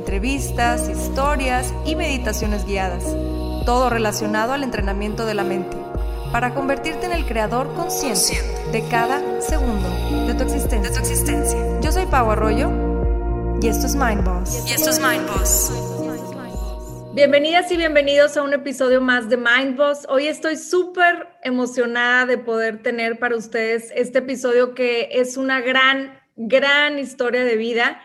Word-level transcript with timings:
entrevistas, 0.00 0.88
historias 0.88 1.74
y 1.84 1.94
meditaciones 1.94 2.64
guiadas, 2.64 3.04
todo 3.66 3.90
relacionado 3.90 4.54
al 4.54 4.64
entrenamiento 4.64 5.26
de 5.26 5.34
la 5.34 5.44
mente, 5.44 5.76
para 6.32 6.54
convertirte 6.54 7.04
en 7.04 7.12
el 7.12 7.26
creador 7.26 7.74
consciente 7.74 8.42
de 8.72 8.82
cada 8.88 9.20
segundo 9.42 9.88
de 10.26 10.32
tu 10.34 10.44
existencia. 10.44 11.80
Yo 11.82 11.92
soy 11.92 12.06
Pau 12.06 12.30
Arroyo 12.30 12.70
y 13.60 13.68
esto 13.68 13.86
es 13.86 13.94
Mind 13.94 14.24
Boss. 14.24 14.64
Y 14.66 14.72
esto 14.72 14.88
es 14.88 14.98
Mind 14.98 15.26
Boss. 15.28 15.70
Bienvenidas 17.12 17.70
y 17.70 17.76
bienvenidos 17.76 18.38
a 18.38 18.42
un 18.42 18.54
episodio 18.54 19.02
más 19.02 19.28
de 19.28 19.36
Mind 19.36 19.76
Boss. 19.76 20.06
Hoy 20.08 20.28
estoy 20.28 20.56
súper 20.56 21.28
emocionada 21.42 22.24
de 22.24 22.38
poder 22.38 22.82
tener 22.82 23.18
para 23.18 23.36
ustedes 23.36 23.92
este 23.94 24.20
episodio 24.20 24.74
que 24.74 25.10
es 25.12 25.36
una 25.36 25.60
gran, 25.60 26.18
gran 26.36 26.98
historia 26.98 27.44
de 27.44 27.56
vida. 27.56 28.00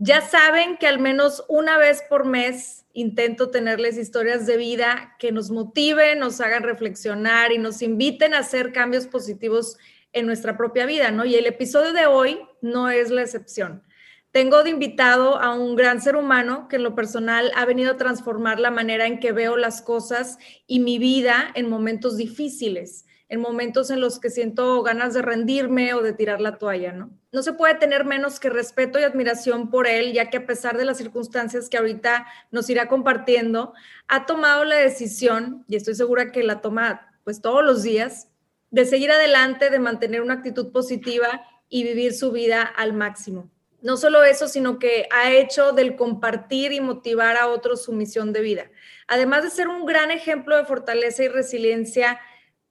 Ya 0.00 0.20
saben 0.20 0.76
que 0.76 0.86
al 0.86 1.00
menos 1.00 1.44
una 1.48 1.76
vez 1.76 2.04
por 2.08 2.24
mes 2.24 2.86
intento 2.92 3.50
tenerles 3.50 3.98
historias 3.98 4.46
de 4.46 4.56
vida 4.56 5.16
que 5.18 5.32
nos 5.32 5.50
motiven, 5.50 6.20
nos 6.20 6.40
hagan 6.40 6.62
reflexionar 6.62 7.50
y 7.50 7.58
nos 7.58 7.82
inviten 7.82 8.32
a 8.32 8.38
hacer 8.38 8.72
cambios 8.72 9.08
positivos 9.08 9.76
en 10.12 10.26
nuestra 10.26 10.56
propia 10.56 10.86
vida, 10.86 11.10
¿no? 11.10 11.24
Y 11.24 11.34
el 11.34 11.46
episodio 11.46 11.92
de 11.92 12.06
hoy 12.06 12.40
no 12.60 12.90
es 12.90 13.10
la 13.10 13.22
excepción. 13.22 13.82
Tengo 14.30 14.62
de 14.62 14.70
invitado 14.70 15.40
a 15.40 15.52
un 15.52 15.74
gran 15.74 16.00
ser 16.00 16.14
humano 16.14 16.68
que 16.68 16.76
en 16.76 16.84
lo 16.84 16.94
personal 16.94 17.50
ha 17.56 17.64
venido 17.64 17.92
a 17.92 17.96
transformar 17.96 18.60
la 18.60 18.70
manera 18.70 19.06
en 19.06 19.18
que 19.18 19.32
veo 19.32 19.56
las 19.56 19.82
cosas 19.82 20.38
y 20.68 20.78
mi 20.78 21.00
vida 21.00 21.50
en 21.56 21.68
momentos 21.68 22.16
difíciles 22.16 23.04
en 23.28 23.40
momentos 23.40 23.90
en 23.90 24.00
los 24.00 24.18
que 24.18 24.30
siento 24.30 24.82
ganas 24.82 25.12
de 25.12 25.22
rendirme 25.22 25.92
o 25.92 26.02
de 26.02 26.14
tirar 26.14 26.40
la 26.40 26.56
toalla, 26.56 26.92
¿no? 26.92 27.10
No 27.30 27.42
se 27.42 27.52
puede 27.52 27.74
tener 27.74 28.06
menos 28.06 28.40
que 28.40 28.48
respeto 28.48 28.98
y 28.98 29.02
admiración 29.02 29.70
por 29.70 29.86
él, 29.86 30.14
ya 30.14 30.30
que 30.30 30.38
a 30.38 30.46
pesar 30.46 30.78
de 30.78 30.86
las 30.86 30.96
circunstancias 30.96 31.68
que 31.68 31.76
ahorita 31.76 32.26
nos 32.50 32.70
irá 32.70 32.88
compartiendo, 32.88 33.74
ha 34.08 34.24
tomado 34.24 34.64
la 34.64 34.76
decisión, 34.76 35.64
y 35.68 35.76
estoy 35.76 35.94
segura 35.94 36.32
que 36.32 36.42
la 36.42 36.62
toma 36.62 37.12
pues 37.24 37.42
todos 37.42 37.62
los 37.62 37.82
días, 37.82 38.28
de 38.70 38.86
seguir 38.86 39.10
adelante, 39.12 39.68
de 39.68 39.78
mantener 39.78 40.22
una 40.22 40.34
actitud 40.34 40.72
positiva 40.72 41.42
y 41.68 41.84
vivir 41.84 42.14
su 42.14 42.32
vida 42.32 42.62
al 42.62 42.94
máximo. 42.94 43.50
No 43.82 43.96
solo 43.96 44.24
eso, 44.24 44.48
sino 44.48 44.78
que 44.78 45.06
ha 45.12 45.30
hecho 45.30 45.72
del 45.72 45.96
compartir 45.96 46.72
y 46.72 46.80
motivar 46.80 47.36
a 47.36 47.48
otros 47.48 47.84
su 47.84 47.92
misión 47.92 48.32
de 48.32 48.40
vida. 48.40 48.70
Además 49.06 49.44
de 49.44 49.50
ser 49.50 49.68
un 49.68 49.86
gran 49.86 50.10
ejemplo 50.10 50.56
de 50.56 50.64
fortaleza 50.64 51.22
y 51.22 51.28
resiliencia 51.28 52.18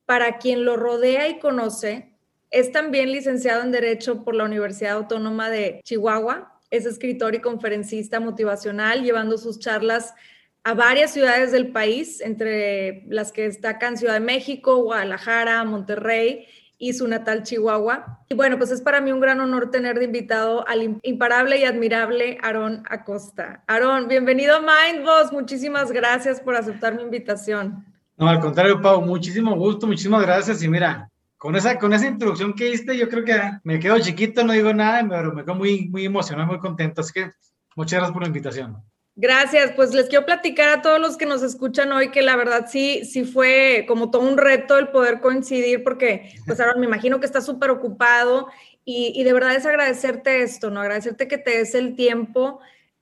para 0.07 0.38
quien 0.38 0.63
lo 0.63 0.78
rodea 0.78 1.28
y 1.28 1.38
conoce, 1.38 2.13
es 2.50 2.72
también 2.72 3.12
licenciado 3.12 3.62
en 3.62 3.73
Derecho 3.73 4.23
por 4.23 4.35
la 4.35 4.45
Universidad 4.45 4.94
Autónoma 4.94 5.50
de 5.50 5.81
Chihuahua. 5.84 6.62
Es 6.72 6.85
escritor 6.85 7.35
y 7.35 7.41
conferencista 7.41 8.22
motivacional, 8.22 9.03
llevando 9.03 9.38
sus 9.38 9.59
charlas 9.59 10.16
a 10.63 10.73
varias 10.73 11.12
ciudades 11.12 11.51
del 11.51 11.73
país, 11.73 12.22
entre 12.22 13.03
las 13.09 13.34
que 13.34 13.44
destacan 13.44 13.97
Ciudad 13.97 14.13
de 14.13 14.22
México, 14.22 14.78
Guadalajara, 14.78 15.63
Monterrey 15.66 16.47
y 16.78 16.94
su 16.94 17.06
natal 17.06 17.44
Chihuahua. 17.44 18.23
Y 18.29 18.35
bueno, 18.35 18.57
pues 18.57 18.72
es 18.72 18.81
para 18.81 19.01
mí 19.01 19.12
un 19.12 19.19
gran 19.19 19.41
honor 19.41 19.72
tener 19.72 20.00
de 20.00 20.06
invitado 20.06 20.66
al 20.69 21.00
imparable 21.03 21.57
y 21.57 21.66
admirable 21.66 22.38
Aarón 22.41 22.84
Acosta. 22.90 23.62
Aarón, 23.67 24.07
bienvenido 24.07 24.56
a 24.56 24.62
Mindboss. 24.62 25.34
Muchísimas 25.34 25.91
gracias 25.91 26.40
por 26.40 26.56
aceptar 26.56 26.96
mi 26.96 27.01
invitación. 27.01 27.86
No, 28.17 28.28
al 28.28 28.39
contrario, 28.39 28.81
Pau, 28.81 29.01
muchísimo 29.01 29.55
gusto, 29.55 29.85
muchísimas 29.85 30.23
gracias. 30.23 30.63
Y 30.63 30.67
mira, 30.67 31.09
con 31.38 31.55
esa, 31.55 31.78
con 31.78 31.94
esa 31.94 32.07
introducción 32.07 32.53
que 32.53 32.66
diste, 32.66 32.97
yo 32.97 33.07
creo 33.07 33.23
que 33.23 33.39
me 33.63 33.79
quedo 33.79 34.00
chiquito, 34.00 34.44
no 34.44 34.53
digo 34.53 34.73
nada, 34.73 35.05
pero 35.07 35.33
me 35.33 35.44
quedo 35.44 35.55
muy, 35.55 35.88
muy 35.89 36.05
emocionado, 36.05 36.47
muy 36.47 36.57
contento. 36.57 37.01
Así 37.01 37.13
que 37.13 37.31
muchas 37.75 38.00
gracias 38.00 38.13
por 38.13 38.23
la 38.23 38.28
invitación. 38.28 38.78
Gracias, 39.16 39.72
pues 39.75 39.94
les 39.94 40.09
quiero 40.09 40.25
platicar 40.25 40.69
a 40.69 40.81
todos 40.81 41.00
los 41.00 41.17
que 41.17 41.25
nos 41.25 41.41
escuchan 41.41 41.91
hoy 41.91 42.11
que 42.11 42.22
la 42.22 42.35
verdad 42.35 42.67
sí, 42.69 43.03
sí 43.03 43.23
fue 43.23 43.85
como 43.88 44.11
todo 44.11 44.22
un 44.22 44.38
reto 44.38 44.78
el 44.78 44.89
poder 44.89 45.22
coincidir 45.22 45.84
porque 45.84 46.35
pues 46.45 46.59
ahora 46.59 46.75
me 46.75 46.85
imagino 46.85 47.19
que 47.19 47.25
estás 47.25 47.44
súper 47.44 47.72
ocupado 47.72 48.47
y, 48.85 49.13
y 49.16 49.23
de 49.23 49.34
verdad 49.34 49.55
es 49.55 49.66
agradecerte 49.66 50.44
esto, 50.44 50.69
¿no? 50.69 50.81
Agradecerte 50.81 51.28
que 51.28 51.39
te 51.39 51.57
des 51.57 51.73
el 51.73 51.95
tiempo 51.95 52.59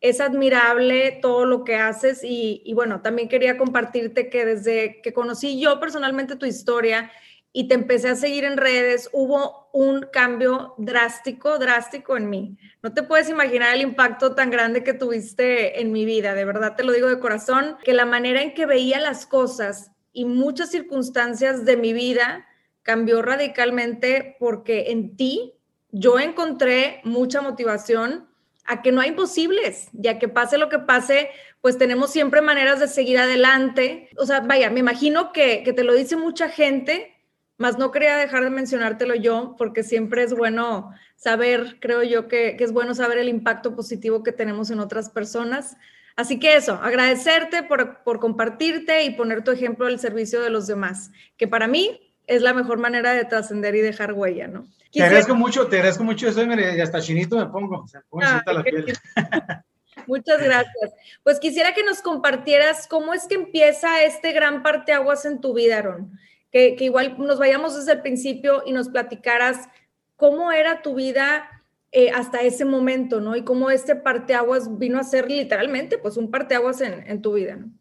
es 0.09 0.21
admirable 0.21 1.17
todo 1.19 1.45
lo 1.45 1.63
que 1.63 1.77
haces 1.77 2.21
y, 2.23 2.71
bueno, 2.75 3.01
también 3.01 3.27
quería 3.27 3.57
compartirte 3.57 4.29
que 4.29 4.45
desde 4.45 5.01
que 5.01 5.13
conocí 5.13 5.59
yo 5.59 5.79
personalmente 5.79 6.35
tu 6.35 6.45
historia 6.45 7.11
y 7.51 7.67
te 7.67 7.73
empecé 7.73 8.09
a 8.09 8.15
seguir 8.15 8.43
en 8.43 8.57
redes, 8.57 9.09
hubo 9.13 9.69
un 9.73 10.05
cambio 10.13 10.75
drástico, 10.77 11.57
drástico 11.57 12.17
en 12.17 12.29
mí. 12.29 12.57
No 12.83 12.93
te 12.93 13.01
puedes 13.01 13.29
imaginar 13.29 13.73
el 13.73 13.81
impacto 13.81 14.35
tan 14.35 14.51
grande 14.51 14.83
que 14.83 14.93
tuviste 14.93 15.81
en 15.81 15.91
mi 15.91 16.05
vida, 16.05 16.35
de 16.35 16.45
verdad 16.45 16.75
te 16.75 16.83
lo 16.83 16.91
digo 16.91 17.07
de 17.07 17.19
corazón, 17.19 17.77
que 17.83 17.93
la 17.93 18.05
manera 18.05 18.43
en 18.43 18.53
que 18.53 18.67
veía 18.67 18.99
las 18.99 19.25
cosas 19.25 19.91
y 20.13 20.25
muchas 20.25 20.69
circunstancias 20.69 21.65
de 21.65 21.77
mi 21.77 21.93
vida 21.93 22.45
cambió 22.83 23.23
radicalmente 23.23 24.35
porque 24.39 24.91
en 24.91 25.15
ti 25.15 25.53
yo 25.89 26.19
encontré 26.19 27.01
mucha 27.05 27.41
motivación 27.41 28.27
a 28.65 28.81
que 28.81 28.91
no 28.91 29.01
hay 29.01 29.09
imposibles, 29.09 29.89
ya 29.93 30.19
que 30.19 30.27
pase 30.27 30.57
lo 30.57 30.69
que 30.69 30.79
pase, 30.79 31.29
pues 31.61 31.77
tenemos 31.77 32.11
siempre 32.11 32.41
maneras 32.41 32.79
de 32.79 32.87
seguir 32.87 33.17
adelante. 33.17 34.09
O 34.17 34.25
sea, 34.25 34.41
vaya, 34.41 34.69
me 34.69 34.79
imagino 34.79 35.31
que, 35.31 35.63
te 35.75 35.83
lo 35.83 35.93
dice 35.93 36.15
mucha 36.15 36.49
gente, 36.49 37.13
más 37.57 37.77
no 37.77 37.91
quería 37.91 38.17
dejar 38.17 38.43
de 38.43 38.49
mencionártelo 38.49 39.15
yo, 39.15 39.55
porque 39.57 39.83
siempre 39.83 40.23
es 40.23 40.33
bueno 40.33 40.91
saber, 41.15 41.77
creo 41.79 42.03
yo 42.03 42.27
que, 42.27 42.55
que 42.57 42.63
es 42.63 42.71
bueno 42.71 42.93
saber 42.95 43.17
el 43.17 43.29
impacto 43.29 43.75
positivo 43.75 44.23
que 44.23 44.31
tenemos 44.31 44.69
en 44.71 44.79
otras 44.79 45.09
personas. 45.09 45.77
Así 46.15 46.39
que 46.39 46.55
eso, 46.55 46.73
agradecerte 46.81 47.63
por, 47.63 48.03
por 48.03 48.19
compartirte 48.19 49.03
y 49.03 49.11
poner 49.11 49.43
tu 49.43 49.51
ejemplo 49.51 49.85
al 49.85 49.99
servicio 49.99 50.41
de 50.41 50.49
los 50.49 50.65
demás, 50.65 51.11
que 51.37 51.47
para 51.47 51.67
mí 51.67 52.04
es 52.27 52.41
la 52.41 52.53
mejor 52.53 52.77
manera 52.77 53.13
de 53.13 53.25
trascender 53.25 53.75
y 53.75 53.81
dejar 53.81 54.13
huella, 54.13 54.47
¿no? 54.47 54.67
Te 54.91 55.03
agradezco 55.03 55.35
mucho, 55.35 55.67
te 55.67 55.77
agradezco 55.77 56.03
mucho 56.03 56.27
eso, 56.27 56.41
y 56.43 56.79
hasta 56.79 57.01
chinito 57.01 57.37
me 57.37 57.47
pongo, 57.47 57.83
o 57.83 57.87
sea, 57.87 58.01
ah, 58.21 58.43
la 58.53 58.63
piel. 58.63 58.85
Muchas 60.07 60.41
gracias. 60.41 60.93
Pues 61.23 61.39
quisiera 61.39 61.73
que 61.73 61.83
nos 61.83 62.01
compartieras 62.01 62.87
cómo 62.87 63.13
es 63.13 63.27
que 63.27 63.35
empieza 63.35 64.03
este 64.03 64.31
gran 64.33 64.61
parteaguas 64.61 65.25
en 65.25 65.41
tu 65.41 65.53
vida, 65.53 65.79
Aaron. 65.79 66.11
Que, 66.51 66.75
que 66.75 66.85
igual 66.85 67.15
nos 67.17 67.39
vayamos 67.39 67.75
desde 67.75 67.93
el 67.93 68.01
principio 68.01 68.63
y 68.65 68.71
nos 68.71 68.87
platicaras 68.87 69.67
cómo 70.15 70.51
era 70.51 70.81
tu 70.81 70.95
vida 70.95 71.49
eh, 71.91 72.11
hasta 72.11 72.41
ese 72.41 72.65
momento, 72.65 73.19
¿no? 73.19 73.35
Y 73.35 73.43
cómo 73.43 73.71
este 73.71 73.95
parteaguas 73.95 74.77
vino 74.77 74.99
a 74.99 75.03
ser 75.03 75.29
literalmente, 75.29 75.97
pues, 75.97 76.17
un 76.17 76.31
parteaguas 76.31 76.81
en, 76.81 77.05
en 77.07 77.21
tu 77.21 77.33
vida, 77.33 77.55
¿no? 77.55 77.71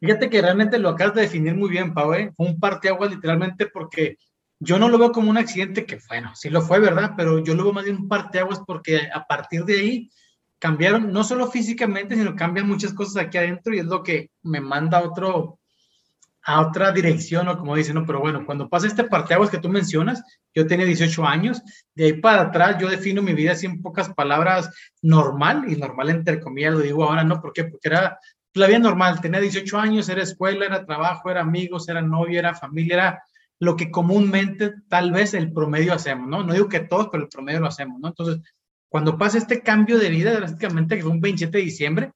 Fíjate 0.00 0.30
que 0.30 0.40
realmente 0.40 0.78
lo 0.78 0.88
acabas 0.88 1.14
de 1.14 1.22
definir 1.22 1.54
muy 1.54 1.68
bien, 1.68 1.92
Pau, 1.92 2.14
¿eh? 2.14 2.32
Fue 2.34 2.46
un 2.46 2.58
parteaguas 2.58 3.10
literalmente 3.10 3.66
porque 3.66 4.16
yo 4.58 4.78
no 4.78 4.88
lo 4.88 4.98
veo 4.98 5.12
como 5.12 5.30
un 5.30 5.36
accidente 5.36 5.84
que, 5.84 5.98
bueno, 6.08 6.32
sí 6.34 6.48
lo 6.48 6.62
fue, 6.62 6.80
¿verdad? 6.80 7.12
Pero 7.16 7.44
yo 7.44 7.54
lo 7.54 7.64
veo 7.64 7.72
más 7.74 7.84
bien 7.84 7.96
un 7.96 8.08
parteaguas 8.08 8.60
porque 8.66 9.08
a 9.12 9.26
partir 9.26 9.64
de 9.64 9.74
ahí 9.74 10.10
cambiaron, 10.58 11.12
no 11.12 11.22
solo 11.24 11.50
físicamente, 11.50 12.16
sino 12.16 12.34
cambian 12.34 12.66
muchas 12.66 12.94
cosas 12.94 13.24
aquí 13.24 13.38
adentro 13.38 13.74
y 13.74 13.78
es 13.78 13.86
lo 13.86 14.02
que 14.02 14.30
me 14.42 14.60
manda 14.60 14.98
a 14.98 15.02
otro, 15.02 15.58
a 16.42 16.60
otra 16.60 16.92
dirección 16.92 17.48
o 17.48 17.58
como 17.58 17.76
dicen, 17.76 17.94
no, 17.94 18.06
pero 18.06 18.20
bueno, 18.20 18.44
cuando 18.46 18.68
pasa 18.68 18.86
este 18.86 19.04
parteaguas 19.04 19.50
que 19.50 19.58
tú 19.58 19.68
mencionas, 19.68 20.22
yo 20.54 20.66
tenía 20.66 20.86
18 20.86 21.26
años, 21.26 21.62
de 21.94 22.04
ahí 22.04 22.12
para 22.14 22.42
atrás 22.42 22.76
yo 22.78 22.88
defino 22.88 23.22
mi 23.22 23.34
vida 23.34 23.52
así 23.52 23.66
en 23.66 23.82
pocas 23.82 24.08
palabras 24.14 24.70
normal, 25.02 25.64
y 25.68 25.76
normal 25.76 26.10
entre 26.10 26.40
comillas 26.40 26.74
lo 26.74 26.80
digo 26.80 27.04
ahora, 27.04 27.24
¿no? 27.24 27.40
¿Por 27.40 27.52
qué? 27.52 27.64
Porque 27.64 27.88
era 27.88 28.18
la 28.54 28.66
vida 28.66 28.78
normal, 28.78 29.20
tenía 29.20 29.40
18 29.40 29.78
años, 29.78 30.08
era 30.08 30.22
escuela, 30.22 30.66
era 30.66 30.84
trabajo, 30.84 31.30
era 31.30 31.42
amigos, 31.42 31.88
era 31.88 32.02
novio, 32.02 32.38
era 32.38 32.54
familia, 32.54 32.94
era 32.94 33.22
lo 33.60 33.76
que 33.76 33.90
comúnmente 33.90 34.74
tal 34.88 35.12
vez 35.12 35.34
el 35.34 35.52
promedio 35.52 35.92
hacemos, 35.92 36.28
¿no? 36.28 36.42
No 36.42 36.52
digo 36.54 36.68
que 36.68 36.80
todos, 36.80 37.08
pero 37.12 37.24
el 37.24 37.28
promedio 37.28 37.60
lo 37.60 37.68
hacemos, 37.68 38.00
¿no? 38.00 38.08
Entonces, 38.08 38.40
cuando 38.88 39.18
pasa 39.18 39.38
este 39.38 39.62
cambio 39.62 39.98
de 39.98 40.08
vida 40.08 40.32
drásticamente, 40.32 40.96
que 40.96 41.02
fue 41.02 41.12
un 41.12 41.20
27 41.20 41.58
de 41.58 41.64
diciembre, 41.64 42.12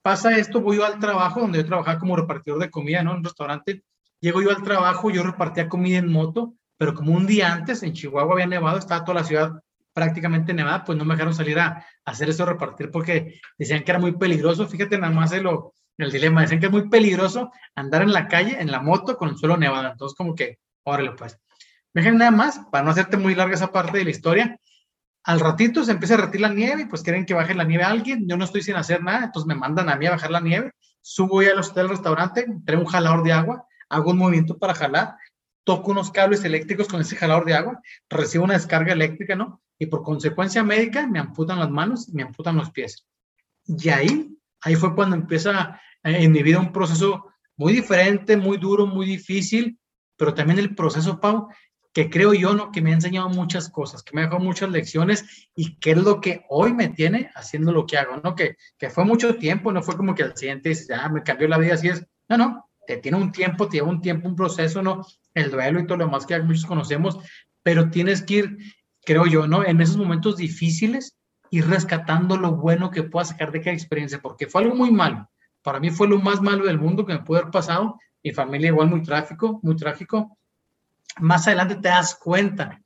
pasa 0.00 0.38
esto, 0.38 0.60
voy 0.60 0.76
yo 0.76 0.86
al 0.86 0.98
trabajo, 0.98 1.40
donde 1.40 1.58
yo 1.58 1.66
trabajaba 1.66 1.98
como 1.98 2.16
repartidor 2.16 2.60
de 2.60 2.70
comida, 2.70 3.02
¿no? 3.02 3.10
En 3.10 3.18
un 3.18 3.24
restaurante, 3.24 3.82
llego 4.20 4.40
yo 4.40 4.50
al 4.50 4.62
trabajo, 4.62 5.10
yo 5.10 5.22
repartía 5.22 5.68
comida 5.68 5.98
en 5.98 6.10
moto, 6.10 6.54
pero 6.78 6.94
como 6.94 7.12
un 7.12 7.26
día 7.26 7.52
antes 7.52 7.82
en 7.82 7.92
Chihuahua 7.92 8.32
había 8.32 8.46
nevado, 8.46 8.78
estaba 8.78 9.04
toda 9.04 9.20
la 9.20 9.26
ciudad 9.26 9.60
prácticamente 9.98 10.54
nevada, 10.54 10.84
pues 10.84 10.96
no 10.96 11.04
me 11.04 11.14
dejaron 11.14 11.34
salir 11.34 11.58
a, 11.58 11.84
hacer 12.04 12.28
eso, 12.30 12.46
repartir, 12.46 12.88
porque 12.92 13.40
decían 13.58 13.82
que 13.82 13.90
era 13.90 13.98
muy 13.98 14.12
peligroso. 14.12 14.68
Fíjate 14.68 14.96
nada 14.96 15.12
más 15.12 15.32
el, 15.32 15.44
el 15.98 16.12
dilema, 16.12 16.42
decían 16.42 16.60
que 16.60 16.66
es 16.66 16.72
muy 16.72 16.88
peligroso 16.88 17.50
andar 17.74 18.02
en 18.02 18.12
la 18.12 18.28
calle, 18.28 18.60
en 18.60 18.70
la 18.70 18.80
moto, 18.80 19.16
con 19.16 19.30
el 19.30 19.36
suelo 19.36 19.56
nevado. 19.56 19.90
Entonces, 19.90 20.16
como 20.16 20.36
que, 20.36 20.60
órale, 20.84 21.10
pues. 21.18 21.36
Dejen 21.92 22.16
nada 22.16 22.30
más, 22.30 22.60
para 22.70 22.84
no 22.84 22.92
hacerte 22.92 23.16
muy 23.16 23.34
larga 23.34 23.56
esa 23.56 23.72
parte 23.72 23.98
de 23.98 24.04
la 24.04 24.10
historia, 24.10 24.60
al 25.24 25.40
ratito 25.40 25.82
se 25.82 25.90
empieza 25.90 26.14
a 26.14 26.18
retirar 26.18 26.52
la 26.52 26.56
nieve 26.56 26.82
y 26.82 26.84
pues 26.84 27.02
quieren 27.02 27.26
que 27.26 27.34
baje 27.34 27.56
la 27.56 27.64
nieve 27.64 27.82
a 27.82 27.90
alguien. 27.90 28.28
Yo 28.28 28.36
no 28.36 28.44
estoy 28.44 28.62
sin 28.62 28.76
hacer 28.76 29.02
nada, 29.02 29.24
entonces 29.24 29.48
me 29.48 29.56
mandan 29.56 29.88
a 29.88 29.96
mí 29.96 30.06
a 30.06 30.12
bajar 30.12 30.30
la 30.30 30.40
nieve. 30.40 30.70
Subo 31.00 31.42
ya 31.42 31.50
al 31.50 31.58
hotel 31.58 31.88
restaurante, 31.88 32.46
traigo 32.64 32.84
un 32.84 32.88
jalador 32.88 33.24
de 33.24 33.32
agua, 33.32 33.66
hago 33.88 34.12
un 34.12 34.18
movimiento 34.18 34.58
para 34.58 34.74
jalar, 34.74 35.16
toco 35.64 35.90
unos 35.90 36.12
cables 36.12 36.44
eléctricos 36.44 36.86
con 36.86 37.00
ese 37.00 37.16
jalador 37.16 37.44
de 37.46 37.54
agua, 37.54 37.80
recibo 38.08 38.44
una 38.44 38.54
descarga 38.54 38.92
eléctrica, 38.92 39.34
¿no? 39.34 39.60
Y 39.78 39.86
por 39.86 40.02
consecuencia 40.02 40.62
médica 40.64 41.06
me 41.06 41.18
amputan 41.18 41.58
las 41.58 41.70
manos 41.70 42.08
me 42.08 42.22
amputan 42.22 42.56
los 42.56 42.70
pies. 42.70 43.06
Y 43.66 43.88
ahí, 43.90 44.36
ahí 44.60 44.74
fue 44.74 44.94
cuando 44.94 45.16
empieza 45.16 45.80
eh, 46.02 46.24
en 46.24 46.32
mi 46.32 46.42
vida 46.42 46.58
un 46.58 46.72
proceso 46.72 47.26
muy 47.56 47.72
diferente, 47.72 48.36
muy 48.36 48.56
duro, 48.56 48.86
muy 48.86 49.06
difícil, 49.06 49.78
pero 50.16 50.34
también 50.34 50.58
el 50.58 50.74
proceso, 50.74 51.20
Pau, 51.20 51.48
que 51.92 52.10
creo 52.10 52.32
yo, 52.32 52.54
¿no? 52.54 52.70
Que 52.70 52.80
me 52.80 52.90
ha 52.90 52.94
enseñado 52.94 53.28
muchas 53.28 53.68
cosas, 53.70 54.02
que 54.02 54.14
me 54.14 54.20
ha 54.20 54.24
dejado 54.24 54.42
muchas 54.42 54.70
lecciones 54.70 55.48
y 55.54 55.76
que 55.76 55.92
es 55.92 55.98
lo 55.98 56.20
que 56.20 56.44
hoy 56.48 56.72
me 56.72 56.88
tiene 56.88 57.30
haciendo 57.34 57.72
lo 57.72 57.86
que 57.86 57.98
hago, 57.98 58.20
¿no? 58.22 58.34
Que, 58.34 58.56
que 58.78 58.90
fue 58.90 59.04
mucho 59.04 59.36
tiempo, 59.36 59.72
no 59.72 59.82
fue 59.82 59.96
como 59.96 60.14
que 60.14 60.22
al 60.22 60.36
siguiente, 60.36 60.72
ya 60.74 61.08
me 61.08 61.22
cambió 61.22 61.48
la 61.48 61.58
vida, 61.58 61.74
así 61.74 61.88
es. 61.88 62.06
No, 62.28 62.36
no, 62.36 62.70
te 62.86 62.98
tiene 62.98 63.16
un 63.16 63.32
tiempo, 63.32 63.68
te 63.68 63.78
lleva 63.78 63.88
un 63.88 64.00
tiempo, 64.00 64.28
un 64.28 64.36
proceso, 64.36 64.82
¿no? 64.82 65.04
El 65.34 65.50
duelo 65.50 65.80
y 65.80 65.86
todo 65.86 65.98
lo 65.98 66.06
demás 66.06 66.26
que 66.26 66.38
muchos 66.40 66.66
conocemos, 66.66 67.18
pero 67.62 67.90
tienes 67.90 68.22
que 68.22 68.34
ir, 68.34 68.58
creo 69.04 69.26
yo, 69.26 69.46
¿no? 69.46 69.64
En 69.64 69.80
esos 69.80 69.96
momentos 69.96 70.36
difíciles, 70.36 71.16
ir 71.50 71.66
rescatando 71.66 72.36
lo 72.36 72.52
bueno 72.52 72.90
que 72.90 73.02
puedas 73.02 73.28
sacar 73.28 73.52
de 73.52 73.60
cada 73.60 73.74
experiencia, 73.74 74.20
porque 74.20 74.46
fue 74.46 74.62
algo 74.62 74.74
muy 74.74 74.90
malo. 74.90 75.28
Para 75.62 75.80
mí 75.80 75.90
fue 75.90 76.08
lo 76.08 76.18
más 76.18 76.40
malo 76.40 76.66
del 76.66 76.78
mundo 76.78 77.04
que 77.04 77.14
me 77.14 77.20
pudo 77.20 77.38
haber 77.38 77.50
pasado. 77.50 77.98
Mi 78.22 78.32
familia 78.32 78.68
igual 78.68 78.88
muy 78.88 79.02
trágico, 79.02 79.60
muy 79.62 79.76
trágico 79.76 80.38
más 81.20 81.46
adelante 81.46 81.76
te 81.76 81.88
das 81.88 82.14
cuenta 82.14 82.82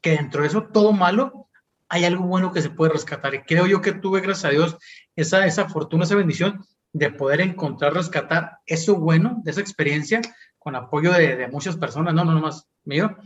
que 0.00 0.12
dentro 0.12 0.42
de 0.42 0.48
eso 0.48 0.64
todo 0.64 0.92
malo 0.92 1.48
hay 1.88 2.04
algo 2.04 2.24
bueno 2.24 2.52
que 2.52 2.62
se 2.62 2.70
puede 2.70 2.92
rescatar. 2.92 3.34
Y 3.34 3.42
creo 3.42 3.66
yo 3.66 3.80
que 3.80 3.92
tuve, 3.92 4.20
gracias 4.20 4.46
a 4.46 4.50
Dios, 4.50 4.76
esa, 5.14 5.46
esa 5.46 5.68
fortuna, 5.68 6.04
esa 6.04 6.14
bendición 6.14 6.64
de 6.92 7.10
poder 7.10 7.40
encontrar, 7.40 7.94
rescatar 7.94 8.58
eso 8.66 8.96
bueno 8.96 9.40
de 9.44 9.50
esa 9.50 9.60
experiencia 9.60 10.20
con 10.58 10.76
apoyo 10.76 11.12
de, 11.12 11.48
muchas 11.48 11.76
personas, 11.76 12.14
no, 12.14 12.24
no 12.24 12.34
nomás 12.34 12.68
mío, 12.84 13.16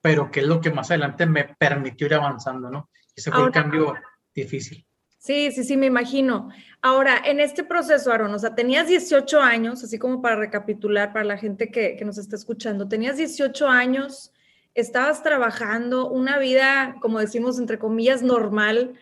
pero 0.00 0.30
que 0.30 0.40
es 0.40 0.46
lo 0.46 0.60
que 0.60 0.70
más 0.70 0.90
adelante 0.90 1.26
me 1.26 1.44
permitió 1.44 2.06
ir 2.06 2.14
avanzando, 2.14 2.70
¿no? 2.70 2.90
Ese 3.14 3.30
fue 3.30 3.44
un 3.44 3.50
cambio 3.50 3.94
difícil. 4.34 4.86
Sí, 5.18 5.52
sí, 5.52 5.64
sí, 5.64 5.76
me 5.76 5.86
imagino. 5.86 6.48
Ahora, 6.80 7.20
en 7.22 7.40
este 7.40 7.62
proceso, 7.62 8.10
Aaron, 8.10 8.32
o 8.32 8.38
sea, 8.38 8.54
tenías 8.54 8.88
18 8.88 9.40
años, 9.40 9.84
así 9.84 9.98
como 9.98 10.22
para 10.22 10.36
recapitular 10.36 11.12
para 11.12 11.26
la 11.26 11.36
gente 11.36 11.70
que, 11.70 12.00
nos 12.06 12.16
está 12.16 12.36
escuchando, 12.36 12.88
tenías 12.88 13.18
18 13.18 13.68
años, 13.68 14.32
estabas 14.74 15.22
trabajando 15.22 16.08
una 16.08 16.38
vida, 16.38 16.96
como 17.02 17.18
decimos, 17.18 17.58
entre 17.58 17.78
comillas, 17.78 18.22
normal. 18.22 18.94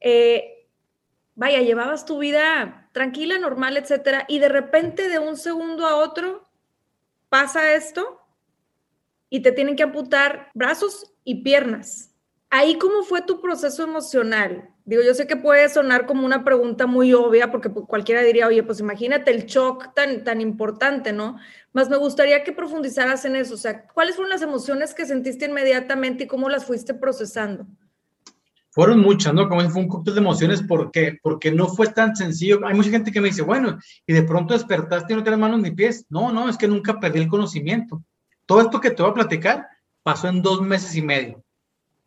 Eh, 0.00 0.66
vaya, 1.34 1.60
llevabas 1.60 2.06
tu 2.06 2.18
vida 2.18 2.88
tranquila, 2.92 3.38
normal, 3.38 3.76
etcétera, 3.76 4.24
y 4.28 4.38
de 4.38 4.48
repente, 4.48 5.10
de 5.10 5.18
un 5.18 5.36
segundo 5.36 5.86
a 5.86 5.96
otro, 5.96 6.48
pasa 7.28 7.74
esto 7.74 8.19
y 9.30 9.40
te 9.40 9.52
tienen 9.52 9.76
que 9.76 9.84
amputar 9.84 10.50
brazos 10.52 11.12
y 11.24 11.42
piernas. 11.42 12.10
Ahí, 12.50 12.76
¿cómo 12.78 13.04
fue 13.04 13.22
tu 13.22 13.40
proceso 13.40 13.84
emocional? 13.84 14.68
Digo, 14.84 15.02
yo 15.02 15.14
sé 15.14 15.28
que 15.28 15.36
puede 15.36 15.68
sonar 15.68 16.04
como 16.04 16.26
una 16.26 16.42
pregunta 16.42 16.86
muy 16.86 17.14
obvia, 17.14 17.52
porque 17.52 17.70
cualquiera 17.70 18.22
diría, 18.22 18.48
oye, 18.48 18.64
pues 18.64 18.80
imagínate 18.80 19.30
el 19.30 19.46
shock 19.46 19.94
tan, 19.94 20.24
tan 20.24 20.40
importante, 20.40 21.12
¿no? 21.12 21.38
Más 21.72 21.88
me 21.88 21.96
gustaría 21.96 22.42
que 22.42 22.50
profundizaras 22.50 23.24
en 23.24 23.36
eso. 23.36 23.54
O 23.54 23.56
sea, 23.56 23.86
¿cuáles 23.86 24.16
fueron 24.16 24.30
las 24.30 24.42
emociones 24.42 24.92
que 24.94 25.06
sentiste 25.06 25.44
inmediatamente 25.44 26.24
y 26.24 26.26
cómo 26.26 26.48
las 26.48 26.64
fuiste 26.64 26.92
procesando? 26.92 27.68
Fueron 28.72 28.98
muchas, 28.98 29.32
¿no? 29.32 29.48
Como 29.48 29.60
fue 29.70 29.82
un 29.82 29.88
cóctel 29.88 30.14
de 30.14 30.20
emociones 30.20 30.62
porque, 30.66 31.18
porque 31.22 31.52
no 31.52 31.68
fue 31.68 31.86
tan 31.88 32.16
sencillo. 32.16 32.66
Hay 32.66 32.74
mucha 32.74 32.90
gente 32.90 33.12
que 33.12 33.20
me 33.20 33.28
dice, 33.28 33.42
bueno, 33.42 33.78
y 34.08 34.12
de 34.12 34.24
pronto 34.24 34.54
despertaste 34.54 35.12
y 35.12 35.16
no 35.16 35.22
tienes 35.22 35.38
manos 35.38 35.60
ni 35.60 35.70
pies. 35.70 36.04
No, 36.08 36.32
no, 36.32 36.48
es 36.48 36.56
que 36.56 36.66
nunca 36.66 36.98
perdí 36.98 37.20
el 37.20 37.28
conocimiento. 37.28 38.02
Todo 38.50 38.62
esto 38.62 38.80
que 38.80 38.90
te 38.90 39.00
voy 39.00 39.12
a 39.12 39.14
platicar 39.14 39.68
pasó 40.02 40.26
en 40.26 40.42
dos 40.42 40.60
meses 40.60 40.96
y 40.96 41.02
medio. 41.02 41.44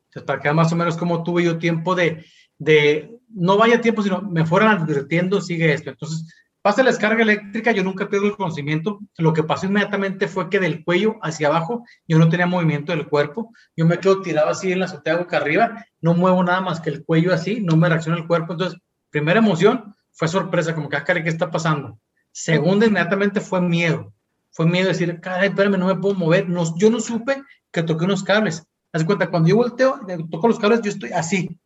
Entonces, 0.07 0.23
para 0.27 0.41
que 0.41 0.51
más 0.51 0.73
o 0.73 0.75
menos 0.75 0.97
como 0.97 1.23
tuve 1.23 1.41
yo 1.41 1.57
tiempo 1.57 1.95
de, 1.95 2.25
de 2.57 3.17
no 3.29 3.57
vaya 3.57 3.79
tiempo, 3.79 4.03
sino 4.03 4.21
me 4.21 4.45
fueran 4.45 4.77
advirtiendo, 4.77 5.39
sigue 5.39 5.71
esto. 5.71 5.91
Entonces, 5.91 6.27
pasa 6.61 6.83
la 6.83 6.89
descarga 6.89 7.23
eléctrica, 7.23 7.71
yo 7.71 7.81
nunca 7.81 8.09
pierdo 8.09 8.27
el 8.27 8.35
conocimiento. 8.35 8.99
Lo 9.19 9.31
que 9.31 9.43
pasó 9.43 9.67
inmediatamente 9.67 10.27
fue 10.27 10.49
que 10.49 10.59
del 10.59 10.83
cuello 10.83 11.15
hacia 11.21 11.47
abajo 11.47 11.85
yo 12.09 12.19
no 12.19 12.27
tenía 12.27 12.45
movimiento 12.45 12.91
del 12.91 13.07
cuerpo. 13.07 13.53
Yo 13.77 13.85
me 13.85 13.99
quedo 13.99 14.21
tirado 14.21 14.49
así 14.49 14.69
en 14.73 14.79
la 14.79 14.85
azotea 14.87 15.15
boca 15.15 15.37
arriba, 15.37 15.85
no 16.01 16.13
muevo 16.13 16.43
nada 16.43 16.59
más 16.59 16.81
que 16.81 16.89
el 16.89 17.05
cuello 17.05 17.33
así, 17.33 17.61
no 17.61 17.77
me 17.77 17.87
reacciona 17.87 18.17
el 18.17 18.27
cuerpo. 18.27 18.51
Entonces, 18.51 18.81
primera 19.09 19.39
emoción 19.39 19.95
fue 20.11 20.27
sorpresa, 20.27 20.75
como 20.75 20.89
que, 20.89 20.97
ah, 20.97 21.05
¿qué 21.05 21.23
está 21.23 21.49
pasando? 21.49 22.01
Segunda, 22.33 22.85
inmediatamente 22.85 23.39
fue 23.39 23.61
miedo. 23.61 24.13
Fue 24.53 24.65
miedo 24.65 24.85
de 24.85 24.93
decir, 24.93 25.19
caray, 25.19 25.49
espérame, 25.49 25.77
no 25.77 25.87
me 25.87 25.95
puedo 25.95 26.15
mover. 26.15 26.47
No, 26.47 26.77
yo 26.77 26.89
no 26.89 27.01
supe 27.01 27.43
que 27.71 27.83
toqué 27.83 28.05
unos 28.05 28.23
cables. 28.23 28.63
Haz 28.93 29.03
cuenta, 29.03 29.29
cuando 29.29 29.49
yo 29.49 29.57
volteo, 29.57 29.99
toco 30.31 30.47
los 30.47 30.59
cables, 30.59 30.81
yo 30.81 30.91
estoy 30.91 31.11
así, 31.11 31.59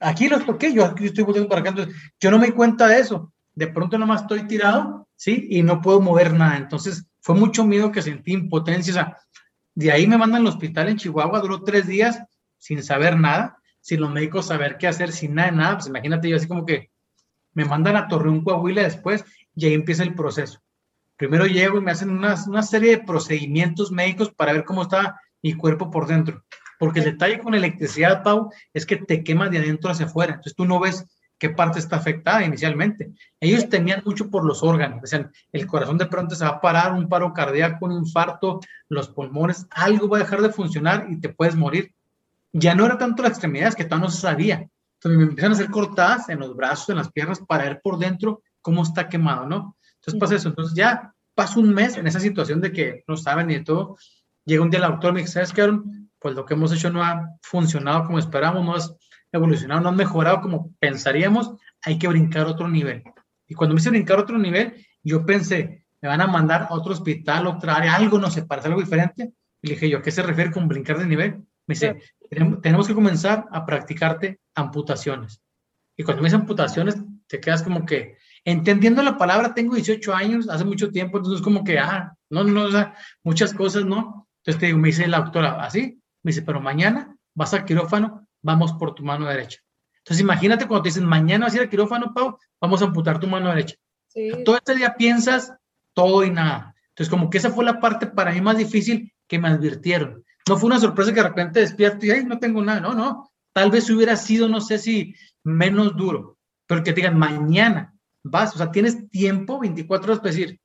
Aquí 0.00 0.28
los 0.28 0.46
toqué, 0.46 0.72
yo 0.72 0.86
aquí 0.86 1.06
estoy 1.06 1.24
volviendo 1.24 1.48
para 1.48 1.60
acá, 1.60 1.70
entonces 1.70 1.94
yo 2.18 2.30
no 2.30 2.38
me 2.38 2.46
di 2.46 2.52
cuenta 2.52 2.88
de 2.88 3.00
eso. 3.00 3.32
De 3.54 3.66
pronto 3.66 3.98
nomás 3.98 4.22
estoy 4.22 4.46
tirado, 4.46 5.06
¿sí? 5.14 5.46
Y 5.50 5.62
no 5.62 5.82
puedo 5.82 6.00
mover 6.00 6.32
nada. 6.32 6.56
Entonces 6.56 7.06
fue 7.20 7.34
mucho 7.34 7.66
miedo 7.66 7.92
que 7.92 8.00
sentí, 8.00 8.32
impotencia. 8.32 8.92
O 8.92 8.94
sea, 8.94 9.18
de 9.74 9.92
ahí 9.92 10.06
me 10.06 10.16
mandan 10.16 10.40
al 10.40 10.46
hospital 10.48 10.88
en 10.88 10.96
Chihuahua, 10.96 11.40
duró 11.40 11.62
tres 11.62 11.86
días 11.86 12.18
sin 12.56 12.82
saber 12.82 13.18
nada, 13.18 13.58
sin 13.82 14.00
los 14.00 14.10
médicos 14.10 14.46
saber 14.46 14.78
qué 14.78 14.88
hacer, 14.88 15.12
sin 15.12 15.34
nada, 15.34 15.50
nada. 15.50 15.74
Pues 15.74 15.88
imagínate, 15.88 16.30
yo 16.30 16.36
así 16.36 16.48
como 16.48 16.64
que 16.64 16.90
me 17.52 17.66
mandan 17.66 17.96
a 17.96 18.08
Torreón, 18.08 18.42
Coahuila 18.42 18.82
después 18.82 19.22
y 19.54 19.66
ahí 19.66 19.74
empieza 19.74 20.02
el 20.02 20.14
proceso. 20.14 20.62
Primero 21.20 21.44
llego 21.44 21.76
y 21.76 21.82
me 21.82 21.90
hacen 21.90 22.08
una, 22.08 22.62
serie 22.62 22.92
de 22.92 23.04
procedimientos 23.04 23.92
médicos 23.92 24.32
para 24.32 24.54
ver 24.54 24.64
cómo 24.64 24.80
está 24.80 25.20
mi 25.42 25.52
cuerpo 25.52 25.90
por 25.90 26.06
dentro. 26.06 26.42
Porque 26.78 27.00
el 27.00 27.04
detalle 27.04 27.40
con 27.40 27.54
electricidad, 27.54 28.22
Pau, 28.22 28.50
es 28.72 28.86
que 28.86 28.96
te 28.96 29.22
quema 29.22 29.50
de 29.50 29.58
adentro 29.58 29.90
hacia 29.90 30.06
afuera. 30.06 30.32
Entonces 30.32 30.54
tú 30.56 30.64
no 30.64 30.80
ves 30.80 31.04
qué 31.38 31.50
parte 31.50 31.78
está 31.78 31.96
afectada 31.96 32.42
inicialmente. 32.42 33.12
Ellos 33.38 33.68
temían 33.68 34.00
mucho 34.02 34.30
por 34.30 34.46
los 34.46 34.62
órganos. 34.62 35.02
Decían, 35.02 35.30
el 35.52 35.66
corazón 35.66 35.98
de 35.98 36.06
pronto 36.06 36.34
se 36.34 36.42
va 36.42 36.52
a 36.52 36.60
parar, 36.62 36.94
un 36.94 37.06
paro 37.06 37.34
cardíaco, 37.34 37.84
un 37.84 37.92
infarto, 37.92 38.60
los 38.88 39.10
pulmones, 39.10 39.66
algo 39.72 40.08
va 40.08 40.16
a 40.16 40.20
dejar 40.20 40.40
de 40.40 40.48
funcionar 40.48 41.04
y 41.10 41.20
te 41.20 41.28
puedes 41.28 41.54
morir. 41.54 41.92
Ya 42.54 42.74
no 42.74 42.86
era 42.86 42.96
tanto 42.96 43.22
las 43.22 43.32
extremidades 43.32 43.76
que 43.76 43.84
todavía 43.84 44.06
no 44.06 44.10
se 44.10 44.22
sabía. 44.22 44.70
Entonces 44.94 45.18
me 45.18 45.24
empiezan 45.24 45.52
a 45.52 45.54
hacer 45.56 45.68
cortadas 45.68 46.30
en 46.30 46.38
los 46.38 46.56
brazos, 46.56 46.88
en 46.88 46.96
las 46.96 47.12
piernas, 47.12 47.40
para 47.40 47.64
ver 47.64 47.82
por 47.82 47.98
dentro 47.98 48.40
cómo 48.62 48.84
está 48.84 49.06
quemado, 49.10 49.44
¿no? 49.44 49.76
Entonces 50.00 50.20
pasa 50.20 50.34
eso. 50.34 50.48
Entonces 50.48 50.74
ya 50.74 51.14
pasa 51.34 51.60
un 51.60 51.72
mes 51.72 51.96
en 51.96 52.06
esa 52.06 52.20
situación 52.20 52.60
de 52.60 52.72
que 52.72 53.04
no 53.06 53.16
saben 53.16 53.46
ni 53.46 53.54
de 53.54 53.64
todo. 53.64 53.96
Llega 54.44 54.62
un 54.62 54.70
día 54.70 54.80
el 54.80 54.90
doctor 54.90 55.10
y 55.10 55.14
me 55.14 55.20
dice, 55.20 55.34
¿sabes 55.34 55.52
qué, 55.52 55.70
pues 56.18 56.34
lo 56.34 56.44
que 56.44 56.54
hemos 56.54 56.72
hecho 56.72 56.90
no 56.90 57.02
ha 57.02 57.28
funcionado 57.42 58.04
como 58.04 58.18
esperamos, 58.18 58.64
no 58.64 58.74
ha 58.74 58.80
evolucionado, 59.32 59.80
no 59.80 59.88
ha 59.88 59.92
mejorado 59.92 60.40
como 60.40 60.74
pensaríamos, 60.78 61.52
hay 61.82 61.98
que 61.98 62.08
brincar 62.08 62.46
otro 62.46 62.68
nivel. 62.68 63.02
Y 63.46 63.54
cuando 63.54 63.74
me 63.74 63.80
hice 63.80 63.90
brincar 63.90 64.18
otro 64.18 64.38
nivel, 64.38 64.86
yo 65.02 65.24
pensé, 65.24 65.86
me 66.00 66.08
van 66.08 66.20
a 66.20 66.26
mandar 66.26 66.66
a 66.68 66.74
otro 66.74 66.92
hospital, 66.92 67.46
otra 67.46 67.76
área, 67.76 67.94
algo, 67.94 68.18
no 68.18 68.30
sé, 68.30 68.42
para 68.42 68.60
hacer 68.60 68.70
algo 68.70 68.82
diferente. 68.82 69.32
Y 69.62 69.68
le 69.68 69.74
dije 69.74 69.88
yo, 69.88 69.98
¿a 69.98 70.02
qué 70.02 70.10
se 70.10 70.22
refiere 70.22 70.50
con 70.50 70.68
brincar 70.68 70.98
de 70.98 71.06
nivel? 71.06 71.36
Me 71.66 71.74
dice, 71.74 72.00
tenemos 72.62 72.86
que 72.86 72.94
comenzar 72.94 73.46
a 73.50 73.64
practicarte 73.64 74.40
amputaciones. 74.54 75.42
Y 75.96 76.02
cuando 76.02 76.22
me 76.22 76.28
dice 76.28 76.36
amputaciones, 76.36 76.96
te 77.26 77.40
quedas 77.40 77.62
como 77.62 77.84
que, 77.84 78.16
entendiendo 78.44 79.02
la 79.02 79.18
palabra, 79.18 79.54
tengo 79.54 79.74
18 79.74 80.14
años, 80.14 80.48
hace 80.48 80.64
mucho 80.64 80.90
tiempo, 80.90 81.18
entonces 81.18 81.42
como 81.42 81.64
que, 81.64 81.78
ah, 81.78 82.14
no, 82.30 82.44
no, 82.44 82.64
o 82.64 82.70
sea, 82.70 82.94
muchas 83.22 83.54
cosas, 83.54 83.84
¿no? 83.84 84.28
Entonces 84.38 84.60
te 84.60 84.66
digo, 84.66 84.78
me 84.78 84.88
dice 84.88 85.06
la 85.06 85.20
doctora, 85.20 85.62
así, 85.62 86.00
me 86.22 86.30
dice, 86.30 86.42
pero 86.42 86.60
mañana 86.60 87.16
vas 87.34 87.52
al 87.54 87.64
quirófano, 87.64 88.26
vamos 88.42 88.72
por 88.72 88.94
tu 88.94 89.04
mano 89.04 89.26
derecha. 89.26 89.58
Entonces 89.98 90.22
imagínate 90.22 90.66
cuando 90.66 90.84
te 90.84 90.88
dicen, 90.88 91.04
mañana 91.04 91.46
vas 91.46 91.52
a 91.52 91.56
ir 91.56 91.62
al 91.62 91.68
quirófano, 91.68 92.12
Pau, 92.14 92.38
vamos 92.60 92.80
a 92.80 92.86
amputar 92.86 93.20
tu 93.20 93.26
mano 93.26 93.50
derecha. 93.50 93.76
Todo 94.44 94.56
este 94.56 94.74
día 94.74 94.94
piensas 94.96 95.52
todo 95.94 96.24
y 96.24 96.30
nada. 96.30 96.74
Entonces 96.88 97.10
como 97.10 97.30
que 97.30 97.38
esa 97.38 97.50
fue 97.50 97.64
la 97.64 97.80
parte 97.80 98.06
para 98.06 98.32
mí 98.32 98.40
más 98.40 98.56
difícil 98.56 99.12
que 99.28 99.38
me 99.38 99.48
advirtieron. 99.48 100.24
No 100.48 100.56
fue 100.56 100.68
una 100.68 100.80
sorpresa 100.80 101.12
que 101.12 101.22
de 101.22 101.28
repente 101.28 101.60
despierto 101.60 102.06
y, 102.06 102.10
ay, 102.10 102.24
no 102.24 102.38
tengo 102.38 102.62
nada. 102.62 102.80
No, 102.80 102.94
no. 102.94 103.30
Tal 103.52 103.70
vez 103.70 103.88
hubiera 103.90 104.16
sido, 104.16 104.48
no 104.48 104.60
sé 104.60 104.78
si 104.78 105.14
menos 105.44 105.96
duro, 105.96 106.38
pero 106.66 106.82
que 106.82 106.92
te 106.92 106.96
digan, 106.96 107.18
mañana 107.18 107.94
vas, 108.22 108.54
o 108.54 108.58
sea, 108.58 108.70
tienes 108.70 109.08
tiempo, 109.10 109.58
24 109.58 110.12
horas 110.12 110.20
para 110.20 110.30
decir, 110.32 110.60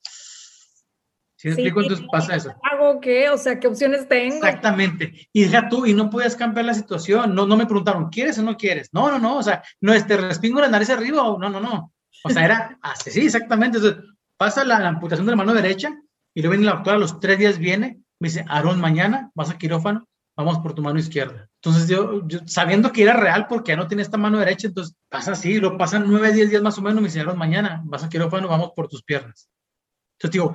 ¿Sí 1.37 1.49
me 1.49 1.53
explico? 1.53 1.81
Entonces 1.81 2.07
pasa 2.11 2.35
eso. 2.35 2.55
¿Hago 2.63 2.99
qué? 3.01 3.29
O 3.29 3.37
sea, 3.37 3.59
¿qué 3.59 3.67
opciones 3.67 4.07
tengo? 4.07 4.35
Exactamente. 4.35 5.27
Y 5.33 5.43
deja 5.43 5.67
tú, 5.67 5.85
y 5.85 5.93
no 5.93 6.09
podías 6.09 6.35
cambiar 6.35 6.65
la 6.65 6.73
situación. 6.73 7.35
No, 7.35 7.45
no 7.45 7.57
me 7.57 7.65
preguntaron, 7.65 8.09
¿quieres 8.09 8.39
o 8.39 8.43
no 8.43 8.55
quieres? 8.55 8.89
No, 8.93 9.11
no, 9.11 9.19
no. 9.19 9.37
O 9.37 9.43
sea, 9.43 9.61
no 9.81 9.93
es, 9.93 10.07
te 10.07 10.15
respingo 10.17 10.61
la 10.61 10.69
nariz 10.69 10.89
arriba 10.89 11.23
o 11.23 11.37
no, 11.37 11.49
no, 11.49 11.59
no. 11.59 11.93
O 12.23 12.29
sea, 12.29 12.45
era 12.45 12.79
así, 12.81 13.11
sí, 13.11 13.25
exactamente. 13.25 13.77
Entonces, 13.77 14.03
pasa 14.37 14.63
la, 14.63 14.77
amputación 14.87 15.25
de 15.25 15.33
la 15.33 15.37
mano 15.37 15.53
derecha 15.53 15.89
y 16.33 16.41
luego 16.41 16.51
viene 16.51 16.65
la 16.65 16.75
doctora, 16.75 16.97
a 16.97 16.99
los 16.99 17.19
tres 17.19 17.37
días 17.37 17.59
viene, 17.59 17.99
me 18.19 18.29
dice, 18.29 18.45
Aarón, 18.47 18.79
mañana 18.79 19.29
vas 19.35 19.49
a 19.49 19.57
quirófano, 19.57 20.07
vamos 20.35 20.59
por 20.59 20.73
tu 20.73 20.81
mano 20.81 20.99
izquierda. 20.99 21.49
Entonces, 21.65 21.89
yo, 21.89 22.21
yo, 22.27 22.39
sabiendo 22.45 22.91
que 22.91 23.01
era 23.01 23.13
real 23.13 23.47
porque 23.47 23.71
ya 23.71 23.75
no 23.75 23.87
tiene 23.87 24.03
esta 24.03 24.17
mano 24.17 24.37
derecha, 24.37 24.67
entonces 24.67 24.95
pasa 25.09 25.31
así, 25.31 25.57
lo 25.57 25.79
pasan 25.79 26.05
nueve, 26.05 26.31
diez 26.31 26.51
días 26.51 26.61
más 26.61 26.77
o 26.77 26.81
menos, 26.83 27.01
me 27.01 27.07
dice, 27.07 27.21
Aarón, 27.21 27.39
mañana 27.39 27.81
vas 27.85 28.03
a 28.03 28.09
quirófano, 28.09 28.47
vamos 28.47 28.73
por 28.75 28.87
tus 28.87 29.01
piernas. 29.01 29.49
Entonces, 30.13 30.31
digo, 30.33 30.53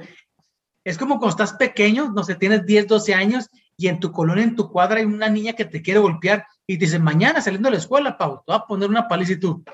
es 0.85 0.97
como 0.97 1.19
cuando 1.19 1.31
estás 1.31 1.55
pequeño, 1.55 2.12
no 2.12 2.23
sé, 2.23 2.37
tienes 2.37 2.64
10, 2.64 2.87
12 2.87 3.12
años 3.12 3.49
y 3.76 3.88
en 3.88 3.99
tu 3.99 4.12
colonia, 4.12 4.45
en 4.45 4.55
tu 4.55 4.71
cuadra 4.71 5.00
hay 5.00 5.05
una 5.05 5.29
niña 5.29 5.55
que 5.55 5.64
te 5.64 5.83
quiere 5.83 5.99
golpear 5.99 6.47
y 6.64 6.79
te 6.79 6.85
dice, 6.85 7.00
mañana 7.00 7.40
saliendo 7.40 7.67
de 7.67 7.73
la 7.73 7.81
escuela, 7.81 8.17
Pau, 8.17 8.45
te 8.47 8.52
voy 8.52 8.57
a 8.57 8.67
poner 8.67 8.88
una 8.88 9.09
paliza 9.09 9.33
y 9.33 9.40
tú. 9.40 9.64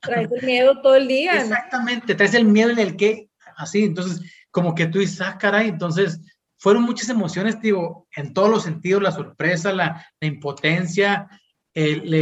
Traes 0.00 0.28
el 0.32 0.44
miedo 0.44 0.82
todo 0.82 0.96
el 0.96 1.06
día. 1.06 1.40
Exactamente, 1.40 2.16
traes 2.16 2.34
el 2.34 2.46
miedo 2.46 2.70
en 2.70 2.80
el 2.80 2.96
que, 2.96 3.30
así, 3.56 3.84
entonces, 3.84 4.22
como 4.50 4.74
que 4.74 4.86
tú 4.86 4.98
dices, 4.98 5.20
ah, 5.20 5.38
caray, 5.38 5.68
entonces, 5.68 6.20
fueron 6.64 6.84
muchas 6.84 7.10
emociones, 7.10 7.60
digo, 7.60 8.08
en 8.16 8.32
todos 8.32 8.48
los 8.48 8.62
sentidos, 8.62 9.02
la 9.02 9.12
sorpresa, 9.12 9.70
la, 9.70 10.02
impotencia, 10.22 11.28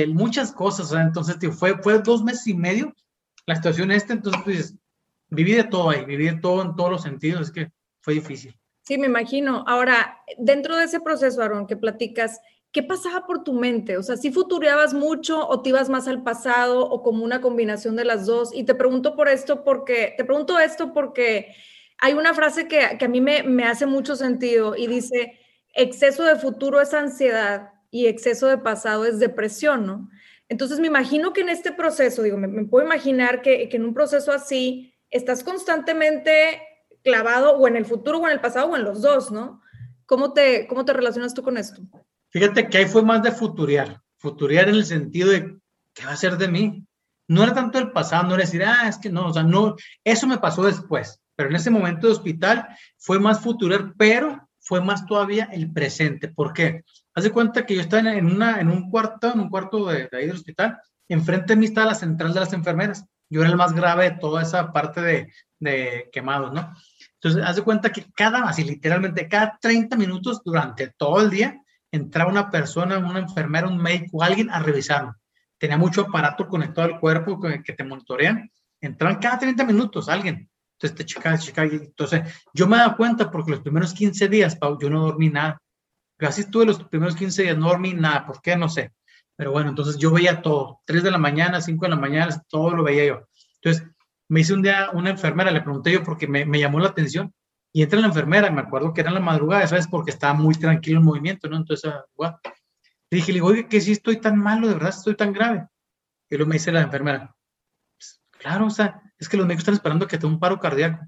muchas 0.08 0.50
cosas, 0.50 0.92
entonces, 1.00 1.38
tío, 1.38 1.52
fue, 1.52 1.80
fue 1.80 2.00
dos 2.00 2.24
meses 2.24 2.48
y 2.48 2.54
medio 2.54 2.92
la 3.46 3.54
situación 3.54 3.92
esta, 3.92 4.14
entonces, 4.14 4.42
pues, 4.42 4.74
viví 5.28 5.52
de 5.52 5.62
todo 5.62 5.90
ahí, 5.90 6.04
viví 6.04 6.24
de 6.24 6.40
todo 6.40 6.60
en 6.62 6.74
todos 6.74 6.90
los 6.90 7.02
sentidos, 7.02 7.42
es 7.42 7.50
que 7.52 7.70
fue 8.00 8.14
difícil. 8.14 8.58
Sí, 8.82 8.98
me 8.98 9.06
imagino. 9.06 9.62
Ahora, 9.68 10.18
dentro 10.36 10.76
de 10.76 10.86
ese 10.86 10.98
proceso, 10.98 11.40
Aaron, 11.40 11.68
que 11.68 11.76
platicas, 11.76 12.40
¿qué 12.72 12.82
pasaba 12.82 13.28
por 13.28 13.44
tu 13.44 13.52
mente? 13.52 13.96
O 13.96 14.02
sea, 14.02 14.16
¿si 14.16 14.32
futureabas 14.32 14.92
mucho 14.92 15.46
o 15.46 15.62
te 15.62 15.68
ibas 15.68 15.88
más 15.88 16.08
al 16.08 16.24
pasado 16.24 16.84
o 16.84 17.00
como 17.04 17.22
una 17.22 17.40
combinación 17.40 17.94
de 17.94 18.06
las 18.06 18.26
dos? 18.26 18.52
Y 18.52 18.64
te 18.64 18.74
pregunto 18.74 19.14
por 19.14 19.28
esto 19.28 19.62
porque, 19.62 20.14
te 20.16 20.24
pregunto 20.24 20.58
esto 20.58 20.92
porque 20.92 21.54
hay 22.02 22.14
una 22.14 22.34
frase 22.34 22.66
que, 22.66 22.96
que 22.98 23.04
a 23.04 23.08
mí 23.08 23.20
me, 23.20 23.44
me 23.44 23.62
hace 23.62 23.86
mucho 23.86 24.16
sentido 24.16 24.74
y 24.74 24.88
dice, 24.88 25.38
exceso 25.72 26.24
de 26.24 26.34
futuro 26.34 26.80
es 26.80 26.92
ansiedad 26.94 27.74
y 27.92 28.06
exceso 28.06 28.48
de 28.48 28.58
pasado 28.58 29.04
es 29.04 29.20
depresión, 29.20 29.86
¿no? 29.86 30.10
Entonces 30.48 30.80
me 30.80 30.88
imagino 30.88 31.32
que 31.32 31.42
en 31.42 31.48
este 31.48 31.70
proceso, 31.70 32.24
digo, 32.24 32.36
me, 32.36 32.48
me 32.48 32.64
puedo 32.64 32.84
imaginar 32.84 33.40
que, 33.40 33.68
que 33.68 33.76
en 33.76 33.84
un 33.84 33.94
proceso 33.94 34.32
así 34.32 34.92
estás 35.10 35.44
constantemente 35.44 36.60
clavado 37.04 37.56
o 37.56 37.68
en 37.68 37.76
el 37.76 37.84
futuro 37.84 38.18
o 38.18 38.26
en 38.26 38.32
el 38.32 38.40
pasado 38.40 38.70
o 38.70 38.76
en 38.76 38.82
los 38.82 39.00
dos, 39.00 39.30
¿no? 39.30 39.62
¿Cómo 40.04 40.32
te, 40.32 40.66
cómo 40.66 40.84
te 40.84 40.92
relacionas 40.92 41.34
tú 41.34 41.44
con 41.44 41.56
esto? 41.56 41.82
Fíjate 42.30 42.68
que 42.68 42.78
ahí 42.78 42.86
fue 42.86 43.02
más 43.04 43.22
de 43.22 43.30
futuriar, 43.30 44.02
futuriar 44.18 44.68
en 44.68 44.74
el 44.74 44.84
sentido 44.84 45.30
de, 45.30 45.56
¿qué 45.94 46.04
va 46.04 46.12
a 46.12 46.16
ser 46.16 46.36
de 46.36 46.48
mí? 46.48 46.84
No 47.28 47.44
era 47.44 47.54
tanto 47.54 47.78
el 47.78 47.92
pasado, 47.92 48.24
no 48.24 48.34
era 48.34 48.42
decir, 48.42 48.64
ah, 48.64 48.88
es 48.88 48.98
que 48.98 49.08
no, 49.08 49.28
o 49.28 49.32
sea, 49.32 49.44
no, 49.44 49.76
eso 50.02 50.26
me 50.26 50.38
pasó 50.38 50.64
después, 50.64 51.21
pero 51.42 51.50
en 51.50 51.56
ese 51.56 51.70
momento 51.70 52.06
de 52.06 52.12
hospital 52.12 52.68
fue 52.96 53.18
más 53.18 53.40
futuriar, 53.40 53.94
pero 53.98 54.48
fue 54.60 54.80
más 54.80 55.04
todavía 55.06 55.48
el 55.50 55.72
presente. 55.72 56.28
¿Por 56.28 56.52
qué? 56.52 56.84
Haz 57.16 57.24
de 57.24 57.32
cuenta 57.32 57.66
que 57.66 57.74
yo 57.74 57.80
estaba 57.80 58.12
en, 58.12 58.68
un 58.68 58.90
cuarto, 58.92 59.32
en 59.32 59.40
un 59.40 59.50
cuarto 59.50 59.86
de, 59.86 60.08
ahí 60.12 60.28
del 60.28 60.36
hospital, 60.36 60.78
enfrente 61.08 61.54
de 61.54 61.56
mí 61.56 61.66
estaba 61.66 61.88
la 61.88 61.94
central 61.96 62.32
de 62.32 62.38
las 62.38 62.52
enfermeras. 62.52 63.04
Yo 63.28 63.40
era 63.40 63.50
el 63.50 63.56
más 63.56 63.72
grave 63.72 64.10
de 64.10 64.18
toda 64.18 64.42
esa 64.42 64.72
parte 64.72 65.00
de, 65.00 65.32
de 65.58 66.10
quemados, 66.12 66.52
¿no? 66.52 66.72
Entonces, 67.14 67.42
haz 67.44 67.56
de 67.56 67.62
cuenta 67.62 67.90
que 67.90 68.04
cada, 68.14 68.44
así 68.44 68.62
literalmente, 68.62 69.26
cada 69.26 69.58
30 69.60 69.96
minutos 69.96 70.42
durante 70.44 70.92
todo 70.96 71.20
el 71.20 71.30
día, 71.30 71.60
entraba 71.90 72.30
una 72.30 72.52
persona, 72.52 72.98
una 72.98 73.18
enfermera, 73.18 73.66
un 73.66 73.78
médico, 73.78 74.22
alguien 74.22 74.48
a 74.48 74.60
revisarme. 74.60 75.14
Tenía 75.58 75.76
mucho 75.76 76.02
aparato 76.02 76.46
conectado 76.46 76.86
al 76.86 77.00
cuerpo 77.00 77.40
que 77.40 77.72
te 77.72 77.82
monitorean. 77.82 78.48
Entraban 78.80 79.18
cada 79.18 79.40
30 79.40 79.64
minutos 79.64 80.08
alguien. 80.08 80.48
Entonces 80.82 80.96
te 80.96 81.04
checaba, 81.04 81.38
checaba. 81.38 81.68
Entonces, 81.68 82.22
yo 82.52 82.66
me 82.66 82.76
daba 82.76 82.96
cuenta 82.96 83.30
porque 83.30 83.52
los 83.52 83.60
primeros 83.60 83.94
15 83.94 84.28
días, 84.28 84.56
Pau, 84.56 84.76
yo 84.80 84.90
no 84.90 85.02
dormí 85.02 85.28
nada. 85.28 85.62
Casi 86.16 86.50
tuve 86.50 86.66
los 86.66 86.82
primeros 86.82 87.14
15 87.14 87.42
días, 87.44 87.56
no 87.56 87.68
dormí 87.68 87.94
nada. 87.94 88.26
¿Por 88.26 88.42
qué? 88.42 88.56
No 88.56 88.68
sé. 88.68 88.92
Pero 89.36 89.52
bueno, 89.52 89.70
entonces 89.70 89.96
yo 89.96 90.10
veía 90.10 90.42
todo. 90.42 90.80
3 90.86 91.04
de 91.04 91.10
la 91.12 91.18
mañana, 91.18 91.60
5 91.60 91.86
de 91.86 91.90
la 91.90 91.96
mañana, 91.96 92.42
todo 92.48 92.74
lo 92.74 92.82
veía 92.82 93.06
yo. 93.06 93.28
Entonces, 93.62 93.88
me 94.28 94.40
hice 94.40 94.54
un 94.54 94.62
día 94.62 94.90
una 94.92 95.10
enfermera, 95.10 95.50
le 95.52 95.60
pregunté 95.60 95.92
yo 95.92 96.02
porque 96.02 96.26
me, 96.26 96.58
llamó 96.58 96.80
la 96.80 96.88
atención, 96.88 97.32
y 97.72 97.82
entra 97.82 98.00
la 98.00 98.08
enfermera, 98.08 98.50
me 98.50 98.60
acuerdo 98.60 98.92
que 98.92 99.00
era 99.02 99.10
en 99.10 99.14
la 99.14 99.20
madrugada, 99.20 99.66
¿sabes? 99.66 99.86
Porque 99.86 100.10
estaba 100.10 100.34
muy 100.34 100.54
tranquilo 100.54 100.98
el 100.98 101.04
movimiento, 101.04 101.48
¿no? 101.48 101.56
Entonces, 101.56 101.92
guau. 102.14 102.34
Le 103.10 103.16
dije, 103.16 103.32
le 103.32 103.36
digo, 103.36 103.48
oye, 103.48 103.68
que 103.68 103.80
si 103.80 103.92
estoy 103.92 104.20
tan 104.20 104.36
malo, 104.36 104.68
de 104.68 104.74
verdad 104.74 104.90
estoy 104.90 105.14
tan 105.14 105.32
grave. 105.32 105.66
Y 106.28 106.36
luego 106.36 106.48
me 106.48 106.54
dice 106.54 106.72
la 106.72 106.82
enfermera, 106.82 107.34
claro, 108.42 108.66
o 108.66 108.70
sea, 108.70 109.00
es 109.18 109.28
que 109.28 109.36
los 109.36 109.46
médicos 109.46 109.62
están 109.62 109.74
esperando 109.74 110.06
que 110.06 110.18
tenga 110.18 110.34
un 110.34 110.40
paro 110.40 110.58
cardíaco. 110.58 111.06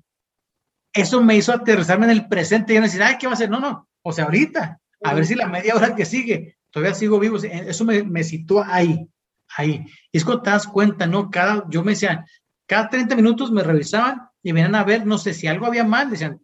Eso 0.92 1.20
me 1.22 1.36
hizo 1.36 1.52
aterrizarme 1.52 2.06
en 2.06 2.12
el 2.12 2.28
presente 2.28 2.72
y 2.72 2.76
no 2.76 2.82
decir, 2.82 3.02
ay, 3.02 3.16
¿qué 3.18 3.26
va 3.26 3.32
a 3.32 3.34
hacer? 3.34 3.50
No, 3.50 3.58
no, 3.58 3.88
o 4.02 4.12
sea, 4.12 4.24
ahorita, 4.24 4.80
a 5.02 5.14
ver 5.14 5.26
si 5.26 5.34
la 5.34 5.48
media 5.48 5.74
hora 5.74 5.96
que 5.96 6.04
sigue, 6.04 6.56
todavía 6.70 6.94
sigo 6.94 7.18
vivo. 7.18 7.36
Eso 7.36 7.84
me, 7.84 8.04
me 8.04 8.22
situó 8.22 8.64
ahí, 8.64 9.08
ahí. 9.56 9.84
Y 10.12 10.18
es 10.18 10.24
cuando 10.24 10.42
te 10.42 10.50
das 10.50 10.66
cuenta, 10.66 11.06
¿no? 11.06 11.30
Cada, 11.30 11.64
yo 11.68 11.82
me 11.82 11.92
decía, 11.92 12.24
cada 12.66 12.88
30 12.88 13.16
minutos 13.16 13.50
me 13.50 13.62
revisaban 13.62 14.28
y 14.42 14.52
venían 14.52 14.74
a 14.74 14.84
ver, 14.84 15.04
no 15.04 15.18
sé 15.18 15.34
si 15.34 15.46
algo 15.46 15.66
había 15.66 15.84
mal, 15.84 16.10
decían, 16.10 16.40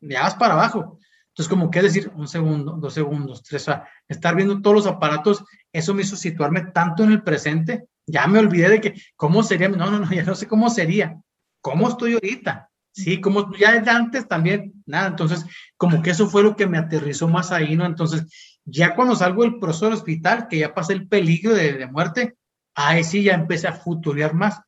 ya 0.00 0.22
vas 0.22 0.34
para 0.34 0.54
abajo. 0.54 0.98
Entonces, 1.28 1.48
como 1.48 1.70
que 1.70 1.82
decir, 1.82 2.12
un 2.14 2.28
segundo, 2.28 2.76
dos 2.78 2.92
segundos, 2.92 3.42
tres, 3.42 3.66
o 3.68 3.82
estar 4.06 4.36
viendo 4.36 4.60
todos 4.60 4.76
los 4.76 4.86
aparatos, 4.86 5.44
eso 5.72 5.94
me 5.94 6.02
hizo 6.02 6.14
situarme 6.14 6.66
tanto 6.66 7.04
en 7.04 7.12
el 7.12 7.22
presente, 7.22 7.86
ya 8.06 8.26
me 8.26 8.38
olvidé 8.38 8.68
de 8.68 8.80
que, 8.80 8.94
¿cómo 9.16 9.42
sería? 9.42 9.68
No, 9.68 9.90
no, 9.90 9.98
no, 10.00 10.10
ya 10.10 10.24
no 10.24 10.34
sé 10.34 10.46
cómo 10.46 10.70
sería, 10.70 11.20
¿cómo 11.60 11.88
estoy 11.88 12.14
ahorita? 12.14 12.68
Sí, 12.92 13.20
como 13.20 13.56
ya 13.56 13.82
antes 13.86 14.28
también, 14.28 14.82
nada, 14.84 15.08
entonces, 15.08 15.46
como 15.78 16.02
que 16.02 16.10
eso 16.10 16.28
fue 16.28 16.42
lo 16.42 16.56
que 16.56 16.66
me 16.66 16.78
aterrizó 16.78 17.26
más 17.26 17.50
ahí, 17.50 17.74
¿no? 17.74 17.86
Entonces, 17.86 18.26
ya 18.64 18.94
cuando 18.94 19.16
salgo 19.16 19.42
del 19.42 19.58
proceso 19.58 19.86
del 19.86 19.94
hospital, 19.94 20.46
que 20.48 20.58
ya 20.58 20.74
pasé 20.74 20.92
el 20.92 21.08
peligro 21.08 21.54
de, 21.54 21.72
de 21.72 21.86
muerte, 21.86 22.36
ahí 22.74 23.02
sí 23.02 23.22
ya 23.22 23.34
empecé 23.34 23.68
a 23.68 23.72
futurear 23.72 24.34
más 24.34 24.60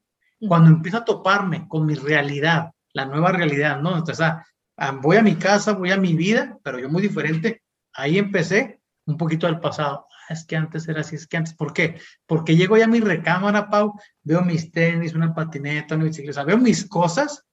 cuando 0.48 0.70
empiezo 0.70 0.98
a 0.98 1.04
toparme 1.04 1.66
con 1.68 1.86
mi 1.86 1.94
realidad, 1.94 2.70
la 2.92 3.04
nueva 3.06 3.32
realidad, 3.32 3.80
¿no? 3.80 3.96
Entonces, 3.96 4.20
ah, 4.20 4.44
ah, 4.76 4.92
voy 4.92 5.16
a 5.16 5.22
mi 5.22 5.36
casa, 5.36 5.72
voy 5.72 5.90
a 5.90 5.96
mi 5.96 6.14
vida, 6.14 6.58
pero 6.62 6.78
yo 6.78 6.88
muy 6.88 7.02
diferente. 7.02 7.62
Ahí 7.92 8.18
empecé 8.18 8.80
un 9.06 9.16
poquito 9.16 9.46
al 9.46 9.60
pasado. 9.60 10.06
Es 10.28 10.44
que 10.44 10.56
antes 10.56 10.88
era 10.88 11.00
así, 11.00 11.16
es 11.16 11.26
que 11.26 11.36
antes, 11.36 11.54
¿por 11.54 11.72
qué? 11.72 12.00
Porque 12.26 12.56
llego 12.56 12.76
ya 12.76 12.84
a 12.84 12.88
mi 12.88 13.00
recámara, 13.00 13.68
Pau, 13.68 13.98
veo 14.22 14.42
mis 14.42 14.70
tenis, 14.70 15.14
una 15.14 15.34
patineta, 15.34 15.94
una 15.94 16.04
bicicleta, 16.04 16.44
veo 16.44 16.58
mis 16.58 16.86
cosas 16.88 17.44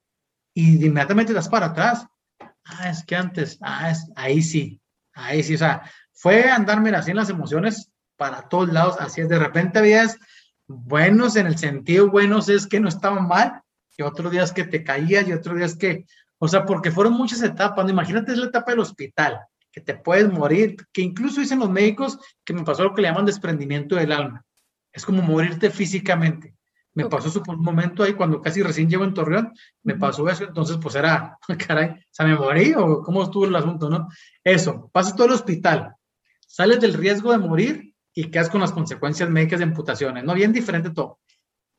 y 0.54 0.84
inmediatamente 0.84 1.32
das 1.32 1.48
para 1.48 1.66
atrás. 1.66 2.06
Ah, 2.64 2.90
es 2.90 3.04
que 3.04 3.16
antes, 3.16 3.58
ah, 3.60 3.90
es, 3.90 4.10
ahí 4.16 4.42
sí, 4.42 4.80
ahí 5.14 5.42
sí, 5.42 5.54
o 5.54 5.58
sea, 5.58 5.82
fue 6.12 6.50
andarme 6.50 6.90
así 6.90 7.10
en 7.10 7.16
las 7.16 7.30
emociones 7.30 7.90
para 8.16 8.48
todos 8.48 8.72
lados, 8.72 8.96
así 9.00 9.20
es, 9.20 9.28
de 9.28 9.38
repente 9.38 9.80
habías 9.80 10.16
buenos 10.66 11.36
en 11.36 11.46
el 11.46 11.58
sentido 11.58 12.10
buenos 12.10 12.48
es 12.48 12.66
que 12.66 12.80
no 12.80 12.88
estaban 12.88 13.26
mal, 13.26 13.62
y 13.96 14.02
otros 14.02 14.30
días 14.30 14.52
que 14.52 14.64
te 14.64 14.84
caías 14.84 15.26
y 15.26 15.32
otros 15.32 15.56
días 15.56 15.76
que, 15.76 16.06
o 16.38 16.48
sea, 16.48 16.64
porque 16.64 16.90
fueron 16.90 17.14
muchas 17.14 17.42
etapas, 17.42 17.90
imagínate 17.90 18.32
es 18.32 18.38
la 18.38 18.46
etapa 18.46 18.70
del 18.70 18.80
hospital, 18.80 19.40
que 19.72 19.80
te 19.80 19.94
puedes 19.94 20.30
morir, 20.30 20.76
que 20.92 21.02
incluso 21.02 21.40
dicen 21.40 21.58
los 21.58 21.70
médicos 21.70 22.18
que 22.44 22.52
me 22.52 22.62
pasó 22.62 22.84
lo 22.84 22.94
que 22.94 23.02
le 23.02 23.08
llaman 23.08 23.24
desprendimiento 23.24 23.96
del 23.96 24.12
alma, 24.12 24.44
es 24.92 25.04
como 25.04 25.22
morirte 25.22 25.70
físicamente. 25.70 26.54
Me 26.94 27.06
pasó 27.06 27.28
eso 27.28 27.42
por 27.42 27.56
un 27.56 27.64
momento 27.64 28.02
ahí 28.02 28.12
cuando 28.12 28.42
casi 28.42 28.62
recién 28.62 28.90
llego 28.90 29.04
en 29.04 29.14
Torreón, 29.14 29.54
me 29.82 29.96
pasó 29.96 30.28
eso, 30.28 30.44
entonces 30.44 30.76
pues 30.80 30.94
era, 30.94 31.38
caray, 31.66 31.88
o 31.88 31.96
sea, 32.10 32.26
me 32.26 32.36
morí 32.36 32.74
o 32.76 33.02
cómo 33.02 33.22
estuvo 33.22 33.46
el 33.46 33.56
asunto, 33.56 33.88
¿no? 33.88 34.08
Eso, 34.44 34.90
pasas 34.92 35.16
todo 35.16 35.28
el 35.28 35.32
hospital, 35.32 35.94
sales 36.46 36.80
del 36.80 36.92
riesgo 36.92 37.32
de 37.32 37.38
morir 37.38 37.94
y 38.12 38.30
quedas 38.30 38.50
con 38.50 38.60
las 38.60 38.72
consecuencias 38.72 39.30
médicas 39.30 39.60
de 39.60 39.64
amputaciones, 39.64 40.22
¿no? 40.22 40.34
Bien 40.34 40.52
diferente 40.52 40.90
todo. 40.90 41.20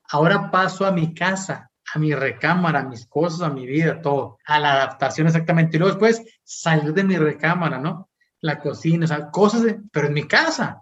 Ahora 0.09 0.49
paso 0.49 0.83
a 0.85 0.91
mi 0.91 1.13
casa, 1.13 1.71
a 1.93 1.99
mi 1.99 2.13
recámara, 2.13 2.79
a 2.79 2.87
mis 2.87 3.05
cosas, 3.05 3.41
a 3.41 3.49
mi 3.49 3.67
vida, 3.67 4.01
todo, 4.01 4.39
a 4.45 4.59
la 4.59 4.73
adaptación 4.73 5.27
exactamente. 5.27 5.77
Y 5.77 5.79
luego 5.79 5.95
después 5.95 6.23
salir 6.43 6.93
de 6.93 7.03
mi 7.03 7.17
recámara, 7.17 7.77
¿no? 7.77 8.09
La 8.41 8.59
cocina, 8.59 9.05
o 9.05 9.07
sea, 9.07 9.29
cosas, 9.29 9.63
de, 9.63 9.79
pero 9.91 10.07
en 10.07 10.13
mi 10.13 10.27
casa. 10.27 10.81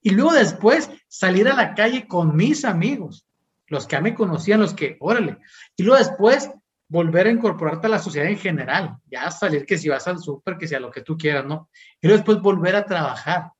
Y 0.00 0.10
luego 0.10 0.32
después 0.32 0.90
salir 1.08 1.48
a 1.48 1.54
la 1.54 1.74
calle 1.74 2.06
con 2.06 2.36
mis 2.36 2.64
amigos, 2.64 3.26
los 3.66 3.86
que 3.86 3.96
a 3.96 4.00
me 4.00 4.14
conocían, 4.14 4.60
los 4.60 4.74
que, 4.74 4.96
órale. 5.00 5.38
Y 5.76 5.82
luego 5.82 5.98
después 5.98 6.50
volver 6.88 7.26
a 7.26 7.30
incorporarte 7.30 7.86
a 7.86 7.90
la 7.90 7.98
sociedad 7.98 8.28
en 8.28 8.38
general, 8.38 8.98
ya 9.10 9.30
salir 9.30 9.66
que 9.66 9.78
si 9.78 9.88
vas 9.88 10.06
al 10.06 10.18
súper, 10.18 10.56
que 10.56 10.68
sea 10.68 10.78
lo 10.78 10.90
que 10.90 11.00
tú 11.00 11.16
quieras, 11.16 11.44
¿no? 11.44 11.68
Y 12.00 12.06
luego 12.06 12.18
después 12.18 12.40
volver 12.40 12.76
a 12.76 12.84
trabajar 12.84 13.50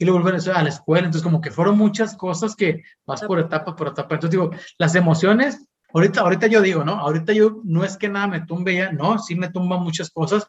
y 0.00 0.06
luego 0.06 0.20
volver 0.20 0.40
a 0.50 0.62
la 0.62 0.68
escuela. 0.70 1.04
Entonces, 1.04 1.22
como 1.22 1.42
que 1.42 1.50
fueron 1.50 1.76
muchas 1.76 2.16
cosas 2.16 2.56
que 2.56 2.82
vas 3.06 3.20
por 3.22 3.38
etapa, 3.38 3.76
por 3.76 3.88
etapa. 3.88 4.14
Entonces, 4.14 4.30
digo, 4.30 4.50
las 4.78 4.94
emociones, 4.94 5.68
ahorita, 5.92 6.20
ahorita 6.20 6.46
yo 6.46 6.60
digo, 6.60 6.84
¿no? 6.84 6.92
Ahorita 6.92 7.32
yo 7.32 7.60
no 7.64 7.84
es 7.84 7.96
que 7.96 8.08
nada 8.08 8.26
me 8.26 8.40
tumbe 8.40 8.74
ya, 8.74 8.92
no, 8.92 9.18
sí 9.18 9.34
me 9.34 9.50
tumban 9.50 9.82
muchas 9.82 10.10
cosas, 10.10 10.46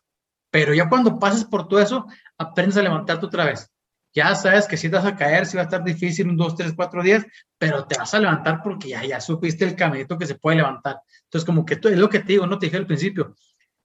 pero 0.50 0.74
ya 0.74 0.90
cuando 0.90 1.20
pases 1.20 1.46
por 1.46 1.68
todo 1.68 1.80
eso, 1.80 2.06
aprendes 2.38 2.78
a 2.78 2.82
levantarte 2.82 3.26
otra 3.26 3.46
vez. 3.46 3.72
Ya 4.14 4.36
sabes 4.36 4.68
que 4.68 4.76
si 4.76 4.90
te 4.90 4.98
vas 4.98 5.06
a 5.06 5.16
caer, 5.16 5.46
si 5.46 5.56
va 5.56 5.64
a 5.64 5.66
estar 5.66 5.84
difícil 5.84 6.28
un, 6.28 6.36
dos, 6.36 6.56
tres, 6.56 6.74
cuatro 6.76 7.02
días, 7.02 7.26
pero 7.58 7.86
te 7.86 7.98
vas 7.98 8.14
a 8.14 8.20
levantar 8.20 8.62
porque 8.62 8.90
ya, 8.90 9.06
ya 9.06 9.22
supiste 9.22 9.64
el 9.64 9.76
caminito 9.76 10.18
que 10.18 10.26
se 10.26 10.36
puede 10.36 10.58
levantar. 10.58 11.02
Entonces, 11.24 11.46
como 11.46 11.66
que 11.66 11.76
es 11.76 11.98
lo 11.98 12.10
que 12.10 12.20
te 12.20 12.34
digo, 12.34 12.46
no 12.46 12.60
te 12.60 12.66
dije 12.66 12.78
al 12.78 12.88
principio, 12.88 13.36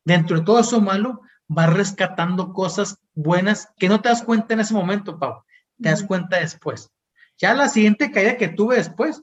dentro 0.04 0.38
de 0.38 0.44
todo 0.44 0.58
eso 0.58 0.80
malo, 0.80 1.20
vas 1.46 1.72
rescatando 1.72 2.52
cosas 2.52 2.98
buenas 3.14 3.72
que 3.78 3.88
no 3.88 4.00
te 4.00 4.08
das 4.08 4.22
cuenta 4.22 4.54
en 4.54 4.60
ese 4.60 4.74
momento, 4.74 5.18
Pau, 5.18 5.44
te 5.80 5.90
das 5.90 6.02
cuenta 6.02 6.40
después. 6.40 6.90
Ya 7.38 7.54
la 7.54 7.68
siguiente 7.68 8.10
caída 8.10 8.36
que 8.36 8.48
tuve 8.48 8.76
después, 8.76 9.22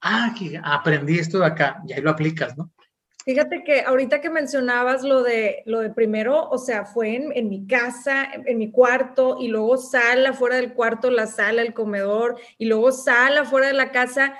ah, 0.00 0.34
aprendí 0.62 1.18
esto 1.18 1.38
de 1.38 1.46
acá, 1.46 1.82
y 1.86 1.92
ahí 1.92 2.00
lo 2.00 2.10
aplicas, 2.10 2.56
¿no? 2.56 2.70
Fíjate 3.28 3.62
que 3.62 3.82
ahorita 3.82 4.22
que 4.22 4.30
mencionabas 4.30 5.02
lo 5.02 5.22
de, 5.22 5.62
lo 5.66 5.80
de 5.80 5.90
primero, 5.90 6.48
o 6.48 6.56
sea, 6.56 6.86
fue 6.86 7.14
en, 7.14 7.30
en, 7.34 7.50
mi 7.50 7.66
casa, 7.66 8.26
en, 8.32 8.56
mi 8.56 8.70
cuarto, 8.70 9.36
y 9.38 9.48
luego 9.48 9.76
sala 9.76 10.32
fuera 10.32 10.56
del 10.56 10.72
cuarto, 10.72 11.10
la 11.10 11.26
sala, 11.26 11.60
el 11.60 11.74
comedor, 11.74 12.38
y 12.56 12.64
luego 12.64 12.90
sala 12.90 13.44
fuera 13.44 13.66
de 13.66 13.74
la 13.74 13.92
casa. 13.92 14.34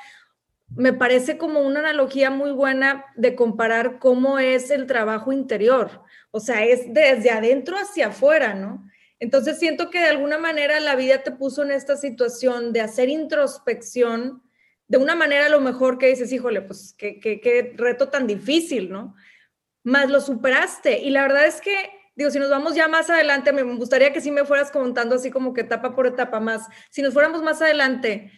Me 0.74 0.94
parece 0.94 1.36
como 1.36 1.60
una 1.60 1.80
analogía 1.80 2.30
muy 2.30 2.50
buena 2.50 3.04
de 3.14 3.34
comparar 3.34 3.98
cómo 3.98 4.38
es 4.38 4.70
el 4.70 4.86
trabajo 4.86 5.32
interior. 5.32 6.02
O 6.30 6.40
sea, 6.40 6.64
es 6.64 6.90
desde 6.94 7.30
adentro 7.30 7.76
hacia 7.76 8.06
afuera, 8.06 8.54
¿no? 8.54 8.88
Entonces 9.20 9.58
siento 9.58 9.90
que 9.90 9.98
de 9.98 10.08
alguna 10.08 10.38
manera 10.38 10.80
la 10.80 10.94
vida 10.94 11.22
te 11.22 11.32
puso 11.32 11.62
en 11.62 11.72
esta 11.72 11.98
situación 11.98 12.72
de 12.72 12.80
hacer 12.80 13.10
introspección 13.10 14.42
de 14.88 14.96
una 14.96 15.14
manera 15.14 15.46
a 15.46 15.50
lo 15.50 15.60
mejor 15.60 15.98
que 15.98 16.08
dices, 16.08 16.32
híjole, 16.32 16.62
pues 16.62 16.94
qué, 16.98 17.20
qué, 17.20 17.74
reto 17.76 18.08
tan 18.08 18.26
difícil, 18.26 18.90
¿no? 18.90 19.14
Más 19.84 20.10
lo 20.10 20.20
superaste. 20.20 21.00
Y 21.00 21.10
la 21.10 21.22
verdad 21.22 21.46
es 21.46 21.60
que, 21.60 21.90
digo, 22.16 22.30
si 22.30 22.38
nos 22.38 22.50
vamos 22.50 22.74
ya 22.74 22.88
más 22.88 23.10
adelante, 23.10 23.52
me 23.52 23.62
gustaría 23.62 24.12
que 24.12 24.22
sí 24.22 24.30
me 24.30 24.46
fueras 24.46 24.70
contando 24.70 25.16
así 25.16 25.30
como 25.30 25.52
que 25.52 25.60
etapa 25.60 25.94
por 25.94 26.06
etapa 26.06 26.40
más. 26.40 26.66
Si 26.90 27.02
nos 27.02 27.12
fuéramos 27.12 27.42
más 27.42 27.60
adelante, 27.60 28.32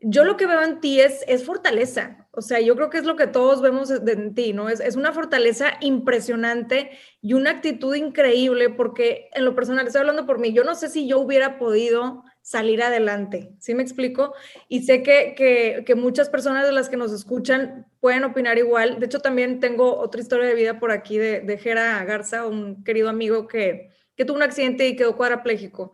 yo 0.00 0.24
lo 0.24 0.36
que 0.36 0.46
veo 0.46 0.62
en 0.62 0.80
ti 0.80 1.00
es, 1.00 1.24
es 1.28 1.44
fortaleza. 1.44 2.28
O 2.32 2.42
sea, 2.42 2.60
yo 2.60 2.74
creo 2.74 2.90
que 2.90 2.98
es 2.98 3.04
lo 3.04 3.14
que 3.14 3.28
todos 3.28 3.62
vemos 3.62 3.90
en 3.90 4.34
ti, 4.34 4.52
¿no? 4.52 4.68
Es, 4.68 4.80
es 4.80 4.96
una 4.96 5.12
fortaleza 5.12 5.74
impresionante 5.80 6.90
y 7.20 7.34
una 7.34 7.50
actitud 7.50 7.94
increíble 7.94 8.70
porque 8.70 9.30
en 9.34 9.44
lo 9.44 9.54
personal, 9.54 9.86
estoy 9.86 10.00
hablando 10.00 10.26
por 10.26 10.40
mí, 10.40 10.52
yo 10.52 10.64
no 10.64 10.74
sé 10.74 10.88
si 10.88 11.06
yo 11.06 11.20
hubiera 11.20 11.58
podido 11.58 12.24
salir 12.42 12.82
adelante. 12.82 13.54
¿Sí 13.60 13.74
me 13.74 13.82
explico? 13.82 14.34
Y 14.68 14.82
sé 14.82 15.02
que, 15.02 15.84
muchas 15.96 16.28
personas 16.28 16.66
de 16.66 16.72
las 16.72 16.88
que 16.88 16.96
nos 16.96 17.12
escuchan 17.12 17.86
pueden 18.00 18.24
opinar 18.24 18.58
igual. 18.58 18.98
De 18.98 19.06
hecho, 19.06 19.20
también 19.20 19.60
tengo 19.60 19.96
otra 19.96 20.20
historia 20.20 20.46
de 20.46 20.54
vida 20.54 20.78
por 20.78 20.90
aquí 20.90 21.16
de, 21.16 21.40
de 21.40 21.56
Jera 21.56 22.04
Garza, 22.04 22.46
un 22.46 22.84
querido 22.84 23.08
amigo 23.08 23.46
que, 23.46 23.90
tuvo 24.26 24.36
un 24.36 24.42
accidente 24.42 24.86
y 24.86 24.94
quedó 24.94 25.16
cuadrapléjico. 25.16 25.92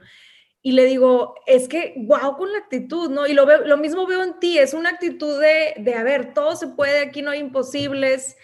Y 0.60 0.72
le 0.72 0.84
digo, 0.84 1.34
es 1.46 1.68
que, 1.68 1.94
wow, 1.96 2.36
con 2.36 2.52
la 2.52 2.58
actitud, 2.58 3.08
¿no? 3.08 3.26
Y 3.26 3.32
lo, 3.32 3.46
veo, 3.46 3.64
lo 3.64 3.78
mismo 3.78 4.06
veo 4.06 4.22
en 4.22 4.38
ti, 4.38 4.58
es 4.58 4.74
una 4.74 4.90
actitud 4.90 5.40
de, 5.40 5.74
de, 5.78 5.94
a 5.94 6.02
ver, 6.02 6.34
todo 6.34 6.56
se 6.56 6.66
puede, 6.68 6.98
aquí 6.98 7.22
no 7.22 7.30
hay 7.30 7.38
imposibles. 7.38 8.36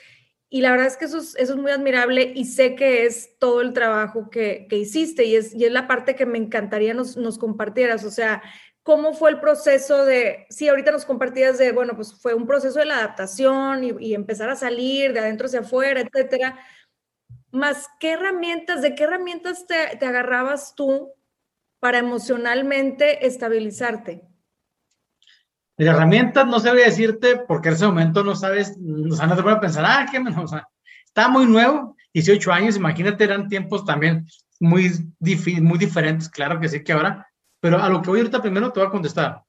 Y 0.54 0.60
la 0.60 0.70
verdad 0.70 0.86
es 0.86 0.96
que 0.96 1.06
eso 1.06 1.18
es, 1.18 1.34
eso 1.34 1.54
es 1.54 1.58
muy 1.58 1.72
admirable 1.72 2.30
y 2.32 2.44
sé 2.44 2.76
que 2.76 3.06
es 3.06 3.36
todo 3.40 3.60
el 3.60 3.72
trabajo 3.72 4.30
que, 4.30 4.68
que 4.70 4.78
hiciste 4.78 5.24
y 5.24 5.34
es, 5.34 5.52
y 5.52 5.64
es 5.64 5.72
la 5.72 5.88
parte 5.88 6.14
que 6.14 6.26
me 6.26 6.38
encantaría 6.38 6.94
nos, 6.94 7.16
nos 7.16 7.38
compartieras. 7.38 8.04
O 8.04 8.10
sea, 8.12 8.40
¿cómo 8.84 9.14
fue 9.14 9.30
el 9.30 9.40
proceso 9.40 10.04
de, 10.04 10.46
sí, 10.50 10.68
ahorita 10.68 10.92
nos 10.92 11.06
compartías 11.06 11.58
de, 11.58 11.72
bueno, 11.72 11.96
pues 11.96 12.14
fue 12.22 12.34
un 12.34 12.46
proceso 12.46 12.78
de 12.78 12.84
la 12.84 12.98
adaptación 12.98 13.82
y, 13.82 14.14
empezar 14.14 14.48
a 14.48 14.54
salir 14.54 15.12
de 15.12 15.18
adentro 15.18 15.48
hacia 15.48 15.58
afuera, 15.58 16.00
etcétera. 16.00 16.56
Más, 17.50 17.88
¿qué 17.98 18.12
herramientas, 18.12 18.80
de 18.80 18.94
qué 18.94 19.02
herramientas 19.02 19.66
te, 19.66 19.96
te 19.96 20.06
agarrabas 20.06 20.76
tú 20.76 21.10
para 21.80 21.98
emocionalmente 21.98 23.26
estabilizarte? 23.26 24.22
De 25.76 25.86
herramientas 25.86 26.46
no 26.46 26.60
sabría 26.60 26.86
decirte 26.86 27.36
porque 27.48 27.68
en 27.68 27.74
ese 27.74 27.86
momento 27.86 28.22
no 28.22 28.36
sabes, 28.36 28.76
o 29.10 29.16
sea, 29.16 29.26
no 29.26 29.36
te 29.36 29.42
puedes 29.42 29.58
pensar, 29.58 29.84
ah, 29.86 30.06
qué 30.10 30.20
menos, 30.20 30.44
o 30.44 30.48
sea, 30.48 30.68
está 31.04 31.28
muy 31.28 31.46
nuevo, 31.46 31.96
18 32.12 32.52
años, 32.52 32.76
imagínate, 32.76 33.24
eran 33.24 33.48
tiempos 33.48 33.84
también 33.84 34.26
muy, 34.60 34.92
muy 35.60 35.78
diferentes, 35.78 36.28
claro 36.28 36.60
que 36.60 36.68
sí 36.68 36.84
que 36.84 36.92
ahora, 36.92 37.26
pero 37.60 37.82
a 37.82 37.88
lo 37.88 38.02
que 38.02 38.10
voy 38.10 38.20
ahorita 38.20 38.40
primero 38.40 38.72
te 38.72 38.80
voy 38.80 38.88
a 38.88 38.92
contestar. 38.92 39.42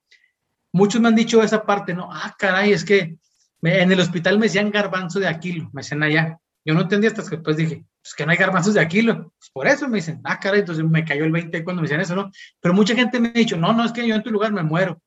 Muchos 0.73 0.99
me 0.99 1.09
han 1.09 1.15
dicho 1.15 1.43
esa 1.43 1.63
parte, 1.65 1.93
¿no? 1.93 2.09
Ah, 2.11 2.35
caray, 2.37 2.71
es 2.71 2.83
que 2.83 3.17
en 3.61 3.91
el 3.91 3.99
hospital 3.99 4.37
me 4.37 4.47
decían 4.47 4.71
garbanzo 4.71 5.19
de 5.19 5.27
aquilo, 5.27 5.69
me 5.73 5.81
decían 5.81 6.03
allá. 6.03 6.39
Yo 6.65 6.73
no 6.73 6.81
entendía 6.81 7.09
hasta 7.09 7.23
que 7.23 7.37
después 7.37 7.57
dije, 7.57 7.85
pues 8.01 8.15
que 8.15 8.25
no 8.25 8.31
hay 8.31 8.37
garbanzos 8.37 8.73
de 8.73 8.81
aquilo. 8.81 9.33
Pues 9.37 9.49
por 9.53 9.67
eso 9.67 9.87
me 9.87 9.97
dicen, 9.97 10.19
ah, 10.23 10.39
caray, 10.39 10.61
entonces 10.61 10.83
me 10.83 11.05
cayó 11.05 11.23
el 11.23 11.31
20 11.31 11.63
cuando 11.63 11.81
me 11.81 11.87
decían 11.87 12.01
eso, 12.01 12.15
¿no? 12.15 12.31
Pero 12.59 12.73
mucha 12.73 12.95
gente 12.95 13.19
me 13.19 13.29
ha 13.29 13.33
dicho, 13.33 13.55
no, 13.55 13.71
no, 13.73 13.85
es 13.85 13.91
que 13.91 14.07
yo 14.07 14.15
en 14.15 14.23
tu 14.23 14.31
lugar 14.31 14.51
me 14.51 14.63
muero. 14.63 15.01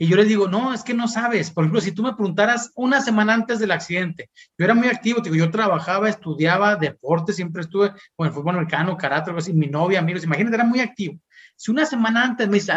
Y 0.00 0.06
yo 0.06 0.16
les 0.16 0.28
digo, 0.28 0.46
no, 0.46 0.72
es 0.72 0.84
que 0.84 0.94
no 0.94 1.08
sabes. 1.08 1.50
Por 1.50 1.64
ejemplo, 1.64 1.80
si 1.80 1.90
tú 1.90 2.04
me 2.04 2.14
preguntaras 2.14 2.70
una 2.76 3.00
semana 3.00 3.34
antes 3.34 3.58
del 3.58 3.72
accidente, 3.72 4.30
yo 4.56 4.64
era 4.64 4.72
muy 4.72 4.86
activo, 4.86 5.20
digo, 5.20 5.34
yo 5.34 5.50
trabajaba, 5.50 6.08
estudiaba, 6.08 6.76
deporte, 6.76 7.32
siempre 7.32 7.62
estuve 7.62 7.92
con 8.14 8.28
el 8.28 8.32
fútbol 8.32 8.54
americano, 8.54 8.96
karate, 8.96 9.30
algo 9.30 9.40
así, 9.40 9.52
mi 9.52 9.66
novia, 9.66 9.98
amigos, 9.98 10.22
imagínate, 10.22 10.54
era 10.54 10.64
muy 10.64 10.78
activo. 10.78 11.18
Si 11.56 11.72
una 11.72 11.84
semana 11.84 12.22
antes 12.22 12.46
me 12.48 12.54
dice, 12.54 12.72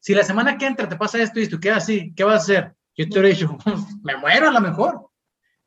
si 0.00 0.12
la 0.12 0.24
semana 0.24 0.58
que 0.58 0.66
entra 0.66 0.88
te 0.88 0.96
pasa 0.96 1.22
esto 1.22 1.38
y 1.38 1.44
esto, 1.44 1.60
¿qué 1.60 1.70
así? 1.70 2.12
¿Qué 2.16 2.24
vas 2.24 2.34
a 2.34 2.42
hacer? 2.42 2.74
Yo 2.96 3.08
te 3.08 3.20
hubiera 3.20 3.28
dicho, 3.28 3.56
me 4.02 4.16
muero 4.16 4.48
a 4.48 4.52
lo 4.52 4.60
mejor. 4.60 5.08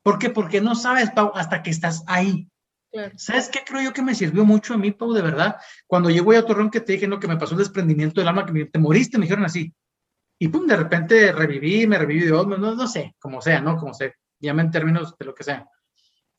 ¿Por 0.02 0.18
qué? 0.18 0.28
Porque 0.28 0.60
no 0.60 0.74
sabes, 0.74 1.10
Pau, 1.12 1.32
hasta 1.34 1.62
que 1.62 1.70
estás 1.70 2.04
ahí. 2.06 2.46
¿Sabes 3.16 3.48
qué 3.48 3.60
creo 3.66 3.80
yo 3.82 3.92
que 3.92 4.02
me 4.02 4.14
sirvió 4.14 4.44
mucho 4.44 4.74
a 4.74 4.76
mí, 4.76 4.92
Pau, 4.92 5.14
de 5.14 5.22
verdad? 5.22 5.56
Cuando 5.86 6.10
llegó 6.10 6.32
a 6.32 6.44
Torreón 6.44 6.70
que 6.70 6.80
te 6.80 6.92
dije, 6.92 7.08
no, 7.08 7.18
que 7.18 7.26
me 7.26 7.38
pasó 7.38 7.54
el 7.54 7.60
desprendimiento 7.60 8.20
del 8.20 8.28
alma, 8.28 8.44
que 8.44 8.52
me, 8.52 8.64
te 8.66 8.78
moriste, 8.78 9.16
me 9.16 9.22
dijeron 9.22 9.46
así 9.46 9.74
y 10.38 10.48
pum, 10.48 10.66
de 10.66 10.76
repente 10.76 11.32
reviví, 11.32 11.86
me 11.86 11.98
reviví 11.98 12.30
otro, 12.30 12.58
no, 12.58 12.74
no 12.74 12.86
sé, 12.86 13.14
como 13.18 13.40
sea, 13.40 13.60
¿no? 13.60 13.76
Como 13.76 13.94
se 13.94 14.14
llama 14.40 14.62
en 14.62 14.70
términos 14.70 15.14
de 15.18 15.24
lo 15.24 15.34
que 15.34 15.44
sea. 15.44 15.66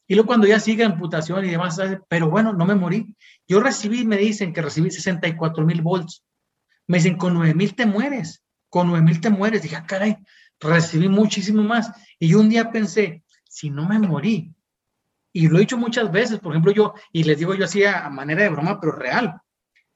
Y 0.08 0.14
luego 0.14 0.28
cuando 0.28 0.48
ya 0.48 0.60
sigue 0.60 0.84
amputación 0.84 1.46
y 1.46 1.50
demás, 1.50 1.80
pero 2.08 2.30
bueno, 2.30 2.54
no 2.54 2.66
me 2.66 2.76
morí. 2.76 3.16
Yo 3.48 3.60
recibí, 3.60 4.06
me 4.06 4.18
dicen 4.18 4.54
que 4.54 4.62
recibí 4.62 4.92
64 4.92 5.66
mil 5.66 5.82
volts. 5.82 6.24
Me 6.88 6.98
dicen, 6.98 7.18
con 7.18 7.34
9 7.34 7.56
mil 7.56 7.74
te 7.74 7.88
mueres, 7.88 8.44
con 8.70 8.88
9 8.88 9.04
mil 9.04 9.20
te 9.20 9.32
mueres. 9.32 9.64
Dije, 9.64 9.78
ah, 9.78 9.86
caray, 9.88 10.18
recibí 10.60 11.10
muchísimo 11.10 11.64
más. 11.64 11.92
Y 12.20 12.28
yo 12.28 12.40
un 12.40 12.50
día 12.50 12.72
pensé, 12.72 13.24
si 13.44 13.72
no 13.72 13.88
me 13.88 13.98
morí, 13.98 14.54
y 15.34 15.48
lo 15.48 15.58
he 15.58 15.62
dicho 15.62 15.78
muchas 15.78 16.12
veces, 16.12 16.40
por 16.40 16.54
ejemplo, 16.54 16.72
yo, 16.72 16.94
y 17.12 17.24
les 17.24 17.40
digo 17.40 17.56
yo 17.56 17.66
así 17.66 17.84
a, 17.84 18.08
manera 18.10 18.44
de 18.44 18.50
broma, 18.50 18.80
pero 18.80 18.94
real, 18.94 19.42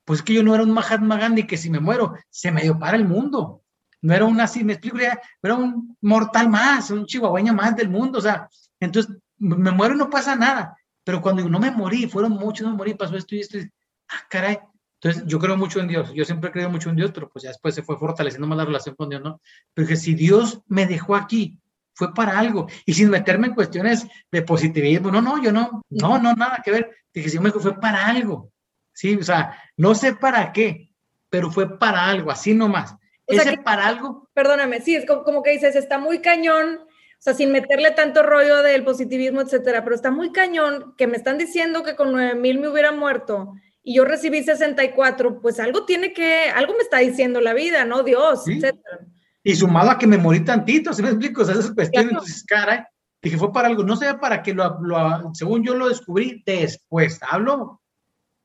pues 0.04 0.24
que 0.24 0.34
yo 0.34 0.44
no 0.44 0.56
era 0.56 0.64
un 0.64 0.72
Mahatma 0.72 1.18
Gandhi 1.18 1.44
que 1.44 1.56
si 1.56 1.70
me 1.70 1.80
muero, 1.80 2.14
se 2.30 2.52
me 2.52 2.64
dio 2.64 2.80
para 2.80 2.98
el 2.98 3.06
mundo 3.08 3.64
no 4.02 4.14
era 4.14 4.26
un 4.26 4.40
así, 4.40 4.64
me 4.64 4.74
explico, 4.74 4.98
era 5.42 5.56
un 5.56 5.98
mortal 6.02 6.50
más, 6.50 6.90
un 6.92 7.06
chihuahueño 7.06 7.54
más 7.54 7.76
del 7.76 7.90
mundo, 7.90 8.20
o 8.20 8.22
sea, 8.22 8.50
entonces 8.80 9.16
me 9.38 9.72
muero 9.72 9.96
y 9.96 9.98
no 9.98 10.10
pasa 10.10 10.36
nada, 10.36 10.78
pero 11.04 11.22
cuando 11.22 11.48
no 11.48 11.60
me 11.60 11.72
morí, 11.72 12.08
fueron 12.08 12.34
muchos, 12.34 12.66
no 12.66 12.72
me 12.72 12.78
morí, 12.78 12.94
pasó 12.94 13.16
esto 13.16 13.36
y 13.36 13.40
esto, 13.40 13.58
y, 13.58 13.70
ah, 14.10 14.26
caray, 14.30 14.60
entonces 15.02 15.24
yo 15.26 15.40
creo 15.40 15.58
mucho 15.58 15.80
en 15.80 15.88
Dios, 15.88 16.12
yo 16.14 16.26
siempre 16.26 16.50
he 16.50 16.54
creído 16.54 16.70
mucho 16.70 16.90
en 16.90 16.96
Dios, 16.96 17.12
pero 17.14 17.30
pues 17.30 17.44
ya 17.44 17.50
después 17.50 17.74
se 17.74 17.84
fue 17.84 17.98
fortaleciendo 17.98 18.48
más 18.48 18.58
la 18.58 18.66
relación 18.66 18.96
con 18.96 19.10
Dios, 19.10 19.22
¿no? 19.22 19.42
Pero 19.74 19.88
que 19.88 19.96
si 19.96 20.14
Dios 20.14 20.62
me 20.68 20.86
dejó 20.86 21.16
aquí, 21.16 21.60
fue 21.94 22.14
para 22.14 22.38
algo, 22.38 22.68
y 22.86 22.94
sin 22.94 23.10
meterme 23.10 23.48
en 23.48 23.56
cuestiones 23.56 24.08
de 24.32 24.42
positivismo, 24.42 25.12
no, 25.12 25.22
no, 25.22 25.42
yo 25.42 25.52
no, 25.52 25.84
no, 25.90 26.20
no, 26.20 26.34
nada 26.34 26.62
que 26.64 26.72
ver, 26.72 26.92
dije, 27.14 27.30
si 27.30 27.40
me 27.40 27.52
fue 27.52 27.80
para 27.80 28.06
algo, 28.06 28.52
sí, 28.94 29.16
o 29.16 29.24
sea, 29.24 29.58
no 29.78 29.96
sé 29.96 30.14
para 30.16 30.52
qué, 30.52 30.94
pero 31.30 31.52
fue 31.52 31.78
para 31.78 32.08
algo, 32.08 32.32
así 32.32 32.54
nomás. 32.54 32.96
¿Ese 33.30 33.58
para 33.58 33.88
algo? 33.88 34.28
Perdóname, 34.34 34.82
sí, 34.82 34.96
es 34.96 35.06
como, 35.06 35.44
que 35.44 35.52
dices, 35.52 35.76
está 35.76 35.98
muy 35.98 36.20
cañón, 36.20 36.80
o 36.82 37.22
sea, 37.22 37.34
sin 37.34 37.52
meterle 37.52 37.92
tanto 37.92 38.24
rollo 38.24 38.64
del 38.64 38.84
positivismo, 38.84 39.42
etcétera, 39.42 39.84
pero 39.84 39.96
está 39.96 40.12
muy 40.12 40.32
cañón 40.32 40.96
que 40.98 41.08
me 41.08 41.18
están 41.18 41.38
diciendo 41.38 41.84
que 41.84 41.96
con 41.96 42.12
9 42.12 42.36
mil 42.36 42.60
me 42.60 42.70
hubiera 42.70 42.92
muerto 42.92 43.54
y 43.84 43.96
yo 43.96 44.06
recibí 44.06 44.44
64, 44.44 45.42
pues 45.42 45.60
algo 45.60 45.86
tiene 45.86 46.14
que, 46.14 46.50
algo 46.54 46.74
me 46.74 46.84
está 46.84 46.98
diciendo 46.98 47.40
la 47.40 47.54
vida, 47.54 47.86
¿no? 47.86 48.04
Dios, 48.04 48.48
etcétera. 48.48 49.00
Y 49.44 49.56
sumado 49.56 49.92
a 49.92 49.98
que 49.98 50.08
me 50.08 50.18
morí 50.18 50.44
tantito, 50.44 50.94
si 50.94 51.02
me 51.02 51.10
explico? 51.10 51.42
O 51.42 51.46
sea, 51.46 51.56
esas 51.56 51.72
cuestiones, 51.72 52.12
entonces, 52.12 52.44
cara, 52.44 52.90
Dije, 53.22 53.38
fue 53.38 53.52
para 53.52 53.68
algo, 53.68 53.84
no 53.84 53.98
sé 53.98 54.14
para 54.16 54.42
qué, 54.42 54.54
lo, 54.54 54.80
lo, 54.82 55.34
según 55.34 55.64
yo 55.64 55.76
lo 55.76 55.90
descubrí 55.90 56.42
después, 56.46 57.20
hablo 57.30 57.82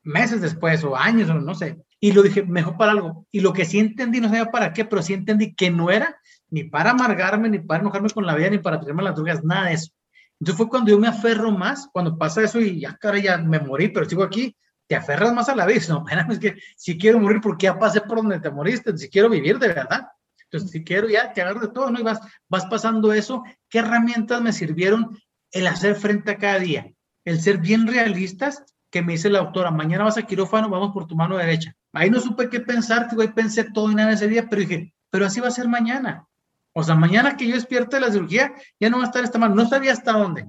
meses 0.03 0.41
después 0.41 0.83
o 0.83 0.95
años, 0.95 1.29
o 1.29 1.35
no 1.35 1.55
sé, 1.55 1.81
y 2.05 2.11
lo 2.11 2.21
dije, 2.21 2.43
mejor 2.43 2.77
para 2.77 2.91
algo. 2.91 3.25
Y 3.31 3.39
lo 3.39 3.51
que 3.51 3.65
sí 3.65 3.79
entendí, 3.79 4.21
no 4.21 4.27
sabía 4.27 4.51
para 4.51 4.73
qué, 4.73 4.85
pero 4.85 5.01
sí 5.01 5.13
entendí 5.13 5.55
que 5.55 5.71
no 5.71 5.89
era 5.89 6.21
ni 6.51 6.63
para 6.63 6.91
amargarme, 6.91 7.49
ni 7.49 7.57
para 7.57 7.81
enojarme 7.81 8.11
con 8.11 8.27
la 8.27 8.35
vida, 8.35 8.51
ni 8.51 8.59
para 8.59 8.79
tirarme 8.79 9.01
las 9.01 9.15
drogas, 9.15 9.43
nada 9.43 9.69
de 9.69 9.73
eso. 9.73 9.91
Entonces 10.39 10.55
fue 10.55 10.69
cuando 10.69 10.91
yo 10.91 10.99
me 10.99 11.07
aferro 11.07 11.49
más, 11.51 11.89
cuando 11.91 12.15
pasa 12.15 12.43
eso 12.43 12.59
y 12.59 12.81
ya, 12.81 12.95
cara, 12.97 13.17
ya 13.17 13.39
me 13.39 13.59
morí, 13.59 13.87
pero 13.87 14.07
sigo 14.07 14.21
aquí, 14.21 14.55
te 14.85 14.95
aferras 14.95 15.33
más 15.33 15.49
a 15.49 15.55
la 15.55 15.65
vida. 15.65 15.81
No, 15.89 16.05
es 16.29 16.37
que 16.37 16.53
si 16.77 16.95
quiero 16.95 17.19
morir 17.19 17.41
porque 17.41 17.63
ya 17.63 17.79
pasé 17.79 18.01
por 18.01 18.17
donde 18.17 18.39
te 18.39 18.51
moriste, 18.51 18.95
si 18.95 19.09
quiero 19.09 19.27
vivir 19.27 19.57
de 19.57 19.69
verdad. 19.69 20.07
Entonces, 20.43 20.69
si 20.69 20.83
quiero 20.83 21.09
ya, 21.09 21.33
te 21.33 21.41
agarro 21.41 21.61
de 21.61 21.69
todo, 21.69 21.89
¿no? 21.89 21.99
Y 21.99 22.03
vas, 22.03 22.19
vas 22.47 22.67
pasando 22.67 23.13
eso. 23.13 23.41
¿Qué 23.67 23.79
herramientas 23.79 24.43
me 24.43 24.53
sirvieron 24.53 25.17
el 25.49 25.65
hacer 25.65 25.95
frente 25.95 26.29
a 26.29 26.37
cada 26.37 26.59
día? 26.59 26.93
El 27.23 27.41
ser 27.41 27.57
bien 27.57 27.87
realistas, 27.87 28.63
que 28.95 29.01
me 29.01 29.11
dice 29.11 29.29
la 29.29 29.39
autora, 29.39 29.71
mañana 29.71 30.05
vas 30.05 30.17
a 30.17 30.21
quirófano, 30.21 30.69
vamos 30.69 30.93
por 30.93 31.05
tu 31.05 31.17
mano 31.17 31.35
derecha. 31.35 31.75
Ahí 31.91 32.09
no 32.09 32.21
supe 32.21 32.47
qué 32.47 32.61
pensar, 32.61 33.09
güey, 33.13 33.27
pensé 33.27 33.65
todo 33.65 33.91
y 33.91 33.95
nada 33.95 34.13
ese 34.13 34.29
día, 34.29 34.47
pero 34.49 34.61
dije, 34.61 34.93
pero 35.09 35.25
así 35.25 35.41
va 35.41 35.49
a 35.49 35.51
ser 35.51 35.67
mañana. 35.67 36.25
O 36.71 36.81
sea, 36.81 36.95
mañana 36.95 37.35
que 37.35 37.45
yo 37.45 37.55
despierte 37.55 37.97
de 37.97 38.03
la 38.03 38.11
cirugía, 38.13 38.53
ya 38.79 38.89
no 38.89 38.99
va 38.99 39.03
a 39.03 39.07
estar 39.07 39.21
esta 39.21 39.37
mano. 39.37 39.53
No 39.53 39.67
sabía 39.67 39.91
hasta 39.91 40.13
dónde, 40.13 40.47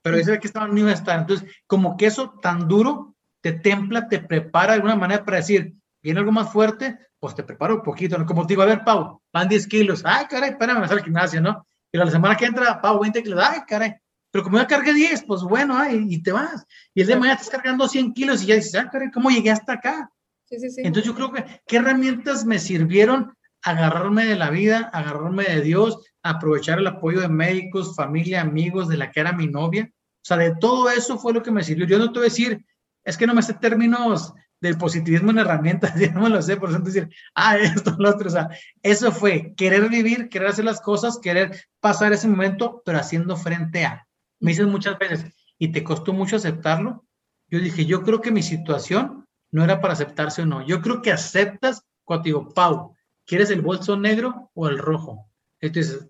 pero 0.00 0.16
dice 0.16 0.40
que 0.40 0.46
estaba 0.46 0.66
no 0.66 0.78
iba 0.78 0.88
a 0.88 0.94
estar. 0.94 1.18
Entonces, 1.18 1.52
como 1.66 1.98
que 1.98 2.06
eso 2.06 2.30
tan 2.40 2.66
duro 2.66 3.14
te 3.42 3.52
templa, 3.52 4.08
te 4.08 4.20
prepara 4.20 4.68
de 4.68 4.76
alguna 4.76 4.96
manera 4.96 5.22
para 5.22 5.36
decir, 5.36 5.74
viene 6.02 6.20
algo 6.20 6.32
más 6.32 6.50
fuerte, 6.50 6.98
pues 7.20 7.34
te 7.34 7.42
preparo 7.42 7.74
un 7.74 7.82
poquito. 7.82 8.16
¿no? 8.16 8.24
Como 8.24 8.46
te 8.46 8.54
digo, 8.54 8.62
a 8.62 8.64
ver, 8.64 8.84
Pau, 8.84 9.20
van 9.34 9.50
10 9.50 9.66
kilos. 9.66 10.00
Ay, 10.02 10.24
caray, 10.30 10.52
espérame, 10.52 10.80
me 10.80 10.88
sale 10.88 11.00
al 11.00 11.04
gimnasio, 11.04 11.42
¿no? 11.42 11.66
Y 11.92 11.98
la 11.98 12.10
semana 12.10 12.38
que 12.38 12.46
entra, 12.46 12.80
Pau, 12.80 12.98
20 13.00 13.22
kilos. 13.22 13.38
Ay, 13.46 13.60
caray. 13.68 13.96
Pero 14.36 14.44
como 14.44 14.58
ya 14.58 14.66
cargué 14.66 14.92
10, 14.92 15.22
pues 15.22 15.40
bueno, 15.40 15.78
ay, 15.78 16.08
y 16.10 16.22
te 16.22 16.30
vas. 16.30 16.66
Y 16.92 17.00
el 17.00 17.06
de 17.06 17.16
mañana 17.16 17.36
estás 17.36 17.48
cargando 17.48 17.88
100 17.88 18.12
kilos 18.12 18.42
y 18.42 18.46
ya 18.48 18.56
dices, 18.56 18.74
ah, 18.74 18.90
caray, 18.92 19.10
¿cómo 19.10 19.30
llegué 19.30 19.50
hasta 19.50 19.72
acá? 19.72 20.10
Sí, 20.44 20.60
sí, 20.60 20.68
sí. 20.68 20.82
Entonces 20.84 21.04
yo 21.04 21.14
creo 21.14 21.32
que, 21.32 21.62
¿qué 21.66 21.76
herramientas 21.76 22.44
me 22.44 22.58
sirvieron 22.58 23.34
agarrarme 23.62 24.26
de 24.26 24.36
la 24.36 24.50
vida, 24.50 24.90
agarrarme 24.92 25.44
de 25.44 25.62
Dios, 25.62 26.04
aprovechar 26.22 26.80
el 26.80 26.86
apoyo 26.86 27.22
de 27.22 27.30
médicos, 27.30 27.96
familia, 27.96 28.42
amigos, 28.42 28.88
de 28.88 28.98
la 28.98 29.10
que 29.10 29.20
era 29.20 29.32
mi 29.32 29.46
novia. 29.46 29.90
O 29.90 30.20
sea, 30.20 30.36
de 30.36 30.54
todo 30.56 30.90
eso 30.90 31.16
fue 31.16 31.32
lo 31.32 31.42
que 31.42 31.50
me 31.50 31.64
sirvió. 31.64 31.86
Yo 31.86 31.96
no 31.96 32.12
te 32.12 32.18
voy 32.18 32.26
a 32.26 32.28
decir, 32.28 32.62
es 33.04 33.16
que 33.16 33.26
no 33.26 33.32
me 33.32 33.40
sé 33.40 33.54
términos 33.54 34.34
del 34.60 34.76
positivismo 34.76 35.30
en 35.30 35.38
herramientas, 35.38 35.94
yo 35.98 36.12
no 36.12 36.20
me 36.20 36.28
lo 36.28 36.42
sé, 36.42 36.58
por 36.58 36.68
eso 36.68 36.78
decir, 36.80 37.08
ah, 37.34 37.56
esto, 37.56 37.96
lo 37.98 38.10
otro. 38.10 38.28
O 38.28 38.32
sea, 38.32 38.50
eso 38.82 39.12
fue 39.12 39.54
querer 39.56 39.88
vivir, 39.88 40.28
querer 40.28 40.48
hacer 40.48 40.66
las 40.66 40.82
cosas, 40.82 41.18
querer 41.22 41.58
pasar 41.80 42.12
ese 42.12 42.28
momento, 42.28 42.82
pero 42.84 42.98
haciendo 42.98 43.34
frente 43.34 43.86
a. 43.86 44.05
Me 44.40 44.50
dicen 44.50 44.68
muchas 44.68 44.98
veces, 44.98 45.24
¿y 45.58 45.72
te 45.72 45.82
costó 45.82 46.12
mucho 46.12 46.36
aceptarlo? 46.36 47.04
Yo 47.48 47.60
dije, 47.60 47.86
yo 47.86 48.02
creo 48.02 48.20
que 48.20 48.30
mi 48.30 48.42
situación 48.42 49.26
no 49.50 49.64
era 49.64 49.80
para 49.80 49.94
aceptarse 49.94 50.42
o 50.42 50.46
no. 50.46 50.66
Yo 50.66 50.82
creo 50.82 51.00
que 51.02 51.12
aceptas 51.12 51.82
cuando 52.04 52.24
digo, 52.24 52.52
Pau, 52.52 52.94
¿quieres 53.24 53.50
el 53.50 53.62
bolso 53.62 53.96
negro 53.96 54.50
o 54.54 54.68
el 54.68 54.78
rojo? 54.78 55.30
Entonces, 55.60 56.08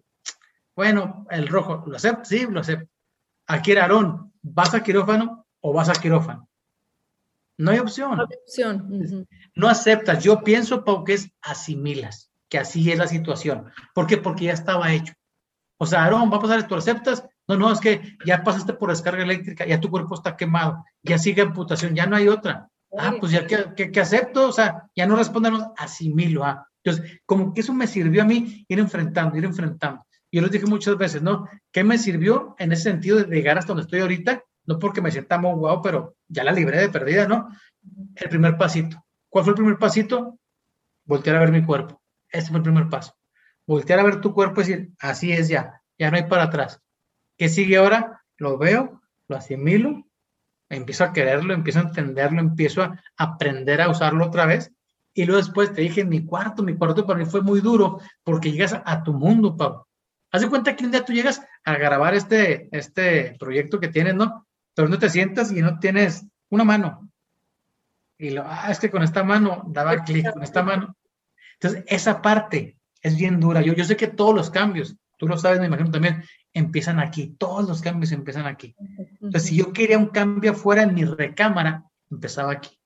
bueno, 0.75 1.27
el 1.31 1.49
rojo, 1.49 1.85
¿lo 1.87 1.97
acepto? 1.97 2.25
Sí, 2.25 2.47
lo 2.51 2.61
acepto. 2.61 2.91
Aquí 3.47 3.73
era 3.73 3.83
Aarón, 3.83 4.33
¿vas 4.43 4.75
a 4.75 4.83
quirófano 4.83 5.47
o 5.61 5.73
vas 5.73 5.89
a 5.89 5.95
quirófano? 5.95 6.49
No 7.59 7.71
hay 7.71 7.79
opción. 7.79 8.17
No 8.17 8.27
hay 8.29 8.37
opción. 8.43 9.27
No 9.55 9.69
aceptas. 9.69 10.23
Yo 10.23 10.43
pienso, 10.43 10.85
Pau, 10.85 11.05
que 11.05 11.15
es 11.15 11.31
asimilas, 11.41 12.31
que 12.49 12.59
así 12.59 12.91
es 12.91 12.99
la 12.99 13.07
situación. 13.07 13.71
¿Por 13.95 14.07
qué? 14.07 14.19
Porque 14.19 14.45
ya 14.45 14.53
estaba 14.53 14.93
hecho. 14.93 15.15
O 15.79 15.87
sea, 15.87 16.05
Aarón, 16.05 16.31
va 16.31 16.37
a 16.37 16.41
pasar 16.41 16.59
esto, 16.59 16.77
¿aceptas? 16.77 17.25
No, 17.49 17.57
no, 17.57 17.73
es 17.73 17.81
que 17.81 18.17
ya 18.25 18.43
pasaste 18.43 18.75
por 18.75 18.91
descarga 18.91 19.23
eléctrica, 19.23 19.65
ya 19.67 19.81
tu 19.81 19.91
cuerpo 19.91 20.15
está 20.15 20.37
quemado, 20.37 20.85
ya 21.03 21.17
sigue 21.19 21.43
amputación, 21.43 21.95
ya 21.95 22.07
no 22.07 22.17
hay 22.17 22.29
otra. 22.29 22.69
Ah, 22.99 23.15
pues 23.21 23.33
ya 23.33 23.47
que, 23.47 23.91
que, 23.91 24.01
acepto, 24.01 24.49
o 24.49 24.53
sea, 24.53 24.89
ya 24.97 25.07
no 25.07 25.17
respondemos, 25.17 25.65
asimilo. 25.77 26.45
Ah. 26.45 26.67
Entonces, 26.83 27.21
como 27.27 27.53
que 27.53 27.61
eso 27.61 27.75
me 27.75 27.87
sirvió 27.87 28.23
a 28.23 28.25
mí 28.25 28.65
ir 28.69 28.79
enfrentando, 28.79 29.37
ir 29.37 29.45
enfrentando. 29.45 30.07
Yo 30.33 30.43
les 30.43 30.51
dije 30.51 30.67
muchas 30.67 30.97
veces, 30.97 31.23
¿no? 31.23 31.49
¿Qué 31.73 31.85
me 31.85 31.99
sirvió 31.99 32.55
en 32.59 32.73
ese 32.73 32.85
sentido 32.85 33.19
de 33.19 33.35
llegar 33.35 33.59
hasta 33.59 33.69
donde 33.69 33.83
estoy 33.83 34.01
ahorita? 34.01 34.43
No 34.65 34.79
porque 34.79 35.01
me 35.01 35.11
sienta 35.11 35.39
muy 35.39 35.55
guau, 35.55 35.81
pero 35.83 36.17
ya 36.29 36.43
la 36.43 36.53
libré 36.53 36.81
de 36.81 36.89
perdida, 36.89 37.27
¿no? 37.29 37.49
El 38.15 38.29
primer 38.29 38.57
pasito. 38.57 39.05
¿Cuál 39.29 39.45
fue 39.45 39.53
el 39.53 39.57
primer 39.57 39.79
pasito? 39.79 40.39
Voltear 41.05 41.37
a 41.37 41.41
ver 41.41 41.53
mi 41.53 41.65
cuerpo. 41.65 42.03
Ese 42.29 42.49
fue 42.49 42.59
el 42.59 42.65
primer 42.65 42.89
paso. 42.89 43.15
Voltear 43.67 44.01
a 44.01 44.05
ver 44.05 44.21
tu 44.21 44.33
cuerpo 44.33 44.61
y 44.61 44.65
decir, 44.65 44.91
así 44.99 45.33
es 45.33 45.49
ya, 45.49 45.83
ya 45.99 46.11
no 46.11 46.17
hay 46.17 46.25
para 46.25 46.45
atrás. 46.45 46.81
¿Qué 47.37 47.49
sigue 47.49 47.77
ahora? 47.77 48.23
Lo 48.39 48.59
veo, 48.59 49.03
lo 49.29 49.37
asimilo, 49.37 50.07
empiezo 50.69 51.05
a 51.05 51.13
quererlo, 51.13 51.55
empiezo 51.55 51.81
a 51.81 51.83
entenderlo, 51.83 52.41
empiezo 52.41 52.83
a 52.83 53.01
aprender 53.17 53.81
a 53.81 53.91
usarlo 53.91 54.27
otra 54.27 54.47
vez 54.47 54.73
y 55.17 55.25
luego 55.25 55.41
después 55.41 55.73
te 55.73 55.81
dije, 55.81 56.05
mi 56.05 56.27
cuarto, 56.27 56.63
mi 56.63 56.77
cuarto 56.77 57.07
para 57.07 57.19
mí 57.19 57.25
fue 57.25 57.41
muy 57.41 57.63
duro 57.63 58.01
porque 58.23 58.53
llegas 58.53 58.79
a, 58.85 59.03
tu 59.03 59.15
mundo, 59.15 59.57
Pablo. 59.57 59.89
Haz 60.31 60.43
de 60.43 60.51
cuenta 60.51 60.77
que 60.77 60.85
un 60.85 60.91
día 60.91 61.07
tú 61.07 61.15
llegas 61.15 61.41
a 61.65 61.79
grabar 61.79 62.15
este, 62.15 62.69
este 62.71 63.35
proyecto 63.39 63.81
que 63.81 63.89
tienes, 63.89 64.15
¿no? 64.15 64.47
Pero 64.75 64.89
no 64.89 64.99
te 64.99 65.09
sientas 65.09 65.51
y 65.53 65.63
no 65.63 65.79
tienes 65.79 66.27
una 66.51 66.65
mano. 66.65 67.11
Y 68.19 68.29
lo, 68.29 68.45
ah, 68.45 68.71
es 68.71 68.79
que 68.79 68.91
con 68.91 69.03
esta 69.03 69.25
mano 69.25 69.63
daba 69.69 70.05
clic, 70.05 70.31
con 70.31 70.43
esta 70.43 70.63
mano. 70.63 70.95
Entonces, 71.55 71.83
esa 71.87 72.21
parte 72.21 72.77
es 73.01 73.17
bien 73.17 73.41
dura. 73.41 73.63
Yo, 73.63 73.73
yo 73.73 73.85
sé 73.85 73.97
que 73.97 74.09
todos 74.09 74.35
los 74.35 74.51
cambios, 74.51 74.97
tú 75.17 75.27
lo 75.27 75.39
sabes, 75.39 75.61
me 75.61 75.67
imagino 75.67 75.91
también, 75.91 76.25
empiezan 76.57 76.99
aquí. 76.99 77.35
Todos 77.39 77.69
los 77.69 77.81
cambios 77.83 78.13
empiezan 78.13 78.47
aquí. 78.47 78.75
Entonces, 79.21 79.45
si 79.45 79.57
yo 79.57 79.73
quería 79.73 79.99
un 79.99 80.07
cambio 80.07 80.53
afuera 80.53 80.83
en 80.83 80.95
mi 80.95 81.05
recámara, 81.05 81.85
empezaba 82.11 82.53
aquí 82.53 82.77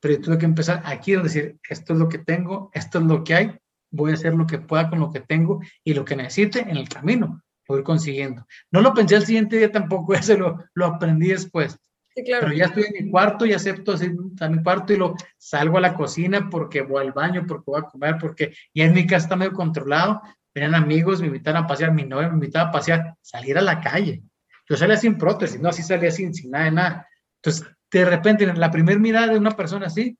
pero 0.00 0.14
yo 0.14 0.20
tuve 0.20 0.38
que 0.38 0.46
empezar 0.46 0.82
aquí 0.84 1.14
a 1.14 1.20
decir, 1.20 1.58
esto 1.68 1.92
es 1.92 1.98
lo 1.98 2.08
que 2.08 2.18
tengo, 2.18 2.70
esto 2.72 2.98
es 2.98 3.04
lo 3.04 3.22
que 3.22 3.34
hay, 3.34 3.58
voy 3.90 4.10
a 4.10 4.14
hacer 4.14 4.34
lo 4.34 4.46
que 4.46 4.58
pueda 4.58 4.88
con 4.88 4.98
lo 4.98 5.12
que 5.12 5.20
tengo 5.20 5.60
y 5.84 5.94
lo 5.94 6.04
que 6.04 6.16
necesite 6.16 6.60
en 6.60 6.76
el 6.76 6.88
camino, 6.88 7.42
lo 7.68 7.74
voy 7.74 7.84
consiguiendo. 7.84 8.46
No 8.70 8.80
lo 8.80 8.94
pensé 8.94 9.16
el 9.16 9.26
siguiente 9.26 9.58
día 9.58 9.70
tampoco, 9.70 10.14
ese 10.14 10.38
lo, 10.38 10.64
lo 10.74 10.86
aprendí 10.86 11.28
después. 11.28 11.78
Sí, 12.14 12.24
claro. 12.24 12.46
Pero 12.46 12.58
ya 12.58 12.64
estoy 12.64 12.84
en 12.84 13.04
mi 13.04 13.10
cuarto 13.10 13.46
y 13.46 13.52
acepto 13.52 13.92
así 13.92 14.10
a 14.40 14.48
mi 14.48 14.62
cuarto 14.62 14.92
y 14.92 14.96
lo 14.96 15.14
salgo 15.36 15.78
a 15.78 15.80
la 15.80 15.94
cocina 15.94 16.48
porque 16.50 16.80
voy 16.80 17.06
al 17.06 17.12
baño, 17.12 17.44
porque 17.46 17.64
voy 17.66 17.80
a 17.80 17.84
comer, 17.84 18.16
porque 18.18 18.52
ya 18.74 18.86
en 18.86 18.94
mi 18.94 19.06
casa 19.06 19.26
está 19.26 19.36
medio 19.36 19.52
controlado. 19.52 20.20
Venían 20.54 20.74
amigos, 20.74 21.20
me 21.20 21.28
invitaron 21.28 21.64
a 21.64 21.66
pasear, 21.66 21.92
mi 21.92 22.04
novia 22.04 22.28
me 22.28 22.34
invitaba 22.34 22.68
a 22.68 22.72
pasear, 22.72 23.14
salir 23.20 23.56
a 23.58 23.62
la 23.62 23.80
calle. 23.80 24.22
Yo 24.68 24.76
salía 24.76 24.96
sin 24.96 25.18
prótesis, 25.18 25.60
no, 25.60 25.68
así 25.68 25.82
salía 25.82 26.10
sin, 26.10 26.34
sin 26.34 26.50
nada 26.50 26.64
de 26.64 26.70
nada. 26.70 27.08
Entonces, 27.36 27.66
de 27.90 28.04
repente, 28.04 28.44
en 28.44 28.58
la 28.58 28.70
primera 28.70 28.98
mirada 28.98 29.28
de 29.28 29.38
una 29.38 29.52
persona 29.52 29.86
así, 29.86 30.16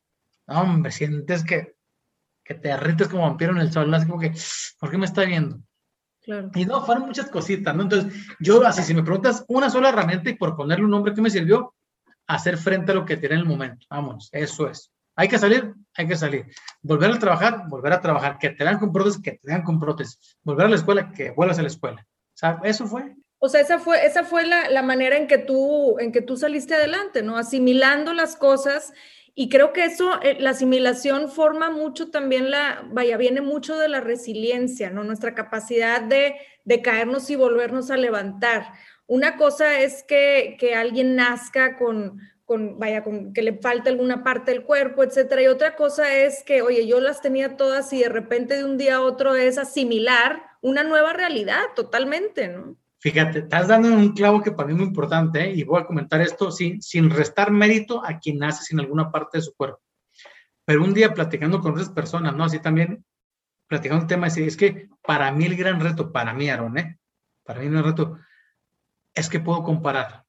hombre, 0.47 0.91
sientes 0.91 1.45
que, 1.45 1.75
que 2.45 2.55
te 2.55 2.69
derrites 2.69 3.09
como 3.09 3.23
vampiro 3.23 3.53
en 3.53 3.59
el 3.59 3.73
sol, 3.73 3.93
así 3.95 4.07
como 4.07 4.21
que, 4.21 4.33
¿por 4.79 4.91
qué 4.91 4.99
me 4.99 5.07
está 5.07 5.25
viendo? 5.25 5.61
Claro. 6.23 6.51
Y 6.55 6.65
no, 6.65 6.85
fueron 6.85 7.07
muchas 7.07 7.31
cositas, 7.31 7.75
¿no? 7.75 7.83
Entonces, 7.83 8.13
yo 8.41 8.65
así, 8.67 8.83
si 8.83 8.95
me 8.95 9.03
preguntas 9.03 9.45
una 9.49 9.71
sola 9.71 9.89
herramienta 9.89 10.31
y 10.31 10.35
por 10.35 10.57
ponerle 10.57 10.85
un 10.85 10.91
nombre 10.91 11.15
que 11.15 11.23
me 11.23 11.31
sirvió, 11.31 11.75
hacer 12.27 12.57
frente 12.59 12.93
a 12.93 12.95
lo 12.95 13.05
que 13.05 13.17
tiene 13.17 13.37
en 13.37 13.41
el 13.43 13.47
momento. 13.47 13.87
Vamos, 13.91 14.29
eso 14.33 14.69
es. 14.69 14.93
Hay 15.17 15.29
que 15.29 15.39
salir, 15.39 15.75
hay 16.01 16.09
que 16.09 16.17
salir. 16.17 16.47
Volver 16.83 17.11
a 17.11 17.19
trabajar, 17.19 17.65
volver 17.69 17.93
a 17.93 18.01
trabajar. 18.01 18.39
Que 18.39 18.51
te 18.51 18.65
dan 18.65 18.79
con 18.79 18.93
prótesis, 18.93 19.23
que 19.23 19.33
te 19.33 19.51
dan 19.51 19.63
con 19.63 19.79
prótesis. 19.79 20.39
Volver 20.43 20.67
a 20.67 20.69
la 20.69 20.77
escuela, 20.77 21.13
que 21.13 21.31
vuelvas 21.31 21.59
a 21.59 21.63
la 21.63 21.69
escuela. 21.69 22.07
O 22.11 22.37
sea, 22.37 22.61
eso 22.65 22.87
fue. 22.87 23.15
O 23.39 23.49
sea, 23.49 23.61
esa 23.61 23.79
fue, 23.79 24.05
esa 24.05 24.25
fue 24.25 24.47
la, 24.47 24.83
manera 24.83 25.17
en 25.17 25.27
que, 25.27 25.39
tú, 25.39 25.99
en 25.99 26.13
que 26.13 26.21
tú 26.21 26.37
saliste 26.37 26.75
adelante, 26.75 27.23
¿no? 27.23 27.39
Asimilando 27.39 28.13
las 28.13 28.37
cosas. 28.37 28.93
Y 29.35 29.49
creo 29.49 29.73
que 29.73 29.85
eso, 29.85 30.21
eh, 30.23 30.37
la 30.41 30.51
asimilación 30.51 31.31
forma 31.31 31.71
mucho 31.71 32.11
también 32.11 32.51
la, 32.51 32.83
vaya, 32.91 33.17
viene 33.17 33.41
mucho 33.41 33.79
de 33.79 33.89
la 33.89 34.01
resiliencia, 34.01 34.91
¿no? 34.91 35.05
Nuestra 35.05 35.35
capacidad 35.35 36.03
de, 36.03 36.37
de 36.65 36.83
caernos 36.83 37.31
y 37.31 37.37
volvernos 37.37 37.91
a 37.91 37.97
levantar. 37.97 38.73
Una 39.07 39.37
cosa 39.37 39.81
es 39.81 40.03
que, 40.03 40.57
que 40.59 40.75
alguien 40.75 41.17
nazca 41.17 41.79
con, 41.79 42.21
con, 42.51 42.81
vaya, 42.81 43.05
con 43.05 43.33
que 43.33 43.43
le 43.43 43.59
falta 43.59 43.91
alguna 43.91 44.25
parte 44.25 44.51
del 44.51 44.65
cuerpo, 44.65 45.05
etcétera. 45.05 45.41
Y 45.41 45.47
otra 45.47 45.77
cosa 45.77 46.17
es 46.17 46.43
que, 46.43 46.63
oye, 46.63 46.85
yo 46.85 46.99
las 46.99 47.23
tenía 47.23 47.57
todas 47.57 47.93
y 47.93 48.01
de 48.01 48.09
repente 48.09 48.57
de 48.57 48.65
un 48.65 48.77
día 48.77 48.97
a 48.97 49.03
otro 49.03 49.37
es 49.37 49.57
asimilar 49.57 50.43
una 50.61 50.83
nueva 50.83 51.13
realidad 51.13 51.63
totalmente, 51.77 52.49
¿no? 52.49 52.77
Fíjate, 52.99 53.39
estás 53.39 53.69
dando 53.69 53.87
un 53.87 54.15
clavo 54.15 54.43
que 54.43 54.51
para 54.51 54.67
mí 54.67 54.73
es 54.73 54.79
muy 54.79 54.89
importante 54.89 55.45
¿eh? 55.45 55.53
y 55.55 55.63
voy 55.63 55.81
a 55.81 55.87
comentar 55.87 56.21
esto 56.21 56.51
sin, 56.51 56.83
sin 56.83 57.09
restar 57.09 57.53
mérito 57.53 58.05
a 58.05 58.19
quien 58.19 58.39
nace 58.39 58.65
sin 58.65 58.81
alguna 58.81 59.13
parte 59.13 59.39
de 59.39 59.43
su 59.43 59.55
cuerpo. 59.55 59.81
Pero 60.65 60.83
un 60.83 60.93
día 60.93 61.15
platicando 61.15 61.61
con 61.61 61.71
otras 61.71 61.91
personas, 61.91 62.35
¿no? 62.35 62.43
Así 62.43 62.59
también 62.59 63.05
platicando 63.69 64.03
un 64.03 64.09
tema, 64.09 64.27
es 64.27 64.57
que 64.57 64.89
para 65.07 65.31
mí 65.31 65.45
el 65.45 65.55
gran 65.55 65.79
reto, 65.79 66.11
para 66.11 66.35
mí, 66.35 66.51
Aaron, 66.51 66.77
¿eh? 66.79 66.99
Para 67.45 67.61
mí 67.61 67.67
el 67.67 67.73
gran 67.75 67.85
reto 67.85 68.19
es 69.15 69.29
que 69.29 69.39
puedo 69.39 69.63
comparar. 69.63 70.25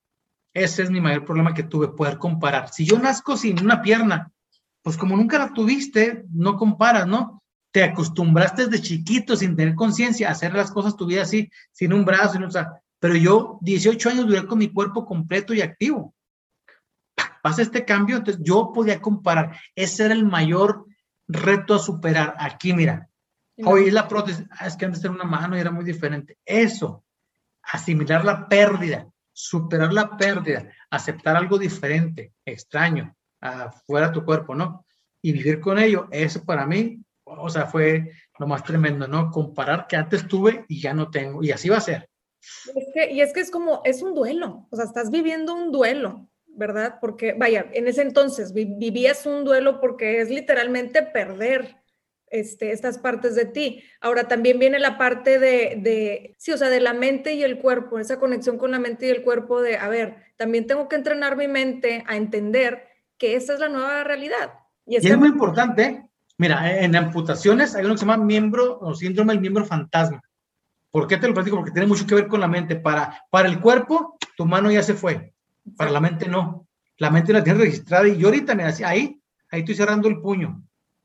Ese 0.53 0.83
es 0.83 0.91
mi 0.91 1.01
mayor 1.01 1.25
problema 1.25 1.53
que 1.53 1.63
tuve, 1.63 1.89
poder 1.89 2.17
comparar. 2.17 2.71
Si 2.73 2.85
yo 2.85 2.99
nazco 2.99 3.37
sin 3.37 3.59
una 3.63 3.81
pierna, 3.81 4.31
pues 4.81 4.97
como 4.97 5.15
nunca 5.15 5.37
la 5.37 5.53
tuviste, 5.53 6.25
no 6.31 6.57
comparas, 6.57 7.07
¿no? 7.07 7.41
te 7.71 7.83
acostumbraste 7.83 8.67
desde 8.67 8.83
chiquito 8.83 9.35
sin 9.35 9.55
tener 9.55 9.75
conciencia 9.75 10.27
a 10.27 10.33
hacer 10.33 10.53
las 10.53 10.71
cosas 10.71 10.95
tu 10.95 11.05
vida 11.05 11.23
así, 11.23 11.49
sin 11.71 11.93
un 11.93 12.05
brazo, 12.05 12.33
sin, 12.33 12.51
sea, 12.51 12.81
pero 12.99 13.15
yo 13.15 13.57
18 13.61 14.09
años 14.09 14.27
duré 14.27 14.45
con 14.45 14.59
mi 14.59 14.71
cuerpo 14.71 15.05
completo 15.05 15.53
y 15.53 15.61
activo. 15.61 16.13
Pasa 17.41 17.61
este 17.61 17.85
cambio, 17.85 18.17
entonces 18.17 18.43
yo 18.43 18.71
podía 18.73 19.01
comparar. 19.01 19.57
Ese 19.73 20.05
era 20.05 20.13
el 20.13 20.25
mayor 20.25 20.85
reto 21.27 21.73
a 21.73 21.79
superar. 21.79 22.35
Aquí, 22.37 22.73
mira, 22.73 23.09
hoy 23.65 23.89
la 23.89 24.07
prótesis, 24.07 24.45
ah, 24.51 24.67
es 24.67 24.75
que 24.75 24.85
antes 24.85 25.03
era 25.03 25.13
una 25.13 25.23
mano 25.23 25.57
y 25.57 25.59
era 25.59 25.71
muy 25.71 25.83
diferente. 25.83 26.37
Eso, 26.45 27.03
asimilar 27.63 28.23
la 28.25 28.47
pérdida, 28.47 29.07
superar 29.33 29.93
la 29.93 30.17
pérdida, 30.17 30.69
aceptar 30.89 31.35
algo 31.35 31.57
diferente, 31.57 32.33
extraño, 32.45 33.15
fuera 33.85 34.07
de 34.07 34.13
tu 34.13 34.25
cuerpo, 34.25 34.55
¿no? 34.55 34.85
Y 35.21 35.31
vivir 35.31 35.59
con 35.59 35.79
ello, 35.79 36.07
eso 36.11 36.43
para 36.43 36.65
mí, 36.65 37.03
o 37.23 37.49
sea, 37.49 37.65
fue 37.65 38.11
lo 38.39 38.47
más 38.47 38.63
tremendo, 38.63 39.07
¿no? 39.07 39.29
Comparar 39.29 39.87
que 39.87 39.95
antes 39.95 40.27
tuve 40.27 40.65
y 40.67 40.81
ya 40.81 40.93
no 40.93 41.09
tengo, 41.09 41.43
y 41.43 41.51
así 41.51 41.69
va 41.69 41.77
a 41.77 41.81
ser. 41.81 42.09
y 43.09 43.21
es 43.21 43.33
que 43.33 43.39
es 43.39 43.51
como, 43.51 43.81
es 43.83 44.01
un 44.01 44.13
duelo, 44.13 44.67
o 44.69 44.75
sea, 44.75 44.85
estás 44.85 45.11
viviendo 45.11 45.53
un 45.53 45.71
duelo, 45.71 46.29
¿verdad? 46.47 46.97
Porque, 46.99 47.33
vaya, 47.33 47.67
en 47.73 47.87
ese 47.87 48.01
entonces 48.01 48.53
vivías 48.53 49.25
un 49.25 49.43
duelo 49.43 49.79
porque 49.79 50.21
es 50.21 50.29
literalmente 50.29 51.03
perder 51.03 51.80
este, 52.31 52.71
estas 52.71 52.97
partes 52.97 53.35
de 53.35 53.45
ti. 53.45 53.83
Ahora 53.99 54.27
también 54.27 54.57
viene 54.57 54.79
la 54.79 54.97
parte 54.97 55.37
de, 55.37 55.77
de, 55.77 56.33
sí, 56.37 56.51
o 56.51 56.57
sea, 56.57 56.69
de 56.69 56.79
la 56.79 56.93
mente 56.93 57.33
y 57.33 57.43
el 57.43 57.59
cuerpo, 57.59 57.99
esa 57.99 58.19
conexión 58.19 58.57
con 58.57 58.71
la 58.71 58.79
mente 58.79 59.07
y 59.07 59.09
el 59.09 59.21
cuerpo 59.21 59.61
de, 59.61 59.77
a 59.77 59.87
ver, 59.89 60.15
también 60.37 60.65
tengo 60.65 60.87
que 60.87 60.95
entrenar 60.95 61.35
mi 61.35 61.47
mente 61.47 62.03
a 62.07 62.15
entender 62.15 62.87
que 63.17 63.35
esa 63.35 63.53
es 63.53 63.59
la 63.59 63.69
nueva 63.69 64.03
realidad. 64.03 64.53
Y 64.85 64.95
es, 64.95 65.17
muy 65.17 65.29
importante, 65.29 66.09
mira, 66.37 66.81
en 66.81 66.95
amputaciones 66.95 67.75
hay 67.75 67.85
uno 67.85 67.93
que 67.93 67.99
se 67.99 68.05
llama 68.05 68.23
miembro 68.23 68.79
o 68.79 68.95
síndrome 68.95 69.33
del 69.33 69.41
miembro 69.41 69.65
fantasma. 69.65 70.21
¿Por 70.89 71.07
qué 71.07 71.17
te 71.17 71.27
lo 71.27 71.33
platico? 71.33 71.57
Porque 71.57 71.71
tiene 71.71 71.87
mucho 71.87 72.07
que 72.07 72.15
ver 72.15 72.27
con 72.27 72.39
la 72.39 72.47
mente. 72.47 72.75
Para, 72.75 73.23
para 73.29 73.47
el 73.47 73.61
cuerpo, 73.61 74.17
tu 74.35 74.45
mano 74.45 74.71
ya 74.71 74.83
se 74.83 74.93
fue. 74.93 75.33
Para 75.77 75.91
la 75.91 76.01
mente 76.01 76.27
no. 76.27 76.67
La 76.97 77.09
mente 77.09 77.31
la 77.31 77.43
tiene 77.43 77.59
registrada 77.59 78.07
y 78.07 78.17
yo 78.17 78.27
ahorita, 78.27 78.55
me 78.55 78.65
decía, 78.65 78.89
ahí, 78.89 79.21
ahí 79.49 79.61
estoy 79.61 79.75
cerrando 79.75 80.09
el 80.09 80.19
puño 80.19 80.61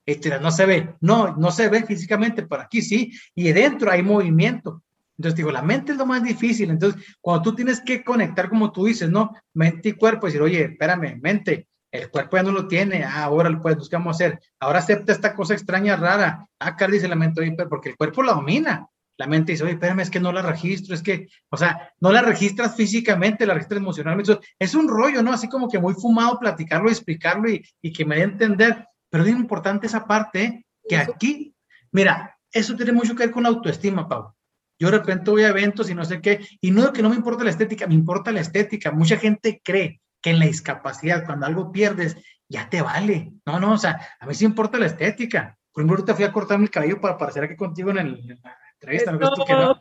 este, 0.06 0.38
no 0.38 0.50
se 0.52 0.66
ve, 0.66 0.94
no, 1.00 1.36
no 1.36 1.50
se 1.50 1.68
ve 1.68 1.84
físicamente, 1.84 2.46
pero 2.46 2.62
aquí 2.62 2.80
sí, 2.80 3.12
y 3.34 3.52
dentro 3.52 3.90
hay 3.90 4.02
movimiento. 4.02 4.82
Entonces 5.18 5.36
digo, 5.36 5.50
la 5.50 5.62
mente 5.62 5.92
es 5.92 5.98
lo 5.98 6.06
más 6.06 6.22
difícil. 6.22 6.70
Entonces, 6.70 7.02
cuando 7.20 7.42
tú 7.42 7.54
tienes 7.54 7.80
que 7.80 8.04
conectar, 8.04 8.48
como 8.48 8.70
tú 8.70 8.84
dices, 8.84 9.10
¿no? 9.10 9.32
Mente 9.54 9.90
y 9.90 9.92
cuerpo, 9.92 10.26
decir, 10.26 10.42
oye, 10.42 10.62
espérame, 10.64 11.18
mente, 11.20 11.68
el 11.90 12.10
cuerpo 12.10 12.36
ya 12.36 12.42
no 12.42 12.52
lo 12.52 12.68
tiene, 12.68 13.02
ah, 13.02 13.24
ahora 13.24 13.50
pues, 13.60 13.88
¿qué 13.88 13.96
vamos 13.96 14.16
hacer? 14.16 14.38
Ahora 14.60 14.80
acepta 14.80 15.12
esta 15.12 15.34
cosa 15.34 15.54
extraña, 15.54 15.96
rara. 15.96 16.46
Acá 16.58 16.86
dice 16.86 17.08
la 17.08 17.16
mente, 17.16 17.40
oye, 17.40 17.56
porque 17.68 17.90
el 17.90 17.96
cuerpo 17.96 18.22
la 18.22 18.34
domina. 18.34 18.86
La 19.18 19.26
mente 19.26 19.52
dice, 19.52 19.64
oye, 19.64 19.72
espérame, 19.72 20.00
es 20.00 20.10
que 20.10 20.20
no 20.20 20.30
la 20.30 20.42
registro, 20.42 20.94
es 20.94 21.02
que, 21.02 21.28
o 21.48 21.56
sea, 21.56 21.90
no 22.00 22.12
la 22.12 22.20
registras 22.20 22.76
físicamente, 22.76 23.46
la 23.46 23.54
registras 23.54 23.80
emocionalmente. 23.80 24.38
Es 24.58 24.74
un 24.74 24.88
rollo, 24.88 25.22
¿no? 25.22 25.32
Así 25.32 25.48
como 25.48 25.70
que 25.70 25.78
muy 25.78 25.94
fumado 25.94 26.38
platicarlo 26.38 26.90
explicarlo 26.90 27.48
y, 27.48 27.64
y 27.80 27.92
que 27.94 28.04
me 28.04 28.16
dé 28.16 28.20
a 28.20 28.24
entender 28.24 28.86
pero 29.10 29.24
es 29.24 29.30
importante 29.30 29.86
esa 29.86 30.06
parte 30.06 30.66
que 30.88 30.96
aquí, 30.96 31.54
mira, 31.92 32.36
eso 32.52 32.76
tiene 32.76 32.92
mucho 32.92 33.14
que 33.14 33.24
ver 33.24 33.30
con 33.32 33.42
la 33.42 33.48
autoestima, 33.48 34.08
Pau. 34.08 34.32
Yo 34.78 34.90
de 34.90 34.98
repente 34.98 35.30
voy 35.30 35.44
a 35.44 35.48
eventos 35.48 35.88
y 35.90 35.94
no 35.94 36.04
sé 36.04 36.20
qué, 36.20 36.46
y 36.60 36.70
no 36.70 36.84
es 36.84 36.90
que 36.90 37.02
no 37.02 37.08
me 37.08 37.16
importa 37.16 37.44
la 37.44 37.50
estética, 37.50 37.86
me 37.86 37.94
importa 37.94 38.30
la 38.30 38.40
estética. 38.40 38.90
Mucha 38.90 39.16
gente 39.16 39.60
cree 39.64 40.00
que 40.20 40.30
en 40.30 40.38
la 40.38 40.46
discapacidad, 40.46 41.24
cuando 41.24 41.46
algo 41.46 41.72
pierdes, 41.72 42.16
ya 42.48 42.68
te 42.68 42.82
vale. 42.82 43.32
No, 43.46 43.58
no, 43.58 43.72
o 43.72 43.78
sea, 43.78 44.00
a 44.20 44.26
mí 44.26 44.34
sí 44.34 44.44
importa 44.44 44.78
la 44.78 44.86
estética. 44.86 45.56
Por 45.72 45.82
ejemplo, 45.82 45.96
ahorita 45.96 46.14
fui 46.14 46.24
a 46.24 46.32
cortarme 46.32 46.64
el 46.64 46.70
cabello 46.70 47.00
para 47.00 47.18
parecer 47.18 47.44
aquí 47.44 47.56
contigo 47.56 47.90
en, 47.90 47.98
el, 47.98 48.20
en 48.20 48.40
la 48.42 48.56
entrevista. 48.80 49.12
¿no? 49.12 49.18
no. 49.18 49.80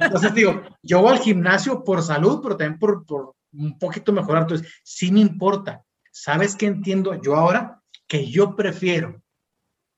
Entonces 0.00 0.34
digo, 0.34 0.62
yo 0.82 1.02
voy 1.02 1.12
al 1.12 1.20
gimnasio 1.20 1.82
por 1.84 2.02
salud, 2.02 2.40
pero 2.42 2.56
también 2.56 2.78
por, 2.78 3.04
por 3.04 3.34
un 3.52 3.78
poquito 3.78 4.12
mejorar. 4.12 4.42
Entonces, 4.42 4.72
sí 4.84 5.10
me 5.10 5.20
importa. 5.20 5.82
¿Sabes 6.10 6.56
qué 6.56 6.66
entiendo 6.66 7.20
yo 7.20 7.36
ahora? 7.36 7.79
Que 8.10 8.26
yo 8.26 8.56
prefiero, 8.56 9.22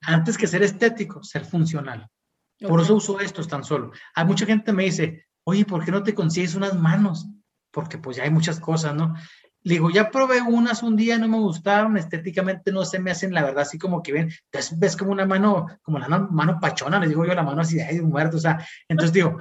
antes 0.01 0.37
que 0.37 0.45
ser 0.45 0.61
estético, 0.61 1.23
ser 1.23 1.45
funcional. 1.45 2.07
Por 2.59 2.79
eso 2.79 2.93
uso 2.93 3.19
estos 3.19 3.47
tan 3.47 3.63
solo. 3.63 3.91
Hay 4.13 4.23
mucha 4.25 4.45
gente 4.45 4.71
me 4.71 4.83
dice, 4.83 5.25
oye, 5.43 5.65
¿por 5.65 5.83
qué 5.83 5.89
no 5.89 6.03
te 6.03 6.13
consigues 6.13 6.53
unas 6.53 6.79
manos? 6.79 7.27
Porque 7.71 7.97
pues 7.97 8.17
ya 8.17 8.23
hay 8.23 8.29
muchas 8.29 8.59
cosas, 8.59 8.93
¿no? 8.93 9.15
Le 9.63 9.73
digo, 9.73 9.89
ya 9.89 10.11
probé 10.11 10.43
unas 10.43 10.83
un 10.83 10.95
día, 10.95 11.17
no 11.17 11.27
me 11.27 11.39
gustaron, 11.39 11.97
estéticamente 11.97 12.71
no 12.71 12.85
se 12.85 12.99
me 12.99 13.09
hacen, 13.09 13.33
la 13.33 13.41
verdad, 13.41 13.63
así 13.63 13.79
como 13.79 14.03
que 14.03 14.13
ven, 14.13 14.31
entonces 14.51 14.77
ves 14.77 14.95
como 14.95 15.11
una 15.11 15.25
mano, 15.25 15.65
como 15.81 15.97
la 15.97 16.07
mano 16.07 16.59
pachona, 16.61 16.99
les 16.99 17.09
digo 17.09 17.25
yo, 17.25 17.33
la 17.33 17.41
mano 17.41 17.61
así 17.61 17.77
de, 17.77 17.99
muerto, 18.03 18.37
o 18.37 18.39
sea, 18.39 18.63
entonces 18.87 19.11
digo, 19.11 19.37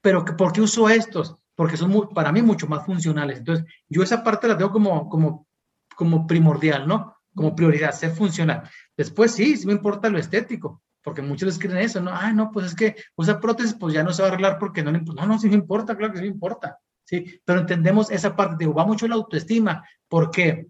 pero 0.00 0.24
¿por 0.24 0.52
qué 0.52 0.62
uso 0.62 0.88
estos? 0.88 1.36
Porque 1.54 1.76
son 1.76 2.08
para 2.14 2.32
mí 2.32 2.40
mucho 2.40 2.66
más 2.66 2.86
funcionales. 2.86 3.40
Entonces, 3.40 3.66
yo 3.90 4.02
esa 4.02 4.24
parte 4.24 4.48
la 4.48 4.56
tengo 4.56 4.72
como, 4.72 5.06
como, 5.10 5.46
como 5.94 6.26
primordial, 6.26 6.88
¿no? 6.88 7.19
Como 7.34 7.54
prioridad, 7.54 7.92
ser 7.92 8.10
funcional. 8.12 8.68
Después 8.96 9.32
sí, 9.32 9.56
sí 9.56 9.66
me 9.66 9.72
importa 9.72 10.08
lo 10.08 10.18
estético, 10.18 10.82
porque 11.02 11.22
muchos 11.22 11.46
les 11.46 11.58
creen 11.58 11.78
eso, 11.78 12.00
¿no? 12.00 12.10
Ah, 12.12 12.32
no, 12.32 12.50
pues 12.50 12.66
es 12.66 12.74
que 12.74 12.96
usa 13.16 13.40
prótesis, 13.40 13.74
pues 13.74 13.94
ya 13.94 14.02
no 14.02 14.12
se 14.12 14.22
va 14.22 14.28
a 14.28 14.32
arreglar 14.32 14.58
porque 14.58 14.82
no 14.82 14.92
le 14.92 14.98
importa. 14.98 15.22
No, 15.22 15.28
no, 15.28 15.38
sí 15.38 15.48
me 15.48 15.54
importa, 15.54 15.96
claro 15.96 16.12
que 16.12 16.18
sí 16.18 16.24
me 16.24 16.30
importa, 16.30 16.78
¿sí? 17.04 17.40
Pero 17.44 17.60
entendemos 17.60 18.10
esa 18.10 18.36
parte, 18.36 18.56
digo, 18.58 18.74
va 18.74 18.86
mucho 18.86 19.08
la 19.08 19.14
autoestima. 19.14 19.84
¿Por 20.08 20.30
qué? 20.30 20.66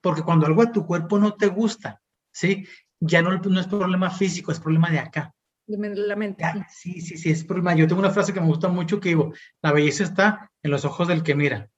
Porque 0.00 0.22
cuando 0.22 0.46
algo 0.46 0.62
a 0.62 0.72
tu 0.72 0.86
cuerpo 0.86 1.18
no 1.18 1.34
te 1.34 1.46
gusta, 1.48 2.00
¿sí? 2.30 2.66
Ya 3.00 3.22
no, 3.22 3.36
no 3.36 3.60
es 3.60 3.66
problema 3.66 4.10
físico, 4.10 4.52
es 4.52 4.60
problema 4.60 4.90
de 4.90 4.98
acá. 4.98 5.34
De 5.66 5.94
la 5.94 6.16
mente. 6.16 6.44
sí, 6.70 7.00
sí, 7.02 7.18
sí, 7.18 7.30
es 7.30 7.44
problema. 7.44 7.74
Yo 7.74 7.86
tengo 7.86 8.00
una 8.00 8.10
frase 8.10 8.32
que 8.32 8.40
me 8.40 8.46
gusta 8.46 8.68
mucho 8.68 9.00
que 9.00 9.10
digo, 9.10 9.34
la 9.60 9.72
belleza 9.72 10.04
está 10.04 10.50
en 10.62 10.70
los 10.70 10.84
ojos 10.86 11.08
del 11.08 11.22
que 11.22 11.34
mira. 11.34 11.68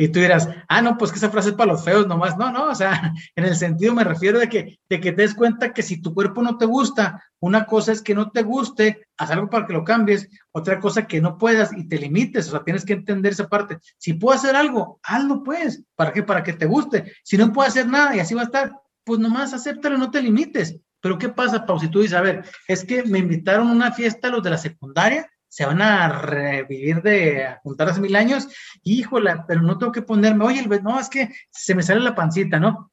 Y 0.00 0.08
tú 0.08 0.20
dirás, 0.20 0.48
ah, 0.68 0.80
no, 0.80 0.96
pues 0.96 1.10
que 1.10 1.18
esa 1.18 1.28
frase 1.28 1.48
es 1.48 1.54
para 1.56 1.72
los 1.72 1.84
feos 1.84 2.06
nomás. 2.06 2.38
No, 2.38 2.52
no, 2.52 2.68
o 2.68 2.74
sea, 2.74 3.12
en 3.36 3.44
el 3.44 3.56
sentido 3.56 3.92
me 3.94 4.04
refiero 4.04 4.38
de 4.38 4.48
que, 4.48 4.78
de 4.88 5.00
que 5.00 5.10
te 5.10 5.22
des 5.22 5.34
cuenta 5.34 5.72
que 5.72 5.82
si 5.82 6.00
tu 6.00 6.14
cuerpo 6.14 6.40
no 6.40 6.56
te 6.56 6.66
gusta, 6.66 7.24
una 7.40 7.66
cosa 7.66 7.90
es 7.90 8.00
que 8.00 8.14
no 8.14 8.30
te 8.30 8.44
guste, 8.44 9.08
haz 9.16 9.32
algo 9.32 9.50
para 9.50 9.66
que 9.66 9.72
lo 9.72 9.82
cambies, 9.82 10.28
otra 10.52 10.78
cosa 10.78 11.08
que 11.08 11.20
no 11.20 11.36
puedas 11.36 11.76
y 11.76 11.88
te 11.88 11.98
limites, 11.98 12.46
o 12.46 12.52
sea, 12.52 12.62
tienes 12.62 12.84
que 12.84 12.92
entender 12.92 13.32
esa 13.32 13.48
parte. 13.48 13.78
Si 13.98 14.14
puedo 14.14 14.36
hacer 14.36 14.54
algo, 14.54 15.00
hazlo 15.02 15.42
pues, 15.42 15.82
¿para 15.96 16.12
qué? 16.12 16.22
Para 16.22 16.44
que 16.44 16.52
te 16.52 16.66
guste. 16.66 17.12
Si 17.24 17.36
no 17.36 17.52
puedo 17.52 17.66
hacer 17.66 17.88
nada 17.88 18.14
y 18.14 18.20
así 18.20 18.34
va 18.34 18.42
a 18.42 18.44
estar, 18.44 18.72
pues 19.02 19.18
nomás 19.18 19.52
acéptalo, 19.52 19.98
no 19.98 20.12
te 20.12 20.22
limites. 20.22 20.78
Pero 21.00 21.18
¿qué 21.18 21.28
pasa, 21.28 21.66
Pau? 21.66 21.80
Si 21.80 21.88
tú 21.88 22.00
dices, 22.00 22.16
a 22.16 22.20
ver, 22.20 22.44
es 22.68 22.84
que 22.84 23.02
me 23.02 23.18
invitaron 23.18 23.68
a 23.68 23.72
una 23.72 23.92
fiesta 23.92 24.30
los 24.30 24.44
de 24.44 24.50
la 24.50 24.58
secundaria 24.58 25.28
se 25.48 25.64
van 25.64 25.80
a 25.80 26.08
revivir 26.08 27.02
de 27.02 27.56
juntar 27.62 27.88
hace 27.88 28.00
mil 28.00 28.14
años, 28.16 28.48
híjole, 28.82 29.34
pero 29.46 29.62
no 29.62 29.78
tengo 29.78 29.92
que 29.92 30.02
ponerme, 30.02 30.44
oye, 30.44 30.66
no, 30.82 31.00
es 31.00 31.08
que 31.08 31.30
se 31.50 31.74
me 31.74 31.82
sale 31.82 32.00
la 32.00 32.14
pancita, 32.14 32.60
¿no? 32.60 32.92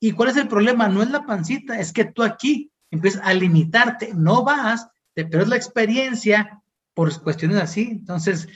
¿Y 0.00 0.12
cuál 0.12 0.30
es 0.30 0.36
el 0.36 0.48
problema? 0.48 0.88
No 0.88 1.02
es 1.02 1.10
la 1.10 1.26
pancita, 1.26 1.78
es 1.78 1.92
que 1.92 2.04
tú 2.04 2.22
aquí 2.22 2.70
empiezas 2.90 3.22
a 3.24 3.34
limitarte, 3.34 4.12
no 4.14 4.44
vas, 4.44 4.88
te 5.12 5.24
pierdes 5.24 5.48
la 5.48 5.56
experiencia 5.56 6.62
por 6.94 7.20
cuestiones 7.22 7.58
así. 7.58 7.88
Entonces, 7.90 8.48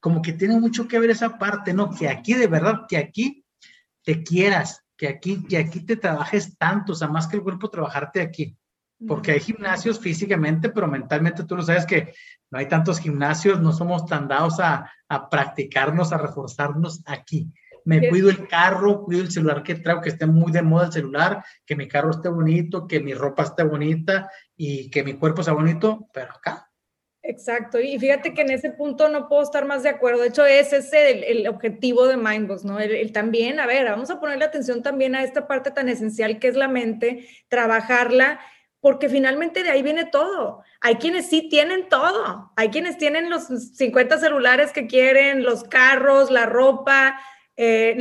como 0.00 0.20
que 0.20 0.32
tiene 0.32 0.58
mucho 0.58 0.88
que 0.88 0.98
ver 0.98 1.10
esa 1.10 1.38
parte, 1.38 1.72
¿no? 1.72 1.90
Que 1.90 2.08
aquí 2.08 2.34
de 2.34 2.48
verdad, 2.48 2.86
que 2.88 2.96
aquí 2.96 3.44
te 4.02 4.22
quieras, 4.24 4.84
que 4.96 5.08
aquí, 5.08 5.44
que 5.46 5.58
aquí 5.58 5.80
te 5.80 5.96
trabajes 5.96 6.58
tanto, 6.58 6.92
o 6.92 6.96
sea, 6.96 7.08
más 7.08 7.28
que 7.28 7.36
el 7.36 7.42
cuerpo, 7.42 7.70
trabajarte 7.70 8.20
aquí 8.20 8.56
porque 9.06 9.32
hay 9.32 9.40
gimnasios 9.40 9.98
físicamente, 9.98 10.68
pero 10.68 10.86
mentalmente 10.86 11.44
tú 11.44 11.56
lo 11.56 11.62
sabes 11.62 11.86
que 11.86 12.12
no 12.50 12.58
hay 12.58 12.66
tantos 12.66 12.98
gimnasios, 12.98 13.60
no 13.60 13.72
somos 13.72 14.06
tan 14.06 14.28
dados 14.28 14.60
a, 14.60 14.90
a 15.08 15.28
practicarnos, 15.28 16.12
a 16.12 16.18
reforzarnos 16.18 17.02
aquí. 17.06 17.52
Me 17.84 18.08
cuido 18.08 18.28
el 18.28 18.46
carro, 18.46 19.04
cuido 19.04 19.22
el 19.22 19.30
celular 19.30 19.62
que 19.62 19.76
traigo, 19.76 20.02
que 20.02 20.10
esté 20.10 20.26
muy 20.26 20.52
de 20.52 20.62
moda 20.62 20.86
el 20.86 20.92
celular, 20.92 21.42
que 21.64 21.76
mi 21.76 21.88
carro 21.88 22.10
esté 22.10 22.28
bonito, 22.28 22.86
que 22.86 23.00
mi 23.00 23.14
ropa 23.14 23.44
esté 23.44 23.62
bonita 23.62 24.30
y 24.56 24.90
que 24.90 25.02
mi 25.02 25.14
cuerpo 25.14 25.42
sea 25.42 25.54
bonito, 25.54 26.08
pero 26.12 26.32
acá. 26.32 26.70
Exacto, 27.22 27.78
y 27.78 27.98
fíjate 27.98 28.32
que 28.32 28.42
en 28.42 28.50
ese 28.50 28.70
punto 28.70 29.08
no 29.08 29.28
puedo 29.28 29.42
estar 29.42 29.66
más 29.66 29.82
de 29.82 29.90
acuerdo. 29.90 30.22
De 30.22 30.28
hecho, 30.28 30.44
ese 30.44 30.78
es 30.78 30.92
el, 30.92 31.22
el 31.24 31.48
objetivo 31.48 32.06
de 32.06 32.16
Mindboss, 32.16 32.64
¿no? 32.64 32.80
el, 32.80 33.12
también, 33.12 33.60
a 33.60 33.66
ver, 33.66 33.84
vamos 33.86 34.10
a 34.10 34.20
ponerle 34.20 34.44
atención 34.44 34.82
también 34.82 35.14
a 35.14 35.22
esta 35.22 35.46
parte 35.46 35.70
tan 35.70 35.88
esencial 35.88 36.38
que 36.38 36.48
es 36.48 36.56
la 36.56 36.68
mente, 36.68 37.26
trabajarla 37.48 38.40
porque 38.80 39.08
finalmente 39.08 39.62
de 39.62 39.70
ahí 39.70 39.82
viene 39.82 40.06
todo. 40.06 40.62
Hay 40.80 40.96
quienes 40.96 41.28
sí 41.28 41.48
tienen 41.48 41.88
todo, 41.88 42.50
hay 42.56 42.70
quienes 42.70 42.96
tienen 42.96 43.28
los 43.28 43.44
50 43.44 44.18
celulares 44.18 44.72
que 44.72 44.86
quieren, 44.86 45.42
los 45.42 45.64
carros, 45.64 46.30
la 46.30 46.46
ropa, 46.46 47.20
eh, 47.56 47.96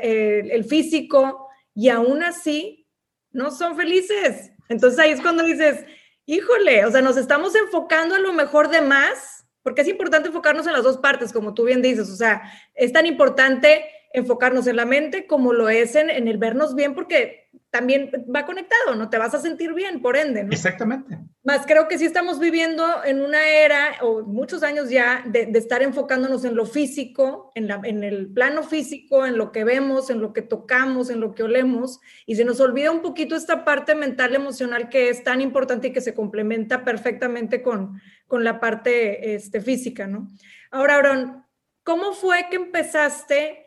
eh, 0.00 0.48
el 0.50 0.64
físico, 0.64 1.48
y 1.74 1.88
aún 1.88 2.22
así 2.22 2.86
no 3.32 3.50
son 3.50 3.76
felices. 3.76 4.52
Entonces 4.68 4.98
ahí 5.00 5.10
es 5.10 5.20
cuando 5.20 5.42
dices, 5.42 5.84
híjole, 6.24 6.84
o 6.84 6.90
sea, 6.90 7.02
nos 7.02 7.16
estamos 7.16 7.54
enfocando 7.56 8.14
a 8.14 8.20
lo 8.20 8.32
mejor 8.32 8.68
de 8.68 8.80
más, 8.80 9.44
porque 9.62 9.82
es 9.82 9.88
importante 9.88 10.28
enfocarnos 10.28 10.66
en 10.66 10.72
las 10.72 10.84
dos 10.84 10.98
partes, 10.98 11.32
como 11.32 11.54
tú 11.54 11.64
bien 11.64 11.82
dices, 11.82 12.08
o 12.10 12.16
sea, 12.16 12.42
es 12.74 12.92
tan 12.92 13.06
importante 13.06 13.84
enfocarnos 14.12 14.66
en 14.66 14.76
la 14.76 14.84
mente 14.84 15.26
como 15.26 15.52
lo 15.52 15.68
es 15.68 15.94
en 15.96 16.10
el 16.10 16.36
vernos 16.36 16.74
bien, 16.74 16.94
porque 16.94 17.48
también 17.72 18.10
va 18.32 18.44
conectado, 18.44 18.94
¿no? 18.96 19.08
Te 19.08 19.16
vas 19.16 19.32
a 19.32 19.40
sentir 19.40 19.72
bien, 19.72 20.02
por 20.02 20.18
ende, 20.18 20.44
¿no? 20.44 20.52
Exactamente. 20.52 21.18
Más 21.42 21.64
creo 21.64 21.88
que 21.88 21.96
sí 21.96 22.04
estamos 22.04 22.38
viviendo 22.38 22.84
en 23.02 23.22
una 23.22 23.48
era, 23.48 23.94
o 24.02 24.20
muchos 24.20 24.62
años 24.62 24.90
ya, 24.90 25.24
de, 25.26 25.50
estar 25.54 25.82
enfocándonos 25.82 26.44
en 26.44 26.54
lo 26.54 26.66
físico, 26.66 27.50
en, 27.54 27.68
la, 27.68 27.80
en 27.84 28.04
el 28.04 28.30
plano 28.30 28.62
físico, 28.62 29.24
en 29.24 29.38
lo 29.38 29.52
que 29.52 29.64
vemos, 29.64 30.10
en 30.10 30.20
lo 30.20 30.34
que 30.34 30.42
tocamos, 30.42 31.08
en 31.08 31.20
lo 31.20 31.34
que 31.34 31.44
olemos, 31.44 31.98
y 32.26 32.36
se 32.36 32.44
nos 32.44 32.60
olvida 32.60 32.90
un 32.90 33.00
poquito 33.00 33.36
esta 33.36 33.64
parte 33.64 33.94
mental, 33.94 34.34
emocional 34.34 34.90
que 34.90 35.08
es 35.08 35.24
tan 35.24 35.40
importante 35.40 35.88
y 35.88 35.92
que 35.94 36.02
se 36.02 36.12
complementa 36.12 36.84
perfectamente 36.84 37.62
con, 37.62 38.02
con 38.26 38.44
la 38.44 38.60
parte 38.60 39.34
este, 39.34 39.62
física, 39.62 40.06
¿no? 40.06 40.28
Ahora, 40.70 40.96
Aaron, 40.96 41.46
¿cómo 41.84 42.12
fue 42.12 42.48
que 42.50 42.56
empezaste 42.56 43.64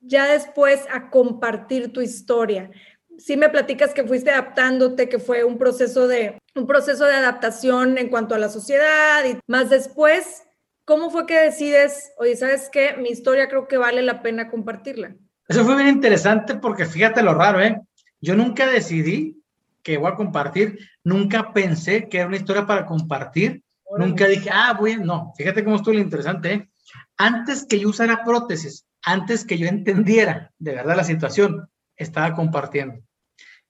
ya 0.00 0.26
después 0.26 0.84
a 0.90 1.08
compartir 1.08 1.92
tu 1.92 2.00
historia? 2.00 2.72
Sí 3.18 3.36
me 3.36 3.48
platicas 3.48 3.94
que 3.94 4.04
fuiste 4.04 4.30
adaptándote, 4.30 5.08
que 5.08 5.18
fue 5.18 5.44
un 5.44 5.58
proceso 5.58 6.08
de 6.08 6.38
un 6.54 6.66
proceso 6.66 7.04
de 7.04 7.14
adaptación 7.14 7.98
en 7.98 8.08
cuanto 8.08 8.34
a 8.34 8.38
la 8.38 8.48
sociedad 8.48 9.24
y 9.24 9.38
más 9.46 9.70
después, 9.70 10.44
¿cómo 10.84 11.10
fue 11.10 11.26
que 11.26 11.38
decides, 11.38 12.12
oye, 12.18 12.36
sabes 12.36 12.68
qué, 12.70 12.94
mi 12.96 13.08
historia 13.08 13.48
creo 13.48 13.66
que 13.66 13.76
vale 13.76 14.02
la 14.02 14.22
pena 14.22 14.50
compartirla? 14.50 15.16
Eso 15.48 15.64
fue 15.64 15.76
bien 15.76 15.88
interesante 15.88 16.54
porque 16.54 16.86
fíjate 16.86 17.22
lo 17.22 17.34
raro, 17.34 17.60
¿eh? 17.60 17.80
Yo 18.20 18.34
nunca 18.34 18.66
decidí 18.66 19.42
que 19.82 19.98
voy 19.98 20.12
a 20.12 20.14
compartir, 20.14 20.78
nunca 21.02 21.52
pensé 21.52 22.08
que 22.08 22.18
era 22.18 22.26
una 22.26 22.36
historia 22.36 22.66
para 22.66 22.86
compartir, 22.86 23.62
nunca 23.98 24.26
dije, 24.26 24.48
ah, 24.52 24.74
bueno, 24.78 25.04
no, 25.04 25.32
fíjate 25.36 25.62
cómo 25.62 25.76
estuvo 25.76 25.94
lo 25.94 26.00
interesante, 26.00 26.52
¿eh? 26.52 26.68
Antes 27.16 27.66
que 27.66 27.78
yo 27.78 27.88
usara 27.88 28.24
prótesis, 28.24 28.86
antes 29.02 29.44
que 29.44 29.58
yo 29.58 29.66
entendiera 29.66 30.52
de 30.58 30.74
verdad 30.74 30.96
la 30.96 31.04
situación, 31.04 31.68
estaba 31.96 32.34
compartiendo. 32.34 33.02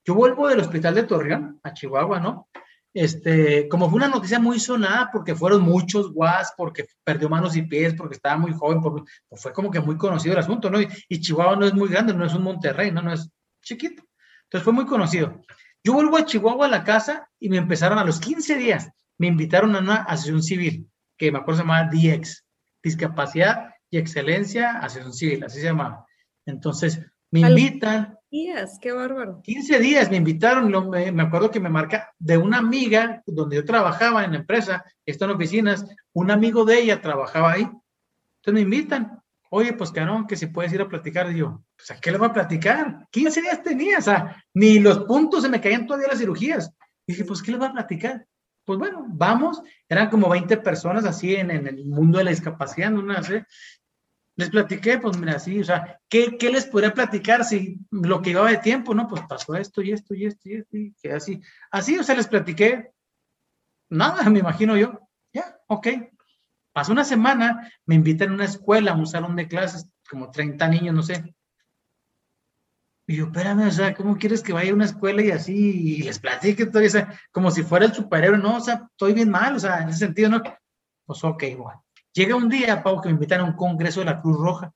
Yo 0.03 0.13
vuelvo 0.13 0.47
del 0.47 0.59
hospital 0.59 0.95
de 0.95 1.03
Torreón 1.03 1.59
a 1.63 1.73
Chihuahua, 1.73 2.19
¿no? 2.19 2.49
Este, 2.93 3.67
como 3.67 3.89
fue 3.89 3.97
una 3.97 4.07
noticia 4.07 4.39
muy 4.39 4.57
sonada 4.57 5.09
porque 5.11 5.35
fueron 5.35 5.63
muchos 5.63 6.13
guas, 6.13 6.53
porque 6.55 6.85
perdió 7.03 7.27
manos 7.27 7.55
y 7.57 7.63
pies, 7.63 7.93
porque 7.93 8.15
estaba 8.15 8.37
muy 8.37 8.53
joven, 8.53 8.79
pues 8.81 9.41
fue 9.41 9.51
como 9.51 9.69
que 9.69 9.81
muy 9.81 9.97
conocido 9.97 10.33
el 10.33 10.39
asunto, 10.39 10.69
¿no? 10.69 10.79
Y, 10.79 11.19
Chihuahua 11.19 11.57
no 11.57 11.65
es 11.65 11.73
muy 11.73 11.89
grande, 11.89 12.13
no 12.13 12.25
es 12.25 12.33
un 12.33 12.43
Monterrey, 12.43 12.91
¿no? 12.91 13.01
No 13.01 13.11
es 13.11 13.29
chiquito. 13.61 14.01
Entonces 14.43 14.63
fue 14.63 14.71
muy 14.71 14.85
conocido. 14.85 15.41
Yo 15.83 15.91
vuelvo 15.93 16.15
a 16.15 16.25
Chihuahua 16.25 16.67
a 16.67 16.69
la 16.69 16.83
casa 16.85 17.29
y 17.37 17.49
me 17.49 17.57
empezaron 17.57 17.97
a 17.97 18.05
los 18.05 18.19
15 18.21 18.55
días, 18.55 18.89
me 19.17 19.27
invitaron 19.27 19.75
a 19.75 19.79
una 19.79 19.95
asociación 19.95 20.43
civil, 20.43 20.89
que 21.17 21.33
me 21.33 21.39
acuerdo 21.39 21.57
se 21.57 21.63
llamaba 21.63 21.89
DX, 21.91 22.45
Discapacidad 22.81 23.71
y 23.89 23.97
Excelencia 23.97 24.79
Asociación 24.79 25.13
Civil, 25.13 25.43
así 25.43 25.59
se 25.59 25.65
llamaba. 25.65 26.05
Entonces, 26.45 27.01
me 27.41 27.49
invitan. 27.49 28.17
Días, 28.31 28.79
qué 28.81 28.91
bárbaro. 28.91 29.41
15 29.43 29.79
días 29.79 30.09
me 30.09 30.17
invitaron, 30.17 30.69
me, 30.89 31.23
acuerdo 31.23 31.51
que 31.51 31.59
me 31.59 31.69
marca 31.69 32.13
de 32.17 32.37
una 32.37 32.57
amiga 32.57 33.21
donde 33.25 33.57
yo 33.57 33.65
trabajaba 33.65 34.23
en 34.23 34.31
la 34.31 34.37
empresa, 34.37 34.83
están 35.05 35.29
en 35.29 35.35
oficinas, 35.35 35.85
un 36.13 36.31
amigo 36.31 36.65
de 36.65 36.79
ella 36.79 37.01
trabajaba 37.01 37.53
ahí. 37.53 37.61
Entonces 37.61 38.53
me 38.53 38.61
invitan. 38.61 39.21
Oye, 39.49 39.73
pues 39.73 39.93
no, 39.93 40.25
que 40.27 40.35
si 40.35 40.47
puedes 40.47 40.73
ir 40.73 40.81
a 40.81 40.87
platicar. 40.87 41.31
Y 41.31 41.39
yo, 41.39 41.63
pues 41.75 41.91
¿a 41.91 41.99
qué 41.99 42.11
le 42.11 42.17
voy 42.17 42.27
a 42.27 42.33
platicar? 42.33 43.07
15 43.11 43.41
días 43.41 43.63
tenía, 43.63 43.99
o 43.99 44.01
sea, 44.01 44.43
ni 44.53 44.79
los 44.79 44.99
puntos 44.99 45.43
se 45.43 45.49
me 45.49 45.61
caían 45.61 45.85
todavía 45.85 46.09
las 46.09 46.19
cirugías. 46.19 46.71
Y 47.05 47.13
dije, 47.13 47.25
pues 47.25 47.41
¿qué 47.41 47.51
le 47.51 47.57
voy 47.57 47.67
a 47.67 47.73
platicar? 47.73 48.25
Pues 48.65 48.79
bueno, 48.79 49.05
vamos. 49.07 49.61
Eran 49.87 50.09
como 50.09 50.29
20 50.29 50.57
personas 50.57 51.05
así 51.05 51.35
en, 51.35 51.51
en 51.51 51.67
el 51.67 51.85
mundo 51.85 52.17
de 52.17 52.25
la 52.25 52.31
discapacidad, 52.31 52.91
no, 52.91 53.01
no 53.01 53.23
sé 53.23 53.45
les 54.37 54.49
platiqué, 54.49 54.97
pues 54.97 55.17
mira, 55.17 55.39
sí, 55.39 55.61
o 55.61 55.63
sea, 55.63 55.99
¿qué, 56.09 56.37
¿qué, 56.37 56.49
les 56.49 56.65
podría 56.65 56.93
platicar 56.93 57.45
si 57.45 57.79
lo 57.91 58.21
que 58.21 58.31
iba 58.31 58.49
de 58.49 58.57
tiempo, 58.57 58.93
no? 58.93 59.07
Pues 59.07 59.21
pasó 59.27 59.55
esto 59.55 59.81
y 59.81 59.93
esto 59.93 60.13
y 60.13 60.25
esto 60.25 60.49
y 60.49 60.55
esto, 60.55 60.77
y 60.77 60.93
así, 61.09 61.41
así, 61.71 61.97
o 61.97 62.03
sea, 62.03 62.15
les 62.15 62.27
platiqué, 62.27 62.91
nada, 63.89 64.29
me 64.29 64.39
imagino 64.39 64.75
yo, 64.77 64.99
ya, 65.33 65.57
ok. 65.67 65.87
Pasó 66.73 66.91
una 66.91 67.05
semana, 67.05 67.71
me 67.85 67.95
invitan 67.95 68.31
a 68.31 68.33
una 68.33 68.45
escuela, 68.45 68.91
a 68.91 68.95
un 68.95 69.07
salón 69.07 69.37
de 69.37 69.47
clases, 69.47 69.87
como 70.09 70.29
30 70.29 70.67
niños, 70.67 70.93
no 70.93 71.03
sé. 71.03 71.33
Y 73.07 73.17
yo, 73.17 73.25
espérame, 73.27 73.67
o 73.67 73.71
sea, 73.71 73.93
¿cómo 73.93 74.17
quieres 74.17 74.43
que 74.43 74.51
vaya 74.51 74.71
a 74.71 74.75
una 74.75 74.85
escuela 74.85 75.23
y 75.23 75.31
así, 75.31 75.53
y 75.53 76.03
les 76.03 76.19
platique 76.19 76.65
todavía, 76.65 77.09
o 77.09 77.31
como 77.31 77.51
si 77.51 77.63
fuera 77.63 77.85
el 77.85 77.93
superhéroe? 77.93 78.39
No, 78.39 78.57
o 78.57 78.59
sea, 78.59 78.87
estoy 78.91 79.13
bien 79.13 79.29
mal, 79.29 79.55
o 79.55 79.59
sea, 79.59 79.83
en 79.83 79.89
ese 79.89 79.99
sentido, 79.99 80.29
¿no? 80.29 80.43
Pues 81.05 81.23
ok, 81.23 81.43
bueno 81.57 81.84
Llega 82.15 82.33
un 82.33 82.47
día, 82.47 82.81
Pau, 82.81 83.01
que 83.01 83.09
me 83.09 83.15
invitan 83.15 83.41
a 83.41 83.43
un 83.43 83.53
congreso 83.53 83.99
de 83.99 84.05
la 84.05 84.21
Cruz 84.21 84.37
Roja, 84.37 84.73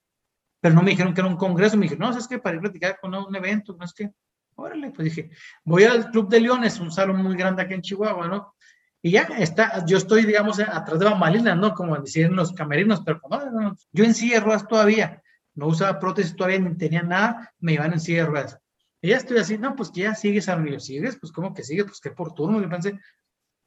pero 0.59 0.75
no 0.75 0.83
me 0.83 0.91
dijeron 0.91 1.13
que 1.13 1.21
era 1.21 1.29
un 1.29 1.37
congreso, 1.37 1.77
me 1.77 1.83
dijeron, 1.83 2.11
no, 2.11 2.17
es 2.17 2.27
que 2.27 2.37
para 2.37 2.55
ir 2.55 2.59
a 2.59 2.63
platicar 2.63 2.99
con 2.99 3.15
un 3.15 3.33
evento, 3.33 3.77
no 3.79 3.85
es 3.85 3.93
que, 3.93 4.11
órale, 4.55 4.91
pues 4.91 5.05
dije, 5.05 5.31
voy 5.63 5.85
al 5.85 6.11
Club 6.11 6.27
de 6.27 6.41
Leones, 6.41 6.81
un 6.81 6.91
salón 6.91 7.23
muy 7.23 7.37
grande 7.37 7.61
aquí 7.61 7.73
en 7.75 7.81
Chihuahua, 7.81 8.27
¿no? 8.27 8.55
Y 9.01 9.11
ya 9.11 9.21
está, 9.21 9.85
yo 9.85 9.97
estoy, 9.97 10.25
digamos, 10.25 10.59
atrás 10.59 10.99
de 10.99 11.05
bambalinas, 11.05 11.57
¿no? 11.57 11.73
Como 11.73 11.97
decían 11.97 12.35
los 12.35 12.51
camerinos, 12.51 13.01
pero 13.05 13.21
no, 13.29 13.51
no, 13.51 13.77
yo 13.93 14.03
en 14.03 14.13
silla 14.13 14.35
de 14.35 14.41
ruedas 14.41 14.67
todavía, 14.67 15.23
no 15.55 15.67
usaba 15.67 15.97
prótesis 15.97 16.35
todavía, 16.35 16.59
ni 16.59 16.75
tenía 16.75 17.03
nada, 17.03 17.53
me 17.59 17.71
iban 17.71 17.93
en 17.93 18.01
silla 18.01 18.23
de 18.23 18.29
ruedas. 18.29 18.59
Y 19.01 19.09
ya 19.09 19.17
estoy 19.17 19.37
así, 19.37 19.57
no, 19.57 19.77
pues 19.77 19.91
que 19.91 20.01
ya 20.01 20.13
sigues 20.13 20.49
a 20.49 20.61
sigues, 20.79 21.15
pues 21.15 21.31
¿cómo 21.31 21.53
que 21.53 21.63
sigues? 21.63 21.85
Pues 21.85 22.01
qué 22.01 22.11
por 22.11 22.33
turno, 22.33 22.61
yo 22.61 22.67
pensé, 22.67 22.99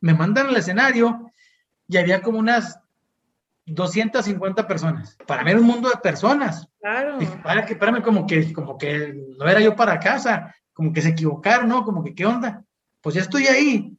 me 0.03 0.13
mandan 0.13 0.49
al 0.49 0.57
escenario 0.57 1.31
y 1.89 1.97
había 1.97 2.21
como 2.21 2.39
unas 2.39 2.79
250 3.66 4.66
personas. 4.66 5.16
Para 5.27 5.44
mí 5.44 5.51
era 5.51 5.61
un 5.61 5.66
mundo 5.66 5.88
de 5.88 5.96
personas. 5.96 6.68
Claro. 6.81 7.18
para 7.42 7.64
que, 7.64 7.75
espérame, 7.75 8.03
como 8.03 8.27
que, 8.27 8.53
como 8.53 8.77
que 8.77 9.14
no 9.38 9.48
era 9.48 9.61
yo 9.61 9.77
para 9.77 10.01
casa, 10.01 10.55
como 10.72 10.92
que 10.92 11.01
se 11.01 11.11
equivocaron, 11.11 11.68
¿no? 11.68 11.85
Como 11.85 12.03
que, 12.03 12.14
¿qué 12.14 12.27
onda? 12.27 12.64
Pues 13.01 13.14
ya 13.14 13.20
estoy 13.20 13.46
ahí. 13.46 13.96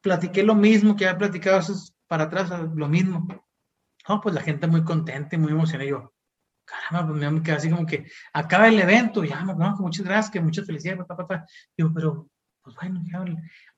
Platiqué 0.00 0.42
lo 0.42 0.54
mismo 0.54 0.96
que 0.96 1.06
había 1.06 1.18
platicado 1.18 1.60
para 2.08 2.24
atrás, 2.24 2.50
lo 2.74 2.88
mismo. 2.88 3.28
No, 4.08 4.20
pues 4.20 4.34
la 4.34 4.40
gente 4.40 4.66
muy 4.66 4.82
contenta 4.82 5.36
y 5.36 5.38
muy 5.38 5.52
emocionada. 5.52 5.88
yo, 5.88 6.12
caramba, 6.64 7.12
pues 7.12 7.32
me 7.32 7.42
quedé 7.42 7.56
así 7.56 7.70
como 7.70 7.86
que 7.86 8.06
acaba 8.32 8.68
el 8.68 8.80
evento, 8.80 9.22
ya, 9.24 9.44
no, 9.44 9.76
muchas 9.78 10.04
gracias, 10.04 10.30
que 10.30 10.40
muchas 10.40 10.66
felicidades, 10.66 11.00
papá, 11.00 11.16
papá. 11.16 11.46
Digo, 11.76 11.90
pero, 11.94 12.28
pues 12.62 12.74
bueno, 12.76 13.02
ya, 13.04 13.24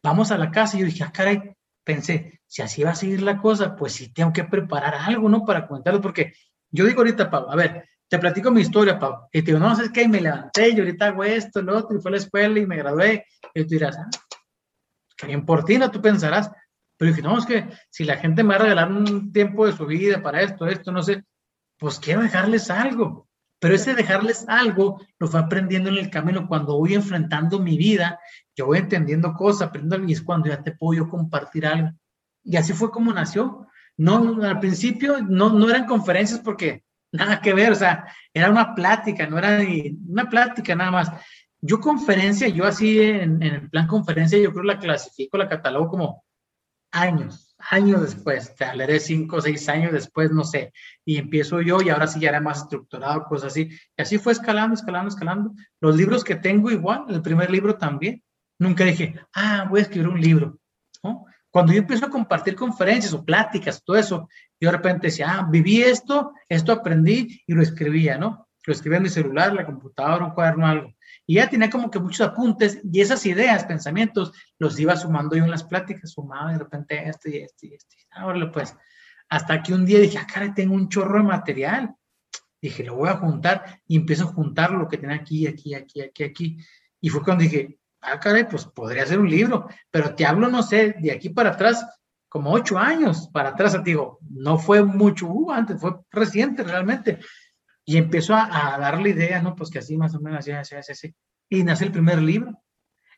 vamos 0.02 0.30
a 0.30 0.38
la 0.38 0.50
casa. 0.50 0.76
Y 0.76 0.80
yo 0.80 0.86
dije, 0.86 1.04
ah, 1.04 1.12
caray, 1.12 1.54
pensé, 1.84 2.40
si 2.46 2.62
así 2.62 2.82
va 2.82 2.90
a 2.90 2.94
seguir 2.94 3.22
la 3.22 3.38
cosa, 3.38 3.76
pues 3.76 3.92
sí 3.92 4.12
tengo 4.12 4.32
que 4.32 4.44
preparar 4.44 4.94
algo, 4.94 5.28
¿no? 5.28 5.44
Para 5.44 5.66
comentarlo, 5.66 6.00
porque 6.00 6.34
yo 6.70 6.84
digo 6.84 7.00
ahorita, 7.00 7.30
Pau, 7.30 7.50
a 7.50 7.56
ver, 7.56 7.88
te 8.08 8.18
platico 8.18 8.50
mi 8.50 8.60
historia, 8.60 8.98
Pau, 8.98 9.28
y 9.32 9.42
te 9.42 9.52
digo, 9.52 9.58
no, 9.58 9.74
sé 9.74 9.90
qué, 9.92 10.08
me 10.08 10.20
levanté 10.20 10.70
y 10.70 10.78
ahorita 10.78 11.06
hago 11.06 11.24
esto, 11.24 11.62
lo 11.62 11.78
otro, 11.78 11.96
y 11.96 12.00
fue 12.00 12.10
a 12.10 12.12
la 12.12 12.18
escuela 12.18 12.58
y 12.58 12.66
me 12.66 12.76
gradué, 12.76 13.26
y 13.54 13.62
tú 13.62 13.68
dirás, 13.70 13.96
ah, 13.98 14.10
qué 15.16 15.26
bien 15.26 15.44
por 15.44 15.64
ti, 15.64 15.78
¿no? 15.78 15.90
Tú 15.90 16.00
pensarás, 16.00 16.50
pero 16.96 17.10
dije, 17.10 17.22
no, 17.22 17.38
es 17.38 17.46
que 17.46 17.68
si 17.90 18.04
la 18.04 18.16
gente 18.16 18.42
me 18.42 18.50
va 18.50 18.56
a 18.56 18.62
regalar 18.62 18.92
un 18.92 19.32
tiempo 19.32 19.66
de 19.66 19.72
su 19.72 19.86
vida 19.86 20.22
para 20.22 20.42
esto, 20.42 20.66
esto, 20.66 20.92
no 20.92 21.02
sé, 21.02 21.24
pues 21.78 21.98
quiero 21.98 22.22
dejarles 22.22 22.70
algo. 22.70 23.28
Pero 23.62 23.76
ese 23.76 23.94
dejarles 23.94 24.44
algo 24.48 25.00
lo 25.20 25.28
fue 25.28 25.38
aprendiendo 25.38 25.88
en 25.88 25.96
el 25.96 26.10
camino 26.10 26.48
cuando 26.48 26.76
voy 26.76 26.94
enfrentando 26.94 27.60
mi 27.60 27.78
vida, 27.78 28.18
yo 28.56 28.66
voy 28.66 28.78
entendiendo 28.78 29.34
cosas, 29.34 29.68
aprendiendo 29.68 30.08
y 30.08 30.14
es 30.14 30.20
cuando 30.20 30.48
ya 30.48 30.60
te 30.60 30.72
puedo 30.72 30.98
yo 30.98 31.08
compartir 31.08 31.64
algo. 31.64 31.90
Y 32.42 32.56
así 32.56 32.72
fue 32.72 32.90
como 32.90 33.12
nació. 33.12 33.68
No, 33.96 34.42
al 34.42 34.58
principio 34.58 35.22
no, 35.22 35.50
no 35.50 35.70
eran 35.70 35.86
conferencias 35.86 36.40
porque 36.40 36.82
nada 37.12 37.40
que 37.40 37.54
ver, 37.54 37.70
o 37.70 37.76
sea, 37.76 38.04
era 38.34 38.50
una 38.50 38.74
plática, 38.74 39.28
no 39.28 39.38
era 39.38 39.56
ni 39.58 39.96
una 40.08 40.28
plática 40.28 40.74
nada 40.74 40.90
más. 40.90 41.12
Yo 41.60 41.78
conferencia, 41.78 42.48
yo 42.48 42.64
así 42.64 42.98
en, 43.00 43.40
en 43.44 43.54
el 43.54 43.70
plan 43.70 43.86
conferencia, 43.86 44.40
yo 44.40 44.50
creo 44.52 44.64
la 44.64 44.80
clasifico, 44.80 45.38
la 45.38 45.48
catalogo 45.48 45.88
como 45.88 46.24
años, 46.90 47.51
años 47.70 48.02
después, 48.02 48.54
te 48.54 48.64
hablaré 48.64 49.00
cinco 49.00 49.36
o 49.36 49.40
seis 49.40 49.68
años 49.68 49.92
después, 49.92 50.30
no 50.30 50.44
sé, 50.44 50.72
y 51.04 51.16
empiezo 51.16 51.60
yo 51.60 51.80
y 51.80 51.90
ahora 51.90 52.06
sí 52.06 52.20
ya 52.20 52.30
era 52.30 52.40
más 52.40 52.62
estructurado, 52.62 53.24
cosas 53.24 53.52
así. 53.52 53.70
Y 53.96 54.02
así 54.02 54.18
fue 54.18 54.32
escalando, 54.32 54.74
escalando, 54.74 55.08
escalando. 55.08 55.52
Los 55.80 55.96
libros 55.96 56.24
que 56.24 56.36
tengo 56.36 56.70
igual, 56.70 57.04
el 57.08 57.22
primer 57.22 57.50
libro 57.50 57.76
también. 57.76 58.22
Nunca 58.58 58.84
dije, 58.84 59.14
ah, 59.34 59.66
voy 59.68 59.80
a 59.80 59.82
escribir 59.82 60.08
un 60.08 60.20
libro. 60.20 60.58
¿no? 61.02 61.26
Cuando 61.50 61.72
yo 61.72 61.80
empiezo 61.80 62.06
a 62.06 62.10
compartir 62.10 62.54
conferencias 62.54 63.12
o 63.12 63.24
pláticas, 63.24 63.82
todo 63.84 63.96
eso, 63.96 64.28
yo 64.60 64.70
de 64.70 64.76
repente 64.76 65.08
decía, 65.08 65.26
ah, 65.30 65.48
viví 65.50 65.82
esto, 65.82 66.32
esto 66.48 66.72
aprendí 66.72 67.42
y 67.46 67.52
lo 67.52 67.62
escribía, 67.62 68.16
¿no? 68.16 68.48
Lo 68.64 68.72
escribía 68.72 68.98
en 68.98 69.02
mi 69.02 69.08
celular, 69.08 69.52
la 69.52 69.66
computadora, 69.66 70.24
un 70.24 70.30
cuaderno, 70.30 70.66
algo. 70.66 70.94
Y 71.32 71.36
ya 71.36 71.48
tenía 71.48 71.70
como 71.70 71.90
que 71.90 71.98
muchos 71.98 72.28
apuntes 72.28 72.82
y 72.84 73.00
esas 73.00 73.24
ideas, 73.24 73.64
pensamientos, 73.64 74.32
los 74.58 74.78
iba 74.78 74.94
sumando 74.98 75.34
yo 75.34 75.44
en 75.44 75.50
las 75.50 75.64
pláticas, 75.64 76.10
sumaba 76.10 76.52
de 76.52 76.58
repente 76.58 77.08
esto 77.08 77.30
y 77.30 77.38
esto 77.38 77.64
y 77.64 77.72
esto. 77.72 77.96
Ahora 78.10 78.52
pues, 78.52 78.76
hasta 79.30 79.62
que 79.62 79.72
un 79.72 79.86
día 79.86 79.98
dije, 79.98 80.18
ah, 80.18 80.26
caray, 80.30 80.52
tengo 80.52 80.74
un 80.74 80.90
chorro 80.90 81.16
de 81.16 81.22
material. 81.22 81.94
Dije, 82.60 82.84
lo 82.84 82.96
voy 82.96 83.08
a 83.08 83.16
juntar 83.16 83.80
y 83.86 83.96
empiezo 83.96 84.24
a 84.24 84.34
juntar 84.34 84.72
lo 84.72 84.86
que 84.86 84.98
tenía 84.98 85.16
aquí, 85.16 85.46
aquí, 85.46 85.74
aquí, 85.74 86.02
aquí, 86.02 86.22
aquí. 86.22 86.58
Y 87.00 87.08
fue 87.08 87.22
cuando 87.22 87.44
dije, 87.44 87.78
ah, 88.02 88.20
caray, 88.20 88.46
pues 88.46 88.66
podría 88.66 89.06
ser 89.06 89.18
un 89.18 89.30
libro, 89.30 89.68
pero 89.90 90.14
te 90.14 90.26
hablo, 90.26 90.50
no 90.50 90.62
sé, 90.62 90.96
de 91.00 91.12
aquí 91.12 91.30
para 91.30 91.52
atrás, 91.52 91.82
como 92.28 92.52
ocho 92.52 92.76
años 92.76 93.30
para 93.32 93.48
atrás, 93.48 93.72
te 93.72 93.80
digo, 93.84 94.18
no 94.28 94.58
fue 94.58 94.84
mucho 94.84 95.28
uh, 95.28 95.50
antes, 95.50 95.80
fue 95.80 95.98
reciente 96.10 96.62
realmente. 96.62 97.20
Y 97.84 97.96
empezó 97.96 98.34
a, 98.34 98.74
a 98.74 98.78
dar 98.78 99.00
la 99.00 99.08
idea, 99.08 99.42
¿no? 99.42 99.54
Pues 99.56 99.70
que 99.70 99.78
así 99.78 99.96
más 99.96 100.14
o 100.14 100.20
menos, 100.20 100.40
así, 100.40 100.52
así, 100.52 100.92
así, 100.92 101.14
Y 101.48 101.64
nace 101.64 101.84
el 101.84 101.92
primer 101.92 102.22
libro. 102.22 102.62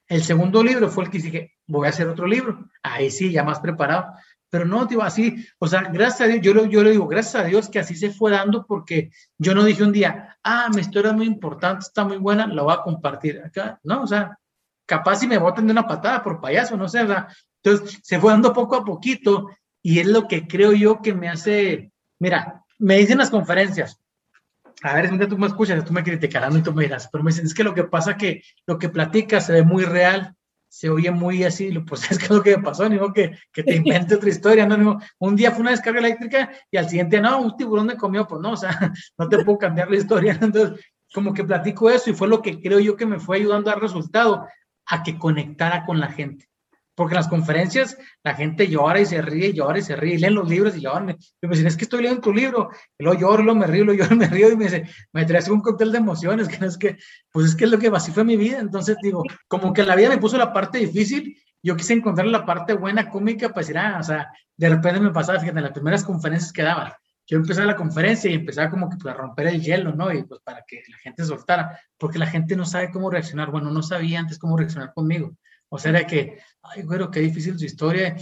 El 0.07 0.23
segundo 0.23 0.63
libro 0.63 0.89
fue 0.89 1.05
el 1.05 1.11
que 1.11 1.19
dije, 1.19 1.55
voy 1.67 1.87
a 1.87 1.91
hacer 1.91 2.09
otro 2.09 2.27
libro. 2.27 2.69
Ahí 2.83 3.11
sí, 3.11 3.31
ya 3.31 3.43
más 3.43 3.61
preparado. 3.61 4.15
Pero 4.51 4.67
no, 4.67 4.87
digo, 4.87 5.03
así, 5.03 5.45
o 5.59 5.67
sea, 5.67 5.83
gracias 5.83 6.21
a 6.21 6.27
Dios, 6.27 6.41
yo, 6.41 6.55
lo, 6.55 6.65
yo 6.67 6.85
le 6.85 6.93
digo, 6.93 7.09
gracias 7.09 7.43
a 7.43 7.45
Dios 7.45 7.69
que 7.69 7.81
así 7.81 7.97
se 7.97 8.11
fue 8.11 8.31
dando 8.31 8.65
porque 8.65 9.11
yo 9.37 9.53
no 9.53 9.65
dije 9.65 9.83
un 9.83 9.91
día, 9.91 10.39
ah, 10.45 10.69
mi 10.73 10.81
historia 10.81 11.11
es 11.11 11.17
muy 11.17 11.27
importante, 11.27 11.81
está 11.81 12.05
muy 12.05 12.19
buena, 12.19 12.47
la 12.47 12.63
voy 12.63 12.73
a 12.73 12.83
compartir. 12.83 13.43
Acá, 13.45 13.81
no, 13.83 14.03
o 14.03 14.07
sea, 14.07 14.39
capaz 14.87 15.17
si 15.17 15.27
me 15.27 15.39
botan 15.39 15.67
de 15.67 15.73
una 15.73 15.89
patada 15.89 16.23
por 16.23 16.41
payaso, 16.41 16.77
no 16.77 16.89
sé, 16.89 17.03
o 17.03 17.07
sea, 17.09 17.27
entonces 17.63 17.99
se 18.03 18.21
fue 18.21 18.31
dando 18.31 18.53
poco 18.53 18.77
a 18.77 18.85
poquito 18.85 19.51
y 19.83 19.99
es 19.99 20.07
lo 20.07 20.29
que 20.29 20.47
creo 20.47 20.73
yo 20.73 21.03
que 21.03 21.15
me 21.15 21.29
hace, 21.29 21.91
mira, 22.21 22.63
me 22.79 22.99
dicen 22.99 23.19
las 23.19 23.31
conferencias, 23.31 24.01
a 24.83 24.95
ver, 24.95 25.29
tú 25.29 25.39
me 25.39 25.47
escuchas, 25.47 25.85
tú 25.85 25.93
me 25.93 26.03
criticarás 26.03 26.55
y 26.57 26.63
tú 26.63 26.73
me 26.73 26.85
dirás, 26.85 27.09
pero 27.11 27.25
me 27.25 27.31
dicen, 27.31 27.47
es 27.47 27.55
que 27.55 27.65
lo 27.65 27.75
que 27.75 27.85
pasa 27.85 28.17
que 28.17 28.43
lo 28.67 28.79
que 28.79 28.89
platicas 28.89 29.47
se 29.47 29.53
ve 29.53 29.63
muy 29.63 29.85
real 29.85 30.35
se 30.69 30.91
oye 30.91 31.09
muy 31.13 31.45
así, 31.45 31.71
pues 31.87 32.03
es 32.11 32.19
que 32.19 32.25
es 32.25 32.31
lo 32.31 32.43
que 32.43 32.57
me 32.57 32.63
pasó, 32.63 32.89
digo 32.89 33.13
que, 33.13 33.39
que 33.53 33.63
te 33.63 33.77
invente 33.77 34.17
otra 34.17 34.29
historia, 34.29 34.67
no, 34.67 34.99
un 35.19 35.37
día 35.37 35.53
fue 35.53 35.61
una 35.61 35.71
descarga 35.71 36.01
eléctrica 36.01 36.51
y 36.69 36.77
al 36.77 36.89
siguiente, 36.89 37.21
no, 37.21 37.41
un 37.41 37.57
tiburón 37.57 37.87
me 37.87 37.97
comió, 37.97 38.27
pues 38.27 38.41
no, 38.41 38.53
o 38.53 38.57
sea, 38.57 38.71
no 39.19 39.29
te 39.29 39.45
puedo 39.45 39.59
cambiar 39.59 39.89
la 39.89 39.99
historia, 39.99 40.37
entonces 40.41 40.85
como 41.15 41.33
que 41.33 41.45
platico 41.45 41.89
eso 41.89 42.11
y 42.11 42.15
fue 42.15 42.27
lo 42.27 42.43
que 42.43 42.61
creo 42.61 42.81
yo 42.81 42.97
que 42.97 43.07
me 43.07 43.21
fue 43.21 43.37
ayudando 43.37 43.71
a 43.71 43.75
dar 43.75 43.83
resultado, 43.83 44.49
a 44.87 45.03
que 45.05 45.17
conectara 45.17 45.85
con 45.85 46.01
la 46.01 46.09
gente. 46.09 46.49
Porque 46.95 47.15
en 47.15 47.19
las 47.19 47.29
conferencias 47.29 47.97
la 48.23 48.35
gente 48.35 48.69
llora 48.69 49.01
y 49.01 49.07
se 49.07 49.21
ríe, 49.21 49.53
llora 49.53 49.79
y 49.79 49.83
se 49.83 49.97
ríe, 49.97 50.15
y 50.15 50.19
leen 50.19 50.35
los 50.35 50.49
libros 50.49 50.77
y 50.77 50.81
lloran. 50.81 51.11
Y 51.11 51.47
me 51.47 51.51
dicen, 51.51 51.67
es 51.67 51.77
que 51.77 51.85
estoy 51.85 52.03
leyendo 52.03 52.23
tu 52.23 52.33
libro. 52.33 52.71
Y 52.99 53.05
luego 53.05 53.21
lloro, 53.21 53.43
lo 53.43 53.55
me 53.55 53.67
río, 53.67 53.85
lo 53.85 53.95
lloro, 53.95 54.17
me 54.17 54.29
río. 54.29 54.51
Y 54.51 54.57
me 54.57 54.65
dice, 54.65 54.85
me 55.13 55.25
traes 55.25 55.49
un 55.49 55.61
cóctel 55.61 55.93
de 55.93 55.99
emociones, 55.99 56.49
que 56.49 56.59
no 56.59 56.67
es 56.67 56.79
que, 56.79 56.97
pues 57.33 57.47
es 57.47 57.57
que 57.57 57.65
es 57.65 57.71
lo 57.71 57.79
que 57.79 57.89
así 57.89 58.13
fue 58.13 58.25
mi 58.25 58.37
vida. 58.37 58.59
Entonces 58.59 58.97
digo, 59.03 59.23
como 59.49 59.73
que 59.73 59.83
la 59.83 59.97
vida 59.97 60.09
me 60.09 60.19
puso 60.19 60.37
la 60.37 60.53
parte 60.53 60.79
difícil, 60.79 61.37
yo 61.63 61.77
quise 61.77 61.95
encontrar 61.95 62.27
la 62.27 62.45
parte 62.45 62.75
buena, 62.75 63.09
cómica, 63.09 63.49
pues 63.49 63.71
era, 63.71 63.99
o 63.99 64.03
sea, 64.03 64.31
de 64.57 64.69
repente 64.69 65.01
me 65.01 65.11
pasaba, 65.11 65.41
fíjate, 65.41 65.59
en 65.59 65.65
las 65.65 65.73
primeras 65.73 66.05
conferencias 66.05 66.53
que 66.53 66.63
daba, 66.63 66.99
yo 67.27 67.39
empezaba 67.39 67.67
la 67.67 67.77
conferencia 67.77 68.31
y 68.31 68.35
empezaba 68.35 68.71
como 68.71 68.91
que 68.91 68.97
pues, 68.97 69.15
a 69.15 69.17
romper 69.17 69.47
el 69.47 69.63
hielo, 69.63 69.95
¿no? 69.95 70.13
Y 70.13 70.25
pues 70.25 70.41
para 70.45 70.63
que 70.67 70.83
la 70.89 70.99
gente 70.99 71.25
soltara, 71.25 71.81
porque 71.97 72.19
la 72.19 72.27
gente 72.27 72.55
no 72.55 72.67
sabe 72.67 72.91
cómo 72.91 73.11
reaccionar. 73.11 73.51
Bueno, 73.51 73.71
no 73.71 73.83
sabía 73.83 74.21
antes 74.21 74.39
cómo 74.39 74.57
reaccionar 74.57 74.93
conmigo. 74.93 75.35
O 75.71 75.79
sea, 75.79 75.91
era 75.91 76.07
que, 76.07 76.39
ay, 76.65 76.83
güero, 76.83 77.11
qué 77.11 77.21
difícil 77.21 77.59
su 77.59 77.65
historia, 77.65 78.17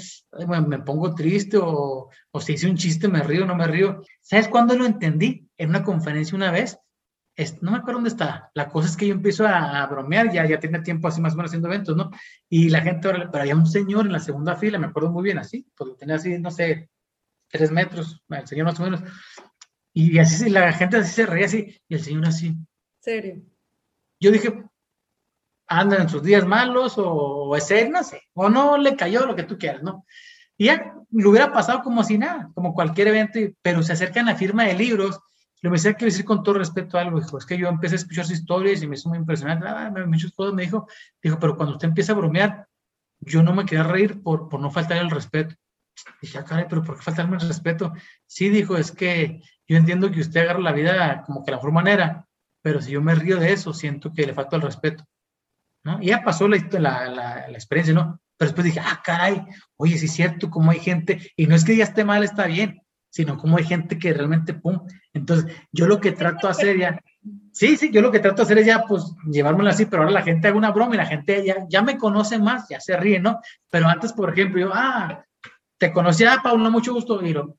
me 0.67 0.79
pongo 0.81 1.15
triste 1.15 1.59
o, 1.59 2.11
o 2.31 2.41
si 2.41 2.55
hice 2.55 2.69
un 2.69 2.77
chiste, 2.77 3.09
me 3.09 3.23
río, 3.23 3.47
no 3.47 3.55
me 3.55 3.67
río. 3.67 4.03
¿Sabes 4.21 4.49
cuándo 4.49 4.77
lo 4.77 4.85
entendí? 4.85 5.49
En 5.57 5.71
una 5.71 5.83
conferencia 5.83 6.37
una 6.37 6.51
vez, 6.51 6.79
no 7.61 7.71
me 7.71 7.79
acuerdo 7.79 7.95
dónde 7.95 8.11
está. 8.11 8.51
La 8.55 8.69
cosa 8.69 8.89
es 8.89 8.97
que 8.97 9.07
yo 9.07 9.15
empiezo 9.15 9.47
a, 9.47 9.87
bromear, 9.87 10.31
ya, 10.33 10.47
ya 10.47 10.61
tenía 10.61 10.83
tiempo 10.83 11.09
así 11.09 11.21
más 11.21 11.35
o 11.35 11.37
menos 11.37 11.51
haciendo 11.51 11.69
eventos, 11.69 11.97
¿no? 11.97 12.11
Y 12.49 12.69
la 12.69 12.83
gente, 12.83 13.09
pero 13.09 13.41
había 13.41 13.57
un 13.57 13.67
señor 13.67 14.07
en 14.07 14.13
la 14.13 14.21
segunda 14.21 14.57
fila, 14.57 14.79
me 14.79 14.87
acuerdo 14.87 15.11
muy 15.11 15.23
bien 15.23 15.39
así, 15.39 15.67
porque 15.77 15.97
tenía 15.99 16.17
así, 16.17 16.39
no 16.39 16.51
sé, 16.51 16.91
tres 17.49 17.71
metros, 17.71 18.23
el 18.29 18.47
señor 18.47 18.67
más 18.67 18.81
o 18.81 18.85
menos. 18.85 19.01
Y 19.95 20.19
así, 20.19 20.51
la 20.51 20.73
gente 20.73 20.99
así 20.99 21.13
se 21.13 21.27
reía 21.27 21.47
así, 21.47 21.81
y 21.89 21.95
el 21.95 22.03
señor 22.03 22.27
así. 22.27 22.57
¿Serio? 23.01 23.43
Yo 24.21 24.31
dije, 24.31 24.65
anda 25.79 25.97
en 25.97 26.09
sus 26.09 26.23
días 26.23 26.47
malos 26.47 26.95
o, 26.97 27.57
es 27.57 27.71
él, 27.71 27.91
no 27.91 28.03
sé, 28.03 28.23
o 28.35 28.49
no 28.49 28.77
le 28.79 28.97
cayó 28.97 29.27
lo 29.27 29.35
que 29.35 29.45
tú 29.45 29.59
quieras, 29.59 29.83
¿no? 29.83 30.07
Y 30.57 30.67
ya 30.67 30.95
lo 31.11 31.31
hubiera 31.31 31.53
pasado 31.53 31.83
como 31.83 32.05
si 32.05 32.19
nada, 32.19 32.51
como 32.55 32.75
cualquier 32.75 33.09
evento, 33.09 33.39
pero 33.63 33.83
se 33.83 33.93
acerca 33.93 34.21
en 34.21 34.27
la 34.27 34.37
firma 34.37 34.65
de 34.65 34.75
libros. 34.75 35.21
Lo 35.61 35.71
me 35.71 35.77
decía 35.77 35.95
que 35.95 36.07
decir 36.07 36.25
con 36.25 36.43
todo 36.43 36.57
respeto 36.59 36.99
algo, 36.99 37.21
dijo, 37.21 37.39
es 37.39 37.47
que 37.47 37.57
yo 37.57 37.69
empecé 37.69 37.95
a 37.95 37.99
escuchar 37.99 38.25
sus 38.25 38.39
historias 38.39 38.83
y 38.83 38.87
me 38.87 38.97
hizo 38.97 39.09
muy 39.09 39.19
impresionante, 39.19 39.67
ah, 39.69 39.91
me, 39.91 40.07
me, 40.07 40.17
me 40.17 40.63
dijo, 40.63 40.89
dijo, 41.23 41.39
pero 41.39 41.57
cuando 41.57 41.75
usted 41.75 41.89
empieza 41.89 42.13
a 42.13 42.17
bromear, 42.17 42.67
yo 43.21 43.43
no 43.43 43.55
me 43.55 43.65
quería 43.65 43.85
reír 43.85 44.23
por, 44.23 44.49
por 44.49 44.61
no 44.61 44.71
faltar 44.71 44.99
el 44.99 45.11
respeto. 45.11 45.55
Dije, 46.21 46.39
ah, 46.39 46.67
pero 46.69 46.83
¿por 46.83 46.97
qué 46.97 47.03
faltarme 47.03 47.37
el 47.37 47.47
respeto? 47.47 47.93
Sí, 48.27 48.49
dijo, 48.49 48.77
es 48.77 48.91
que 48.91 49.41
yo 49.69 49.77
entiendo 49.77 50.11
que 50.11 50.21
usted 50.21 50.41
agarra 50.41 50.61
la 50.61 50.73
vida 50.73 51.23
como 51.27 51.45
que 51.45 51.51
la 51.51 51.59
mejor 51.59 51.73
manera, 51.73 52.27
pero 52.63 52.81
si 52.81 52.93
yo 52.93 53.03
me 53.03 53.15
río 53.15 53.39
de 53.39 53.53
eso, 53.53 53.73
siento 53.73 54.13
que 54.13 54.27
le 54.27 54.35
falta 54.35 54.57
el 54.57 54.63
respeto. 54.63 55.05
¿No? 55.85 56.03
Y 56.03 56.07
ya 56.07 56.23
pasó 56.23 56.49
la, 56.49 56.59
la, 56.79 57.47
experiencia, 57.51 57.95
¿no? 57.95 58.21
Pero 58.37 58.49
después 58.49 58.65
dije, 58.65 58.81
ah, 58.81 59.01
caray, 59.05 59.45
oye, 59.77 59.99
sí 59.99 60.07
es 60.07 60.13
cierto, 60.13 60.51
como 60.51 60.71
hay 60.71 60.81
gente, 60.81 61.33
y 61.37 61.47
no 61.47 61.55
es 61.55 61.65
que 61.65 61.77
ya 61.77 61.85
esté 61.85 62.05
mal, 62.05 62.25
está 62.25 62.47
bien, 62.47 62.83
sino 63.11 63.37
como 63.37 63.59
hay 63.59 63.65
gente 63.65 63.99
que 63.99 64.13
realmente, 64.13 64.55
pum. 64.55 64.81
Entonces, 65.13 65.55
yo 65.71 65.87
lo 65.87 66.01
que 66.01 66.13
trato 66.13 66.47
de 66.47 66.51
hacer 66.51 66.79
ya, 66.79 67.01
sí, 67.53 67.77
sí, 67.77 67.91
yo 67.93 68.01
lo 68.01 68.11
que 68.11 68.21
trato 68.21 68.37
de 68.37 68.43
hacer 68.43 68.59
es 68.59 68.67
ya, 68.67 68.85
pues, 68.85 69.15
llevármelo 69.31 69.71
así, 69.71 69.87
pero 69.87 70.03
ahora 70.03 70.15
la 70.15 70.23
gente 70.23 70.49
haga 70.49 70.57
una 70.57 70.73
broma 70.73 70.95
y 70.95 70.99
la 70.99 71.07
gente 71.07 71.45
ya, 71.45 71.67
ya 71.69 71.83
me 71.83 71.99
conoce 71.99 72.39
más, 72.39 72.69
ya 72.69 72.81
se 72.81 72.97
ríe, 72.97 73.21
¿no? 73.21 73.41
Pero 73.71 73.89
antes, 73.89 74.13
por 74.13 74.33
ejemplo, 74.33 74.61
yo, 74.61 74.71
ah, 74.73 75.25
te 75.79 75.93
conocía, 75.93 76.41
Paulo, 76.43 76.71
mucho 76.71 76.95
gusto, 76.95 77.25
y 77.25 77.33
lo, 77.33 77.59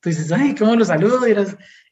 tú 0.00 0.10
dices, 0.10 0.30
ay, 0.32 0.54
¿cómo 0.54 0.76
lo 0.76 0.84
saludo? 0.84 1.26
Y, 1.26 1.34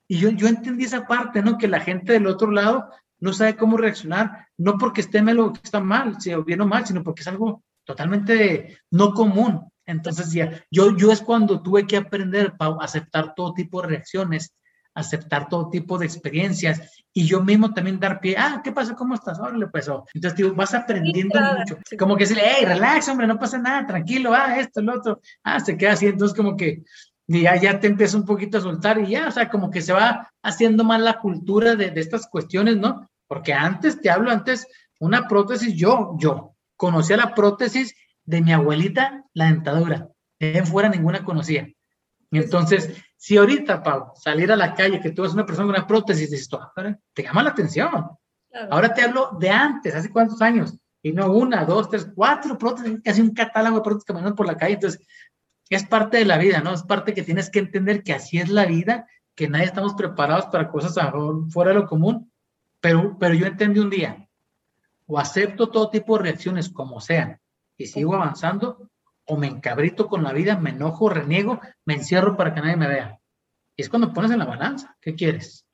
y 0.09 0.19
yo, 0.19 0.31
yo 0.31 0.47
entendí 0.47 0.85
esa 0.85 1.07
parte, 1.07 1.43
¿no? 1.43 1.59
Que 1.59 1.69
la 1.69 1.81
gente 1.81 2.13
del 2.13 2.27
otro 2.27 2.51
lado 2.51 2.89
no 3.23 3.33
sabe 3.33 3.57
cómo 3.57 3.77
reaccionar, 3.77 4.49
no 4.59 4.77
porque 4.77 5.01
esté 5.01 5.23
mal 5.23 5.39
o 5.39 5.53
que 5.53 5.61
está 5.63 5.81
mal, 5.81 6.17
bien 6.45 6.61
o 6.61 6.67
mal, 6.67 6.85
sino 6.85 7.05
porque 7.05 7.23
es 7.23 7.29
algo 7.29 7.63
totalmente 7.85 8.79
no 8.91 9.15
común. 9.15 9.69
Entonces, 9.87 10.33
ya, 10.33 10.61
yo, 10.71 10.97
yo 10.97 11.13
es 11.13 11.21
cuando 11.21 11.63
tuve 11.63 11.87
que 11.87 11.97
aprender 11.97 12.53
a 12.59 12.77
aceptar 12.81 13.35
todo 13.35 13.55
tipo 13.55 13.81
de 13.81 13.89
reacciones, 13.89 14.55
aceptar 14.95 15.49
todo 15.49 15.71
tipo 15.71 15.99
de 15.99 16.07
experiencias 16.07 17.05
y 17.13 17.25
yo 17.25 17.43
mismo 17.43 17.73
también 17.73 18.01
dar 18.01 18.21
pie, 18.21 18.35
ah, 18.37 18.61
¿qué 18.63 18.73
pasa? 18.73 18.97
¿Cómo 18.97 19.15
estás? 19.15 19.39
Órale, 19.39 19.69
pues, 19.69 19.89
oh. 19.89 20.05
entonces, 20.15 20.37
digo, 20.37 20.55
vas 20.55 20.75
aprendiendo 20.75 21.39
mucho. 21.57 21.79
Como 21.97 22.17
que 22.17 22.25
decirle, 22.25 22.43
hey, 22.45 22.65
relax, 22.67 23.09
hombre, 23.09 23.29
no 23.29 23.39
pasa 23.39 23.57
nada, 23.57 23.87
tranquilo, 23.87 24.35
ah, 24.35 24.59
esto, 24.59 24.83
lo 24.83 24.97
otro, 24.97 25.21
ah, 25.45 25.61
se 25.61 25.77
queda 25.77 25.93
así, 25.93 26.07
entonces 26.07 26.37
como 26.37 26.57
que 26.57 26.83
ya, 27.29 27.57
ya 27.57 27.79
te 27.79 27.87
empieza 27.87 28.17
un 28.17 28.25
poquito 28.25 28.59
a 28.59 28.63
soltar 28.63 28.99
y 28.99 29.07
ya, 29.07 29.29
o 29.29 29.31
sea, 29.31 29.49
como 29.49 29.71
que 29.71 29.81
se 29.81 29.93
va 29.93 30.31
haciendo 30.43 30.85
más 30.85 31.01
la 31.01 31.19
cultura 31.21 31.77
de, 31.77 31.91
de 31.91 32.01
estas 32.01 32.27
cuestiones, 32.27 32.77
¿no? 32.77 33.09
Porque 33.33 33.55
antes, 33.55 33.99
te 33.99 34.11
hablo 34.11 34.31
antes, 34.31 34.69
una 35.01 35.27
prótesis, 35.27 35.73
yo, 35.75 36.17
yo, 36.19 36.55
conocía 36.77 37.17
la 37.17 37.35
prótesis 37.35 37.95
de 38.27 38.43
mi 38.43 38.53
abuelita, 38.53 39.25
la 39.33 39.47
dentadura. 39.47 40.11
De 40.39 40.63
fuera 40.67 40.91
ninguna 40.91 41.25
conocía. 41.25 41.67
Y 42.31 42.39
entonces, 42.39 42.95
si 43.17 43.39
ahorita, 43.39 43.83
Pau, 43.83 44.13
salir 44.17 44.53
a 44.53 44.57
la 44.57 44.75
calle, 44.75 45.01
que 45.01 45.13
tú 45.13 45.23
eres 45.23 45.33
una 45.33 45.47
persona 45.47 45.65
con 45.65 45.77
una 45.77 45.87
prótesis, 45.87 46.31
dices, 46.31 46.47
te 47.15 47.23
llama 47.23 47.43
la 47.43 47.49
atención. 47.49 48.07
Ahora 48.71 48.93
te 48.93 49.01
hablo 49.01 49.31
de 49.41 49.49
antes, 49.49 49.95
hace 49.95 50.11
cuántos 50.11 50.43
años. 50.43 50.79
Y 51.03 51.13
no 51.13 51.33
una, 51.33 51.65
dos, 51.65 51.89
tres, 51.89 52.07
cuatro 52.15 52.59
prótesis, 52.59 53.01
casi 53.03 53.23
un 53.23 53.33
catálogo 53.33 53.77
de 53.77 53.83
prótesis 53.83 54.05
caminando 54.05 54.37
por 54.37 54.47
la 54.47 54.59
calle. 54.59 54.75
Entonces, 54.75 55.01
es 55.71 55.87
parte 55.87 56.19
de 56.19 56.27
la 56.27 56.37
vida, 56.37 56.61
¿no? 56.61 56.75
Es 56.75 56.83
parte 56.83 57.15
que 57.15 57.23
tienes 57.23 57.49
que 57.49 57.61
entender 57.61 58.03
que 58.03 58.13
así 58.13 58.37
es 58.37 58.51
la 58.51 58.67
vida, 58.67 59.07
que 59.35 59.49
nadie 59.49 59.65
estamos 59.65 59.95
preparados 59.95 60.45
para 60.49 60.71
cosas 60.71 60.95
fuera 61.49 61.71
de 61.71 61.79
lo 61.79 61.87
común 61.87 62.31
pero, 62.83 63.17
pero 63.19 63.33
yo 63.33 63.47
entendí 63.47 63.79
un 63.81 63.89
día, 63.89 64.29
o 65.07 65.19
acepto 65.19 65.71
todo 65.71 65.89
tipo 65.89 66.17
de 66.17 66.25
reacciones 66.25 66.69
como 66.69 67.01
sean 67.01 67.41
y 67.79 67.87
sigo 67.87 68.15
avanzando, 68.15 68.91
o 69.25 69.37
me 69.37 69.47
encabrito 69.47 70.09
con 70.09 70.25
la 70.25 70.33
vida, 70.33 70.59
me 70.59 70.71
enojo, 70.71 71.09
reniego, 71.09 71.61
me 71.85 71.95
encierro 71.95 72.37
para 72.37 72.53
que 72.53 72.61
nadie 72.61 72.77
me 72.77 72.89
vea. 72.89 73.21
Y 73.77 73.83
es 73.83 73.89
cuando 73.89 74.13
pones 74.13 74.33
en 74.33 74.41
la 74.41 74.47
balanza, 74.47 74.97
¿qué 75.01 75.15
quieres? 75.15 75.65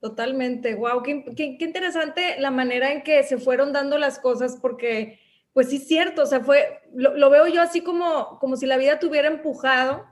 Totalmente, 0.00 0.74
wow, 0.74 1.02
qué, 1.02 1.24
qué, 1.34 1.56
interesante 1.60 2.38
la 2.38 2.50
manera 2.50 2.92
en 2.92 3.02
que 3.02 3.22
se 3.22 3.38
fueron 3.38 3.72
dando 3.72 3.96
las 3.96 4.18
cosas, 4.18 4.58
porque 4.60 5.18
pues 5.54 5.70
sí 5.70 5.76
es 5.76 5.88
cierto, 5.88 6.24
o 6.24 6.26
sea, 6.26 6.40
fue, 6.40 6.82
lo, 6.94 7.16
lo, 7.16 7.30
veo 7.30 7.46
yo 7.46 7.62
así 7.62 7.80
como, 7.80 8.38
como 8.38 8.56
si 8.56 8.66
la 8.66 8.76
vida 8.76 8.98
te 8.98 9.06
hubiera 9.06 9.28
empujado 9.28 10.04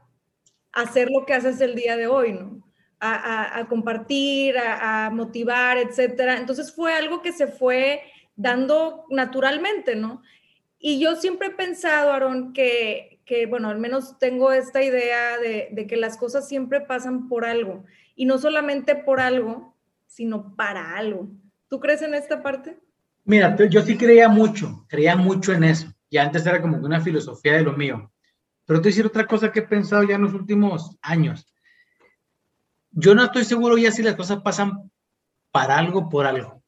a 0.73 0.81
hacer 0.81 1.11
lo 1.11 1.27
que 1.27 1.35
haces 1.35 1.61
el 1.61 1.75
día 1.75 1.99
de 1.99 2.07
hoy, 2.07 2.33
¿no? 2.33 2.72
A, 3.05 3.67
compartir, 3.69 4.57
a, 4.59 5.11
motivar, 5.11 5.77
etcétera. 5.79 6.39
Entonces 6.39 6.73
fue 6.73 6.95
algo 6.95 7.21
que 7.21 7.33
se 7.33 7.49
fue 7.49 8.03
dando 8.37 9.05
naturalmente, 9.11 9.97
¿no? 9.97 10.23
Y 10.79 11.01
yo 11.01 11.17
siempre 11.17 11.49
he 11.49 11.53
pensado, 11.53 12.13
Aaron, 12.13 12.53
que, 12.53 13.21
que 13.25 13.47
bueno, 13.47 13.71
al 13.71 13.79
menos 13.79 14.19
tengo 14.19 14.53
esta 14.53 14.83
idea 14.83 15.39
de, 15.39 15.87
que 15.89 15.97
las 15.97 16.17
cosas 16.17 16.49
siempre 16.49 16.81
pasan 16.81 17.29
por 17.29 17.45
algo, 17.45 17.85
y 18.15 18.25
no 18.25 18.39
solamente 18.39 18.95
por 18.95 19.21
algo, 19.21 19.77
sino 20.07 20.55
para 20.55 20.97
algo. 20.97 21.29
¿Tú 21.69 21.81
crees 21.81 22.03
en 22.03 22.15
esta 22.15 22.43
parte? 22.43 22.79
Mira, 23.25 23.57
yo 23.69 23.83
sí 23.83 23.97
creía 23.97 24.29
mucho, 24.29 24.85
creía 24.89 25.17
mucho 25.17 25.53
en 25.53 25.65
eso, 25.65 25.93
y 26.09 26.19
antes 26.19 26.47
era 26.47 26.61
como 26.61 26.77
una 26.79 27.01
filosofía 27.01 27.55
de 27.55 27.63
lo 27.63 27.73
mío. 27.73 28.13
Pero 28.65 28.81
te 28.81 28.85
voy 28.85 28.93
decir 28.93 29.07
otra 29.07 29.27
cosa 29.27 29.51
que 29.51 29.61
he 29.61 29.67
pensado 29.67 30.05
ya 30.05 30.15
en 30.15 30.23
los 30.23 30.35
últimos 30.35 30.97
años 31.03 31.52
yo 32.93 33.15
no 33.15 33.25
estoy 33.25 33.45
seguro 33.45 33.77
ya 33.77 33.91
si 33.91 34.03
las 34.03 34.15
cosas 34.15 34.43
pasan 34.43 34.91
para 35.51 35.77
algo 35.77 36.09
por 36.09 36.27
algo. 36.27 36.63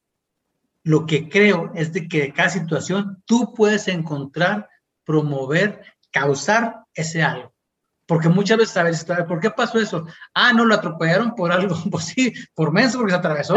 Lo 0.82 1.06
que 1.06 1.28
creo 1.28 1.72
es 1.74 1.92
de 1.92 2.08
que 2.08 2.20
de 2.20 2.32
cada 2.32 2.50
situación 2.50 3.22
tú 3.24 3.54
puedes 3.54 3.88
encontrar, 3.88 4.68
promover, 5.04 5.82
causar 6.10 6.84
ese 6.94 7.22
algo. 7.22 7.54
Porque 8.06 8.28
muchas 8.28 8.58
veces 8.58 8.74
sabes, 8.74 9.04
¿por 9.04 9.40
qué 9.40 9.50
pasó 9.50 9.78
eso? 9.78 10.06
Ah, 10.34 10.52
no, 10.52 10.66
lo 10.66 10.74
atropellaron 10.74 11.34
por 11.34 11.52
algo, 11.52 11.74
pues 11.90 12.04
sí, 12.04 12.34
por 12.54 12.72
menso, 12.72 12.98
porque 12.98 13.12
se 13.12 13.18
atravesó. 13.18 13.56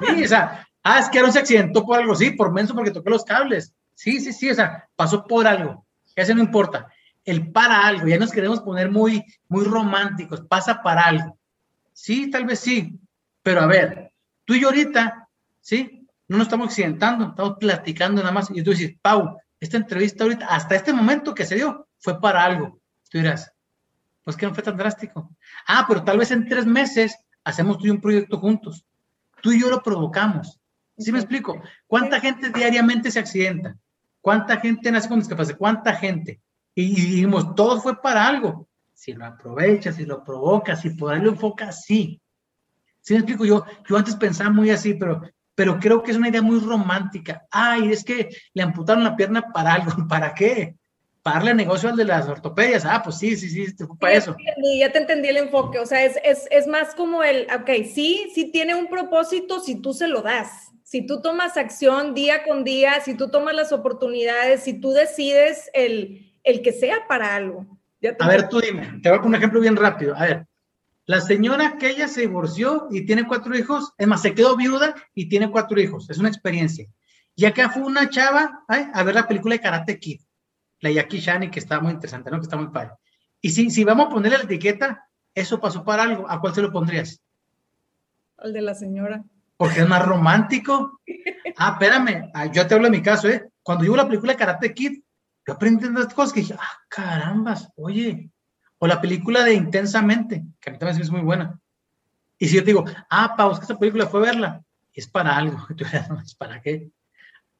Sí, 0.00 0.24
o 0.24 0.28
sea, 0.28 0.66
Ah, 0.88 1.00
es 1.00 1.08
que 1.08 1.18
Aaron 1.18 1.32
se 1.32 1.40
accidentó 1.40 1.84
por 1.84 1.98
algo, 1.98 2.14
sí, 2.14 2.30
por 2.30 2.52
menso 2.52 2.72
porque 2.72 2.92
tocó 2.92 3.10
los 3.10 3.24
cables. 3.24 3.74
Sí, 3.96 4.20
sí, 4.20 4.32
sí, 4.32 4.50
o 4.50 4.54
sea, 4.54 4.88
pasó 4.94 5.26
por 5.26 5.44
algo. 5.44 5.84
Ese 6.14 6.32
no 6.32 6.40
importa. 6.40 6.86
El 7.26 7.52
para 7.52 7.86
algo, 7.86 8.06
ya 8.06 8.18
nos 8.18 8.32
queremos 8.32 8.60
poner 8.60 8.90
muy, 8.90 9.22
muy 9.48 9.64
románticos, 9.64 10.40
pasa 10.48 10.82
para 10.82 11.02
algo. 11.02 11.38
Sí, 11.92 12.30
tal 12.30 12.46
vez 12.46 12.60
sí, 12.60 12.98
pero 13.42 13.60
a 13.60 13.66
ver, 13.66 14.12
tú 14.44 14.54
y 14.54 14.60
yo 14.60 14.68
ahorita, 14.68 15.28
¿sí? 15.60 16.06
No 16.28 16.38
nos 16.38 16.46
estamos 16.46 16.68
accidentando, 16.68 17.28
estamos 17.28 17.58
platicando 17.58 18.22
nada 18.22 18.32
más. 18.32 18.48
Y 18.50 18.62
tú 18.62 18.70
dices, 18.70 18.96
Pau, 19.02 19.36
esta 19.60 19.76
entrevista 19.76 20.24
ahorita, 20.24 20.46
hasta 20.46 20.74
este 20.74 20.92
momento 20.92 21.34
que 21.34 21.44
se 21.44 21.56
dio, 21.56 21.88
fue 21.98 22.20
para 22.20 22.44
algo. 22.44 22.80
Tú 23.10 23.18
dirás, 23.18 23.52
pues 24.24 24.36
que 24.36 24.46
no 24.46 24.54
fue 24.54 24.62
tan 24.62 24.76
drástico. 24.76 25.30
Ah, 25.66 25.84
pero 25.86 26.02
tal 26.02 26.18
vez 26.18 26.30
en 26.30 26.48
tres 26.48 26.66
meses 26.66 27.16
hacemos 27.44 27.78
tú 27.78 27.86
y 27.86 27.90
un 27.90 28.00
proyecto 28.00 28.38
juntos. 28.38 28.84
Tú 29.40 29.52
y 29.52 29.60
yo 29.60 29.70
lo 29.70 29.82
provocamos. 29.82 30.58
¿Sí 30.98 31.12
me 31.12 31.18
explico? 31.18 31.62
¿Cuánta 31.86 32.20
gente 32.20 32.50
diariamente 32.50 33.10
se 33.10 33.20
accidenta? 33.20 33.76
¿Cuánta 34.20 34.56
gente 34.58 34.90
nace 34.90 35.08
con 35.08 35.20
discapacidad? 35.20 35.58
¿Cuánta 35.58 35.94
gente? 35.94 36.40
Y, 36.78 36.94
dijimos, 36.94 37.54
todo 37.54 37.80
fue 37.80 38.00
para 38.00 38.28
algo. 38.28 38.68
Si 38.92 39.14
lo 39.14 39.24
aprovechas, 39.24 39.96
si 39.96 40.04
lo 40.04 40.22
provocas, 40.22 40.82
si 40.82 40.90
por 40.90 41.12
ahí 41.12 41.22
lo 41.22 41.30
enfocas, 41.30 41.84
sí. 41.84 42.20
¿Sí 43.00 43.14
me 43.14 43.20
explico? 43.20 43.46
Yo, 43.46 43.64
yo 43.88 43.96
antes 43.96 44.14
pensaba 44.14 44.50
muy 44.50 44.70
así, 44.70 44.92
pero, 44.92 45.22
pero 45.54 45.78
creo 45.80 46.02
que 46.02 46.10
es 46.10 46.18
una 46.18 46.28
idea 46.28 46.42
muy 46.42 46.60
romántica. 46.60 47.46
Ay, 47.50 47.92
es 47.92 48.04
que 48.04 48.28
le 48.52 48.62
amputaron 48.62 49.04
la 49.04 49.16
pierna 49.16 49.50
para 49.54 49.72
algo. 49.72 49.90
¿Para 50.08 50.34
qué? 50.34 50.76
Para 51.22 51.38
darle 51.38 51.54
negocio 51.54 51.88
al 51.88 51.96
de 51.96 52.04
las 52.04 52.28
ortopedias. 52.28 52.84
Ah, 52.84 53.00
pues 53.02 53.16
sí, 53.18 53.38
sí, 53.38 53.48
sí, 53.48 53.74
fue 53.74 53.96
para 53.98 54.12
eso. 54.12 54.36
ya 54.78 54.92
te 54.92 54.98
entendí 54.98 55.28
el 55.28 55.38
enfoque. 55.38 55.78
O 55.78 55.86
sea, 55.86 56.04
es, 56.04 56.18
es, 56.22 56.46
es 56.50 56.66
más 56.66 56.94
como 56.94 57.22
el, 57.22 57.46
ok, 57.58 57.86
sí, 57.90 58.30
sí 58.34 58.52
tiene 58.52 58.74
un 58.74 58.88
propósito 58.88 59.60
si 59.60 59.76
tú 59.76 59.94
se 59.94 60.08
lo 60.08 60.20
das 60.20 60.72
si 60.86 61.04
tú 61.04 61.20
tomas 61.20 61.56
acción 61.56 62.14
día 62.14 62.44
con 62.44 62.62
día, 62.62 63.00
si 63.00 63.14
tú 63.14 63.28
tomas 63.28 63.56
las 63.56 63.72
oportunidades, 63.72 64.62
si 64.62 64.74
tú 64.74 64.92
decides 64.92 65.68
el, 65.74 66.25
el 66.46 66.62
que 66.62 66.72
sea 66.72 67.06
para 67.06 67.34
algo. 67.34 67.66
A 68.20 68.28
ver, 68.28 68.48
tú 68.48 68.60
dime, 68.60 69.00
te 69.02 69.10
voy 69.10 69.18
a 69.18 69.22
poner 69.22 69.26
un 69.26 69.34
ejemplo 69.34 69.60
bien 69.60 69.76
rápido. 69.76 70.14
A 70.16 70.24
ver, 70.24 70.46
la 71.04 71.20
señora 71.20 71.76
que 71.76 71.90
ella 71.90 72.08
se 72.08 72.22
divorció 72.22 72.86
y 72.90 73.04
tiene 73.04 73.26
cuatro 73.26 73.56
hijos, 73.56 73.92
es 73.98 74.06
más, 74.06 74.22
se 74.22 74.32
quedó 74.32 74.56
viuda 74.56 74.94
y 75.14 75.28
tiene 75.28 75.50
cuatro 75.50 75.80
hijos, 75.80 76.08
es 76.08 76.18
una 76.18 76.28
experiencia. 76.28 76.86
Y 77.34 77.44
acá 77.44 77.68
fue 77.68 77.82
una 77.82 78.08
chava 78.08 78.64
a 78.68 79.02
ver 79.02 79.14
la 79.14 79.26
película 79.26 79.56
de 79.56 79.60
Karate 79.60 79.98
Kid, 79.98 80.20
la 80.80 80.90
Jackie 80.90 81.18
Shani, 81.18 81.50
que 81.50 81.58
está 81.58 81.80
muy 81.80 81.92
interesante, 81.92 82.30
¿no? 82.30 82.38
Que 82.38 82.44
está 82.44 82.56
muy 82.56 82.68
padre. 82.68 82.92
Y 83.40 83.50
si, 83.50 83.68
si 83.70 83.84
vamos 83.84 84.06
a 84.06 84.10
ponerle 84.10 84.38
la 84.38 84.44
etiqueta, 84.44 85.08
eso 85.34 85.60
pasó 85.60 85.84
para 85.84 86.04
algo, 86.04 86.30
¿a 86.30 86.40
cuál 86.40 86.54
se 86.54 86.62
lo 86.62 86.72
pondrías? 86.72 87.20
Al 88.38 88.52
de 88.52 88.62
la 88.62 88.74
señora 88.74 89.24
porque 89.56 89.80
es 89.80 89.88
más 89.88 90.04
romántico. 90.04 91.00
Ah, 91.56 91.72
espérame, 91.72 92.30
ah, 92.34 92.46
yo 92.46 92.66
te 92.66 92.74
hablo 92.74 92.86
de 92.86 92.96
mi 92.96 93.02
caso, 93.02 93.28
¿eh? 93.28 93.48
Cuando 93.62 93.84
yo 93.84 93.92
vi 93.92 93.96
la 93.96 94.06
película 94.06 94.36
Karate 94.36 94.74
Kid, 94.74 95.00
yo 95.46 95.54
aprendí 95.54 95.86
estas 95.86 96.12
cosas 96.12 96.32
que 96.32 96.40
dije, 96.40 96.54
ah, 96.58 96.78
carambas, 96.88 97.70
oye. 97.76 98.30
O 98.78 98.86
la 98.86 99.00
película 99.00 99.44
de 99.44 99.54
Intensamente, 99.54 100.44
que 100.60 100.70
a 100.70 100.72
mí 100.72 100.78
también 100.78 101.00
es 101.00 101.10
muy 101.10 101.22
buena. 101.22 101.58
Y 102.38 102.48
si 102.48 102.56
yo 102.56 102.62
te 102.62 102.66
digo, 102.66 102.84
ah, 103.08 103.34
Pau, 103.36 103.52
es 103.52 103.58
que 103.58 103.64
esta 103.64 103.78
película 103.78 104.06
fue 104.06 104.20
verla, 104.20 104.62
es 104.92 105.06
para 105.08 105.36
algo. 105.36 105.58
¿es 106.24 106.34
para 106.34 106.60
qué? 106.60 106.90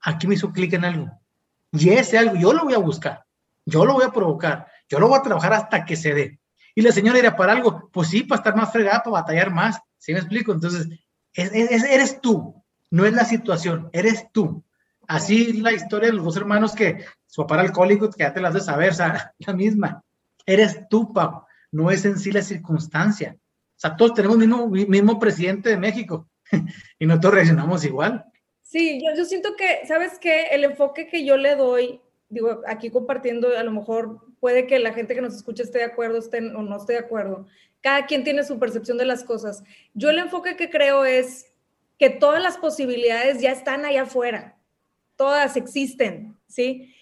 Aquí 0.00 0.26
me 0.26 0.34
hizo 0.34 0.52
clic 0.52 0.74
en 0.74 0.84
algo. 0.84 1.10
Y 1.72 1.90
ese 1.90 2.18
algo, 2.18 2.36
yo 2.36 2.52
lo 2.52 2.64
voy 2.64 2.74
a 2.74 2.78
buscar, 2.78 3.24
yo 3.64 3.84
lo 3.84 3.94
voy 3.94 4.04
a 4.04 4.10
provocar, 4.10 4.66
yo 4.88 4.98
lo 4.98 5.08
voy 5.08 5.18
a 5.18 5.22
trabajar 5.22 5.52
hasta 5.54 5.84
que 5.84 5.96
se 5.96 6.12
dé. 6.12 6.40
Y 6.74 6.82
la 6.82 6.92
señora 6.92 7.16
dirá, 7.18 7.36
para 7.36 7.52
algo, 7.52 7.88
pues 7.90 8.08
sí, 8.08 8.22
para 8.22 8.40
estar 8.40 8.56
más 8.56 8.70
fregada, 8.70 9.02
para 9.02 9.22
batallar 9.22 9.50
más. 9.50 9.80
¿Sí 9.98 10.12
me 10.12 10.18
explico? 10.18 10.52
Entonces, 10.52 10.88
eres 11.32 12.20
tú, 12.20 12.62
no 12.90 13.06
es 13.06 13.14
la 13.14 13.24
situación, 13.24 13.88
eres 13.92 14.26
tú. 14.32 14.62
Así 15.08 15.54
la 15.54 15.72
historia 15.72 16.08
de 16.08 16.14
los 16.14 16.24
dos 16.24 16.36
hermanos 16.36 16.74
que 16.74 17.04
su 17.36 17.42
papá 17.42 17.60
alcohólico, 17.60 18.08
que 18.08 18.20
ya 18.20 18.32
te 18.32 18.40
las 18.40 18.54
de 18.54 18.60
saber, 18.60 18.92
o 18.92 18.94
sea, 18.94 19.34
la 19.46 19.52
misma. 19.52 20.02
Eres 20.46 20.88
tú, 20.88 21.12
Pau, 21.12 21.42
no 21.70 21.90
es 21.90 22.06
en 22.06 22.18
sí 22.18 22.32
la 22.32 22.40
circunstancia. 22.40 23.36
O 23.36 23.78
sea, 23.78 23.94
todos 23.94 24.14
tenemos 24.14 24.38
mismo, 24.38 24.68
mismo 24.68 25.18
presidente 25.18 25.68
de 25.68 25.76
México 25.76 26.30
y 26.98 27.04
nosotros 27.04 27.34
reaccionamos 27.34 27.84
igual. 27.84 28.24
Sí, 28.62 29.02
yo, 29.04 29.14
yo 29.14 29.26
siento 29.26 29.54
que, 29.54 29.86
¿sabes 29.86 30.18
qué? 30.18 30.46
El 30.52 30.64
enfoque 30.64 31.08
que 31.08 31.26
yo 31.26 31.36
le 31.36 31.56
doy, 31.56 32.00
digo, 32.30 32.62
aquí 32.66 32.88
compartiendo, 32.88 33.54
a 33.54 33.62
lo 33.62 33.70
mejor 33.70 34.18
puede 34.40 34.66
que 34.66 34.78
la 34.78 34.94
gente 34.94 35.14
que 35.14 35.20
nos 35.20 35.34
escucha 35.34 35.62
esté 35.62 35.80
de 35.80 35.84
acuerdo 35.84 36.16
esté, 36.16 36.38
o 36.38 36.62
no 36.62 36.76
esté 36.78 36.94
de 36.94 37.00
acuerdo, 37.00 37.46
cada 37.82 38.06
quien 38.06 38.24
tiene 38.24 38.44
su 38.44 38.58
percepción 38.58 38.96
de 38.96 39.04
las 39.04 39.24
cosas. 39.24 39.62
Yo 39.92 40.08
el 40.08 40.18
enfoque 40.18 40.56
que 40.56 40.70
creo 40.70 41.04
es 41.04 41.52
que 41.98 42.08
todas 42.08 42.42
las 42.42 42.56
posibilidades 42.56 43.42
ya 43.42 43.52
están 43.52 43.84
allá 43.84 44.04
afuera, 44.04 44.56
todas 45.16 45.58
existen, 45.58 46.34
¿sí? 46.48 46.94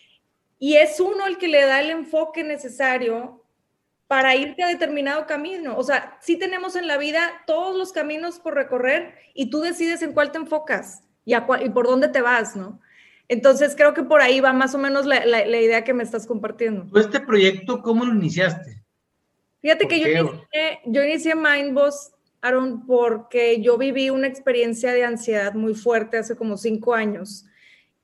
Y 0.58 0.76
es 0.76 1.00
uno 1.00 1.26
el 1.26 1.38
que 1.38 1.48
le 1.48 1.62
da 1.66 1.80
el 1.80 1.90
enfoque 1.90 2.44
necesario 2.44 3.44
para 4.06 4.36
irte 4.36 4.62
a 4.62 4.68
determinado 4.68 5.26
camino. 5.26 5.76
O 5.76 5.82
sea, 5.82 6.18
sí 6.20 6.38
tenemos 6.38 6.76
en 6.76 6.86
la 6.86 6.98
vida 6.98 7.42
todos 7.46 7.76
los 7.76 7.92
caminos 7.92 8.38
por 8.38 8.54
recorrer 8.54 9.14
y 9.34 9.50
tú 9.50 9.60
decides 9.60 10.02
en 10.02 10.12
cuál 10.12 10.30
te 10.32 10.38
enfocas 10.38 11.02
y, 11.24 11.34
y 11.34 11.70
por 11.70 11.86
dónde 11.86 12.08
te 12.08 12.20
vas, 12.20 12.54
¿no? 12.54 12.80
Entonces 13.28 13.74
creo 13.74 13.94
que 13.94 14.02
por 14.02 14.20
ahí 14.20 14.40
va 14.40 14.52
más 14.52 14.74
o 14.74 14.78
menos 14.78 15.06
la, 15.06 15.24
la 15.24 15.60
idea 15.60 15.82
que 15.82 15.94
me 15.94 16.02
estás 16.02 16.26
compartiendo. 16.26 16.86
¿Este 16.98 17.20
proyecto 17.20 17.80
cómo 17.82 18.04
lo 18.04 18.12
iniciaste? 18.12 18.82
Fíjate 19.62 19.88
que 19.88 19.98
yo 19.98 20.08
inicié, 20.08 20.80
yo 20.84 21.02
inicié 21.02 21.34
Mindboss, 21.34 22.12
Aaron, 22.42 22.84
porque 22.86 23.62
yo 23.62 23.78
viví 23.78 24.10
una 24.10 24.26
experiencia 24.26 24.92
de 24.92 25.04
ansiedad 25.04 25.54
muy 25.54 25.74
fuerte 25.74 26.18
hace 26.18 26.36
como 26.36 26.58
cinco 26.58 26.92
años. 26.92 27.46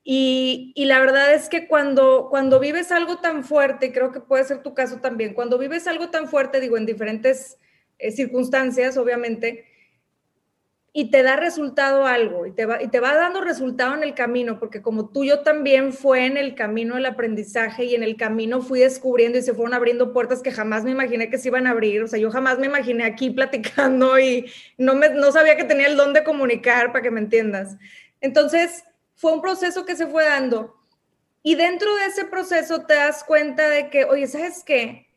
Y, 0.03 0.73
la 0.77 0.99
verdad 0.99 1.35
es 1.35 1.49
que 1.49 1.69
cuando, 1.69 2.29
cuando 2.31 2.59
vives 2.59 2.91
algo 2.91 3.19
tan 3.19 3.45
fuerte, 3.45 3.93
creo 3.93 4.13
que 4.13 4.21
puede 4.21 4.45
ser 4.45 4.63
tu 4.63 4.75
caso 4.75 5.01
también, 5.01 5.35
cuando 5.35 5.59
vives 5.59 5.87
algo 5.87 6.11
tan 6.11 6.27
fuerte, 6.29 6.61
digo, 6.61 6.77
en 6.77 6.87
diferentes 6.87 7.59
eh, 7.99 8.11
circunstancias, 8.11 8.97
obviamente, 8.97 9.67
y 10.93 11.11
te 11.11 11.23
da 11.23 11.37
resultado 11.37 12.05
algo 12.05 12.47
y 12.47 12.53
te, 12.53 12.67
va, 12.67 12.83
y 12.83 12.89
te 12.89 12.99
va 12.99 13.15
dando 13.15 13.41
resultado 13.43 13.95
en 13.95 14.03
el 14.03 14.15
camino, 14.15 14.59
porque 14.59 14.83
como 14.83 15.11
tú 15.11 15.25
yo 15.25 15.41
también 15.41 15.93
fue 15.93 16.27
en 16.27 16.37
el 16.37 16.57
camino 16.57 16.97
del 16.97 17.07
aprendizaje 17.07 17.85
y 17.85 17.95
en 17.95 18.03
el 18.03 18.17
camino 18.17 18.61
fui 18.61 18.81
descubriendo 18.81 19.39
y 19.39 19.43
se 19.43 19.55
fueron 19.55 19.75
abriendo 19.75 20.13
puertas 20.13 20.43
que 20.43 20.51
jamás 20.51 20.83
me 20.83 20.91
imaginé 20.91 21.31
que 21.31 21.39
se 21.39 21.49
iban 21.49 21.69
a 21.69 21.71
abrir, 21.71 22.03
o 22.03 22.09
sea, 22.09 22.19
yo 22.19 22.31
jamás 22.33 22.59
me 22.59 22.67
imaginé 22.67 23.05
aquí 23.05 23.31
platicando 23.31 24.19
y 24.19 24.51
no, 24.79 24.95
me, 24.95 25.11
no 25.11 25.31
sabía 25.31 25.57
que 25.57 25.65
tenía 25.65 25.87
el 25.87 25.97
don 25.97 26.13
de 26.13 26.25
comunicar, 26.25 26.91
para 26.91 27.03
que 27.03 27.13
me 27.13 27.21
entiendas. 27.21 27.77
Entonces, 28.21 28.85
fue 29.21 29.33
un 29.33 29.43
proceso 29.43 29.85
que 29.85 29.97
se 29.97 30.07
fue 30.07 30.25
dando 30.25 30.81
y 31.43 31.55
dentro 31.55 31.95
de 31.97 32.07
ese 32.07 32.25
proceso 32.25 32.87
te 32.87 32.95
das 32.95 33.23
cuenta 33.23 33.69
de 33.69 33.91
que, 33.91 34.05
oye, 34.05 34.27
¿sabes 34.27 34.63
qué? 34.65 35.09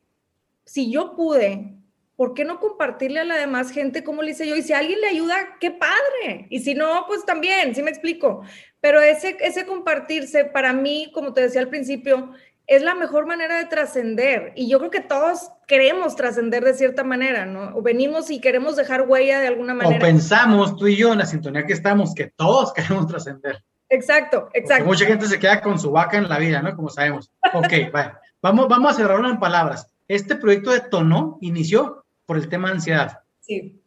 Si 0.66 0.91
yo 0.91 1.16
pude, 1.16 1.74
¿por 2.18 2.34
qué 2.34 2.43
no 2.43 2.60
compartirle 2.60 3.22
a 3.22 3.26
la 3.26 3.38
demás 3.38 3.72
gente 3.72 4.04
como 4.04 4.22
le 4.22 4.32
hice 4.32 4.47
yo? 4.47 4.58
Y 4.58 4.62
si 4.62 4.74
alguien 4.74 4.99
le 4.99 5.08
ayuda, 5.08 5.58
qué 5.62 5.72
padre. 5.72 6.47
Y 6.49 6.60
si 6.60 6.76
no, 6.76 7.06
pues 7.08 7.26
también, 7.26 7.74
sí 7.74 7.82
me 7.82 7.91
explico. 7.91 8.43
Pero 8.82 9.01
ese, 9.01 9.38
ese 9.39 9.66
compartirse, 9.66 10.43
para 10.43 10.74
mí, 10.74 11.12
como 11.14 11.34
te 11.34 11.41
decía 11.41 11.62
al 11.62 11.70
principio, 11.70 12.32
es 12.68 12.82
la 12.82 12.95
mejor 12.95 13.26
manera 13.26 13.58
de 13.58 13.66
trascender. 13.66 14.51
Y 14.56 14.70
yo 14.70 14.80
creo 14.80 14.91
que 14.91 15.01
todos 15.01 15.49
queremos 15.66 16.18
trascender 16.18 16.64
de 16.66 16.74
cierta 16.74 17.06
manera, 17.06 17.45
¿no? 17.45 17.76
O 17.76 17.82
venimos 17.82 18.30
y 18.32 18.39
queremos 18.39 18.76
dejar 18.76 19.08
huella 19.08 19.39
de 19.39 19.47
alguna 19.47 19.74
manera. 19.74 19.97
O 19.97 19.99
pensamos, 19.99 20.76
tú 20.78 20.88
y 20.88 20.97
yo, 20.97 21.14
en 21.14 21.20
la 21.20 21.26
sintonía 21.26 21.66
que 21.66 21.74
estamos, 21.74 22.14
que 22.14 22.28
todos 22.28 22.74
queremos 22.76 23.08
trascender. 23.08 23.64
Exacto, 23.94 24.50
exacto. 24.54 24.86
mucha 24.86 25.06
gente 25.06 25.28
se 25.28 25.38
queda 25.38 25.62
con 25.62 25.78
su 25.78 25.91
vaca 25.91 26.18
en 26.18 26.28
la 26.28 26.39
vida, 26.39 26.64
¿no? 26.64 26.76
Como 26.76 26.89
sabemos. 26.89 27.32
Ok, 27.54 27.72
vale. 27.94 28.14
Vamos, 28.41 28.68
vamos 28.68 28.91
a 28.91 28.96
cerrarlo 28.96 29.30
en 29.30 29.39
palabras. 29.39 29.88
Este 30.08 30.36
proyecto 30.36 30.72
de 30.72 30.82
Tono 30.82 31.38
inició 31.41 32.04
por 32.26 32.38
el 32.38 32.50
tema 32.50 32.70
de 32.70 32.76
ansiedad. 32.76 33.20
Sí. 33.39 33.80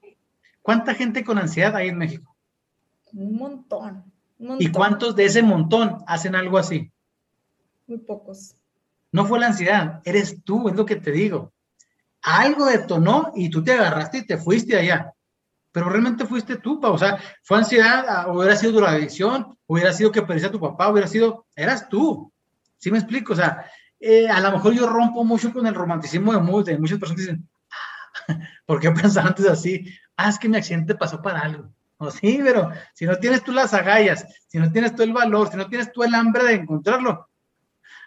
¿Cuánta 0.63 0.95
gente 0.95 1.25
con 1.25 1.39
ansiedad 1.39 1.75
hay 1.75 1.89
en 1.89 1.99
México? 1.99 2.37
Un 3.13 3.37
montón, 3.37 4.05
¿Y 4.59 4.71
cuántos 4.71 5.17
de 5.17 5.25
ese 5.25 5.43
montón 5.43 6.05
hacen 6.07 6.37
algo 6.37 6.59
así? 6.59 6.93
Muy 7.87 7.99
pocos. 7.99 8.55
No 9.11 9.25
fue 9.25 9.41
la 9.41 9.47
ansiedad, 9.47 10.03
eres 10.05 10.45
tú, 10.45 10.69
es 10.69 10.77
lo 10.77 10.85
que 10.85 10.97
te 10.97 11.11
digo. 11.11 11.53
Algo 12.23 12.67
detonó 12.67 13.33
y 13.35 13.49
tú 13.49 13.65
te 13.65 13.73
agarraste 13.73 14.19
y 14.19 14.27
te 14.27 14.37
fuiste 14.37 14.77
allá. 14.77 15.15
Pero 15.77 15.91
realmente 15.91 16.25
fuiste 16.25 16.57
tú, 16.57 16.81
o 16.83 16.97
sea, 16.97 17.19
fue 17.43 17.59
ansiedad, 17.59 18.07
ah, 18.09 18.33
hubiera 18.33 18.57
sido 18.57 18.73
drogadicción, 18.73 19.59
hubiera 19.67 19.93
sido 19.93 20.11
que 20.11 20.23
perdiste 20.23 20.49
a 20.49 20.51
tu 20.51 20.59
papá, 20.59 20.89
hubiera 20.89 21.07
sido, 21.07 21.45
eras 21.55 21.91
tú. 21.91 22.33
¿Sí 22.79 22.91
me 22.91 22.97
explico? 22.97 23.35
O 23.35 23.37
sea, 23.37 23.67
eh, 24.01 24.27
a 24.27 24.41
lo 24.41 24.53
mejor 24.53 24.73
yo 24.73 24.87
rompo 24.87 25.23
mucho 25.23 25.53
con 25.53 25.67
el 25.67 25.75
romanticismo 25.75 26.33
de, 26.33 26.73
de 26.73 26.79
muchas 26.79 26.99
personas 26.99 27.21
dicen, 27.21 27.47
porque 28.65 28.87
yo 28.87 28.95
pensaba 29.03 29.29
antes 29.29 29.47
así, 29.47 29.87
ah, 30.17 30.31
es 30.31 30.39
que 30.39 30.49
mi 30.49 30.57
accidente 30.57 30.95
pasó 30.95 31.21
para 31.21 31.41
algo. 31.41 31.71
O 31.99 32.11
sí, 32.11 32.41
pero 32.43 32.71
si 32.95 33.05
no 33.05 33.19
tienes 33.19 33.45
tú 33.45 33.53
las 33.53 33.75
agallas, 33.75 34.25
si 34.47 34.57
no 34.57 34.73
tienes 34.73 34.95
tú 34.95 35.03
el 35.03 35.13
valor, 35.13 35.51
si 35.51 35.59
no 35.59 35.69
tienes 35.69 35.93
tú 35.93 36.03
el 36.05 36.15
hambre 36.15 36.45
de 36.45 36.55
encontrarlo, 36.55 37.29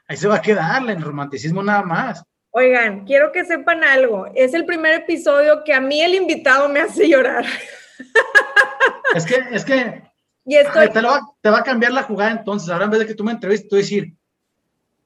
ahí 0.07 0.17
se 0.17 0.27
va 0.27 0.37
a 0.37 0.41
quedar 0.41 0.89
el 0.89 1.03
romanticismo 1.03 1.61
nada 1.61 1.83
más. 1.83 2.23
Oigan, 2.51 3.05
quiero 3.05 3.31
que 3.31 3.45
sepan 3.45 3.83
algo. 3.83 4.27
Es 4.33 4.53
el 4.53 4.65
primer 4.65 4.93
episodio 4.93 5.63
que 5.63 5.73
a 5.73 5.81
mí 5.81 6.01
el 6.01 6.15
invitado 6.15 6.67
me 6.69 6.81
hace 6.81 7.07
llorar. 7.07 7.45
Es 9.15 9.25
que, 9.25 9.35
es 9.51 9.65
que 9.65 10.03
Y 10.45 10.55
te, 10.55 11.01
va, 11.01 11.19
te, 11.41 11.49
va, 11.49 11.57
a 11.59 11.63
cambiar 11.63 11.91
la 11.91 12.03
jugada 12.03 12.29
entonces. 12.29 12.69
Ahora 12.69 12.85
en 12.85 12.91
vez 12.91 12.99
de 12.99 13.07
que 13.07 13.15
tú 13.15 13.23
me 13.23 13.31
entrevistes, 13.31 13.67
tú 13.67 13.75
decir, 13.75 14.15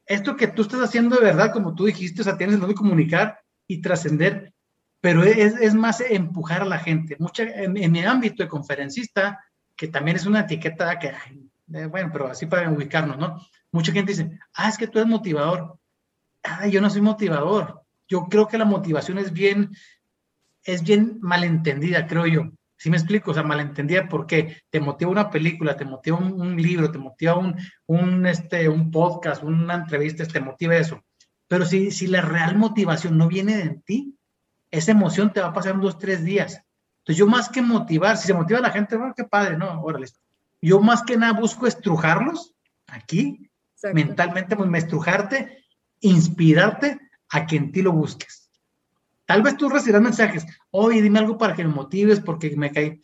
esto 0.05 0.35
que 0.35 0.47
tú 0.47 0.63
estás 0.63 0.81
haciendo 0.81 1.15
de 1.15 1.23
verdad, 1.23 1.51
como 1.51 1.73
tú 1.73 1.85
dijiste, 1.85 2.21
o 2.21 2.23
sea, 2.23 2.37
tienes 2.37 2.59
el 2.59 2.67
de 2.67 2.73
comunicar 2.73 3.39
y 3.65 3.81
trascender, 3.81 4.53
pero 4.99 5.23
es, 5.23 5.55
es, 5.59 5.73
más 5.73 6.01
empujar 6.01 6.61
a 6.61 6.65
la 6.65 6.79
gente. 6.79 7.15
Mucha, 7.19 7.43
en, 7.43 7.73
mi 7.73 8.03
ámbito 8.03 8.43
de 8.43 8.49
conferencista, 8.49 9.39
que 9.75 9.87
también 9.87 10.17
es 10.17 10.25
una 10.25 10.41
etiqueta 10.41 10.99
que, 10.99 11.13
bueno, 11.87 12.09
pero 12.11 12.27
así 12.27 12.45
para 12.45 12.69
ubicarnos, 12.69 13.17
¿no? 13.17 13.41
Mucha 13.71 13.91
gente 13.91 14.11
dice, 14.11 14.37
ah, 14.53 14.69
es 14.69 14.77
que 14.77 14.87
tú 14.87 14.99
eres 14.99 15.09
motivador. 15.09 15.79
Ah, 16.43 16.67
yo 16.67 16.81
no 16.81 16.89
soy 16.89 17.01
motivador. 17.01 17.83
Yo 18.07 18.25
creo 18.25 18.47
que 18.47 18.57
la 18.57 18.65
motivación 18.65 19.17
es 19.17 19.31
bien, 19.31 19.71
es 20.63 20.83
bien 20.83 21.17
malentendida, 21.21 22.05
creo 22.05 22.27
yo. 22.27 22.51
¿Sí 22.75 22.89
me 22.89 22.97
explico? 22.97 23.31
O 23.31 23.33
sea, 23.33 23.43
malentendida 23.43 24.09
porque 24.09 24.61
te 24.69 24.81
motiva 24.81 25.09
una 25.09 25.29
película, 25.29 25.77
te 25.77 25.85
motiva 25.85 26.17
un, 26.17 26.61
libro, 26.61 26.91
te 26.91 26.97
motiva 26.97 27.35
un, 27.35 27.55
un, 27.85 28.25
este, 28.25 28.67
un 28.67 28.91
podcast, 28.91 29.41
una 29.41 29.75
entrevista, 29.75 30.25
te 30.25 30.41
motiva 30.41 30.75
eso. 30.75 31.01
Pero 31.47 31.65
si, 31.65 31.91
si 31.91 32.07
la 32.07 32.21
real 32.21 32.57
motivación 32.57 33.17
no 33.17 33.27
viene 33.29 33.57
de 33.57 33.69
ti, 33.85 34.17
esa 34.69 34.91
emoción 34.91 35.31
te 35.31 35.39
va 35.39 35.47
a 35.47 35.53
pasar 35.53 35.75
en 35.75 35.81
dos, 35.81 35.97
tres 35.97 36.25
días. 36.25 36.61
Entonces 36.99 37.17
yo 37.17 37.27
más 37.27 37.47
que 37.47 37.61
motivar, 37.61 38.17
si 38.17 38.27
se 38.27 38.33
motiva 38.33 38.59
a 38.59 38.63
la 38.63 38.71
gente, 38.71 38.97
bueno, 38.97 39.13
qué 39.15 39.23
padre, 39.23 39.57
¿no? 39.57 39.81
Órale. 39.81 40.07
Yo 40.61 40.79
más 40.81 41.03
que 41.03 41.15
nada 41.15 41.33
busco 41.33 41.67
estrujarlos 41.67 42.53
aquí, 42.87 43.49
mentalmente, 43.93 44.55
pues, 44.55 44.83
estrujarte, 44.83 45.62
inspirarte 46.03 46.99
a 47.29 47.45
que 47.45 47.55
en 47.55 47.71
ti 47.71 47.81
lo 47.81 47.91
busques. 47.91 48.49
Tal 49.25 49.41
vez 49.41 49.57
tú 49.57 49.69
recibirás 49.69 50.01
mensajes, 50.01 50.45
oye, 50.71 51.01
dime 51.01 51.19
algo 51.19 51.37
para 51.37 51.55
que 51.55 51.63
me 51.63 51.73
motives 51.73 52.19
porque 52.19 52.55
me 52.55 52.71
caí. 52.71 53.01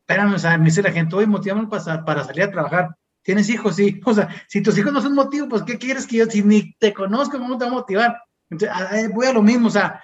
Espérame, 0.00 0.34
o 0.34 0.38
sea, 0.38 0.56
me 0.58 0.66
dice 0.66 0.82
la 0.82 0.92
gente, 0.92 1.16
oye, 1.16 1.26
motivame 1.26 1.66
para, 1.66 2.04
para 2.04 2.24
salir 2.24 2.44
a 2.44 2.50
trabajar. 2.50 2.96
¿Tienes 3.22 3.48
hijos? 3.48 3.76
Sí. 3.76 4.00
O 4.06 4.14
sea, 4.14 4.28
si 4.48 4.62
tus 4.62 4.76
hijos 4.78 4.92
no 4.92 5.00
son 5.00 5.14
motivo, 5.14 5.48
pues 5.48 5.62
¿qué 5.62 5.78
quieres 5.78 6.06
que 6.06 6.18
yo, 6.18 6.26
si 6.26 6.42
ni 6.42 6.74
te 6.74 6.92
conozco, 6.92 7.38
cómo 7.38 7.58
te 7.58 7.64
voy 7.64 7.74
a 7.74 7.76
motivar? 7.78 8.22
Entonces, 8.50 9.14
voy 9.14 9.26
a 9.26 9.32
lo 9.32 9.42
mismo, 9.42 9.68
o 9.68 9.70
sea, 9.70 10.02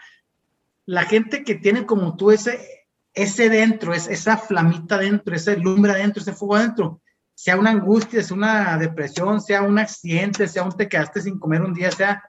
la 0.86 1.02
gente 1.04 1.42
que 1.42 1.56
tiene 1.56 1.84
como 1.84 2.16
tú 2.16 2.30
ese, 2.30 2.86
ese 3.12 3.48
dentro, 3.48 3.92
es, 3.92 4.06
esa 4.06 4.38
flamita 4.38 4.98
dentro, 4.98 5.34
ese 5.34 5.56
lumbre 5.56 5.92
adentro, 5.92 6.22
ese 6.22 6.32
fuego 6.32 6.56
adentro, 6.56 7.02
sea 7.36 7.56
una 7.56 7.70
angustia, 7.70 8.20
sea 8.24 8.36
una 8.36 8.76
depresión, 8.76 9.40
sea 9.40 9.62
un 9.62 9.78
accidente, 9.78 10.48
sea 10.48 10.64
un 10.64 10.72
te 10.72 10.88
quedaste 10.88 11.20
sin 11.20 11.38
comer 11.38 11.62
un 11.62 11.72
día, 11.72 11.92
sea, 11.92 12.28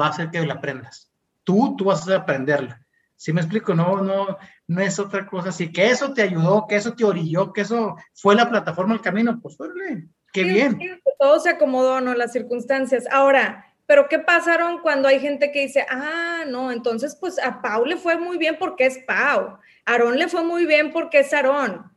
va 0.00 0.06
a 0.06 0.10
hacer 0.10 0.32
que 0.32 0.44
la 0.44 0.54
aprendas 0.54 1.14
tú, 1.44 1.76
tú 1.76 1.84
vas 1.84 2.08
a 2.08 2.16
aprenderla. 2.16 2.80
¿Sí 3.16 3.32
me 3.32 3.40
explico? 3.40 3.74
No, 3.74 4.02
no, 4.02 4.36
no 4.66 4.80
es 4.80 4.98
otra 4.98 5.26
cosa 5.26 5.50
así. 5.50 5.70
Que 5.70 5.86
eso 5.90 6.12
te 6.12 6.22
ayudó, 6.22 6.66
que 6.66 6.76
eso 6.76 6.94
te 6.94 7.04
orilló, 7.04 7.52
que 7.52 7.60
eso 7.60 7.96
fue 8.12 8.34
la 8.34 8.50
plataforma, 8.50 8.94
el 8.94 9.00
camino, 9.00 9.38
pues 9.40 9.58
órale, 9.60 10.08
qué 10.32 10.42
bien. 10.42 10.78
todo 11.18 11.38
se 11.38 11.50
acomodó, 11.50 12.00
¿no? 12.00 12.14
Las 12.14 12.32
circunstancias. 12.32 13.04
Ahora, 13.10 13.66
pero 13.86 14.08
¿qué 14.08 14.18
pasaron 14.18 14.80
cuando 14.80 15.06
hay 15.08 15.20
gente 15.20 15.52
que 15.52 15.60
dice, 15.60 15.86
ah, 15.88 16.44
no, 16.46 16.72
entonces 16.72 17.16
pues 17.18 17.38
a 17.38 17.62
Pau 17.62 17.84
le 17.84 17.96
fue 17.96 18.18
muy 18.18 18.36
bien 18.36 18.56
porque 18.58 18.86
es 18.86 18.98
Pau, 19.06 19.58
a 19.86 19.92
Aarón 19.92 20.18
le 20.18 20.28
fue 20.28 20.42
muy 20.42 20.66
bien 20.66 20.92
porque 20.92 21.20
es 21.20 21.32
Aarón. 21.32 21.93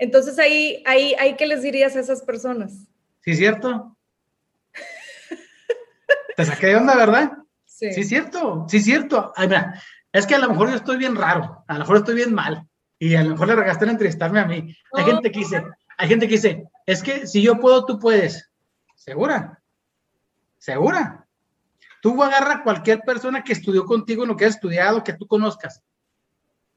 Entonces 0.00 0.38
ahí, 0.38 0.82
ahí, 0.86 1.14
ahí, 1.18 1.36
¿qué 1.36 1.46
les 1.46 1.62
dirías 1.62 1.94
a 1.94 2.00
esas 2.00 2.22
personas? 2.22 2.88
Sí, 3.22 3.36
cierto. 3.36 3.98
Te 6.36 6.44
saqué 6.46 6.68
de 6.68 6.76
onda, 6.76 6.96
¿verdad? 6.96 7.32
Sí. 7.66 7.92
sí, 7.92 8.04
cierto, 8.04 8.64
sí, 8.66 8.80
cierto. 8.80 9.30
Ay, 9.36 9.48
mira, 9.48 9.82
es 10.10 10.26
que 10.26 10.34
a 10.34 10.38
lo 10.38 10.48
mejor 10.48 10.70
yo 10.70 10.76
estoy 10.76 10.96
bien 10.96 11.16
raro, 11.16 11.64
a 11.66 11.74
lo 11.74 11.80
mejor 11.80 11.98
estoy 11.98 12.14
bien 12.14 12.32
mal, 12.32 12.66
y 12.98 13.14
a 13.14 13.22
lo 13.22 13.30
mejor 13.30 13.48
le 13.48 13.56
regaste 13.56 13.84
en 13.84 13.90
entrevistarme 13.90 14.40
a 14.40 14.46
mí. 14.46 14.74
Hay 14.94 15.04
gente 15.04 15.30
que 15.30 15.38
dice, 15.38 15.64
hay 15.98 16.08
gente 16.08 16.26
que 16.26 16.34
dice, 16.34 16.64
es 16.86 17.02
que 17.02 17.26
si 17.26 17.42
yo 17.42 17.60
puedo, 17.60 17.84
tú 17.84 17.98
puedes. 17.98 18.50
¿Segura? 18.94 19.62
¿Segura? 20.56 21.26
Tú 22.00 22.22
agarra 22.22 22.54
a 22.54 22.62
cualquier 22.62 23.00
persona 23.00 23.44
que 23.44 23.52
estudió 23.52 23.84
contigo 23.84 24.22
en 24.22 24.30
lo 24.30 24.36
que 24.36 24.46
has 24.46 24.54
estudiado, 24.54 25.04
que 25.04 25.12
tú 25.12 25.26
conozcas, 25.26 25.82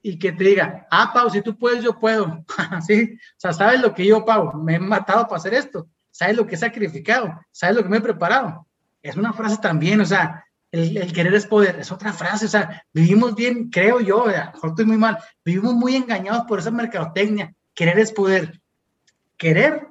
y 0.05 0.19
que 0.19 0.33
te 0.33 0.43
diga, 0.43 0.85
ah, 0.91 1.11
Pau, 1.13 1.29
si 1.29 1.41
tú 1.41 1.57
puedes, 1.57 1.81
yo 1.81 1.97
puedo. 1.97 2.45
¿Sí? 2.85 3.17
O 3.17 3.39
sea, 3.39 3.53
sabes 3.53 3.79
lo 3.79 3.95
que 3.95 4.05
yo, 4.05 4.23
Pau, 4.25 4.53
me 4.61 4.75
he 4.75 4.79
matado 4.79 5.23
para 5.27 5.37
hacer 5.37 5.53
esto, 5.53 5.87
sabes 6.11 6.35
lo 6.35 6.45
que 6.45 6.55
he 6.55 6.57
sacrificado, 6.57 7.33
sabes 7.51 7.77
lo 7.77 7.83
que 7.83 7.89
me 7.89 7.97
he 7.97 8.01
preparado. 8.01 8.67
Es 9.01 9.15
una 9.15 9.33
frase 9.33 9.57
también, 9.57 10.01
o 10.01 10.05
sea, 10.05 10.45
el, 10.71 11.13
querer 11.13 11.33
es 11.33 11.45
poder, 11.45 11.79
es 11.79 11.91
otra 11.91 12.11
frase, 12.11 12.45
o 12.45 12.49
sea, 12.49 12.85
vivimos 12.91 13.33
bien, 13.33 13.69
creo 13.69 14.01
yo, 14.01 14.25
a 14.25 14.45
lo 14.45 14.51
mejor 14.53 14.69
estoy 14.71 14.85
muy 14.85 14.97
mal, 14.97 15.17
vivimos 15.45 15.73
muy 15.73 15.95
engañados 15.95 16.43
por 16.47 16.59
esa 16.59 16.71
mercadotecnia, 16.71 17.53
querer 17.73 17.99
es 17.99 18.11
poder, 18.11 18.61
querer 19.37 19.87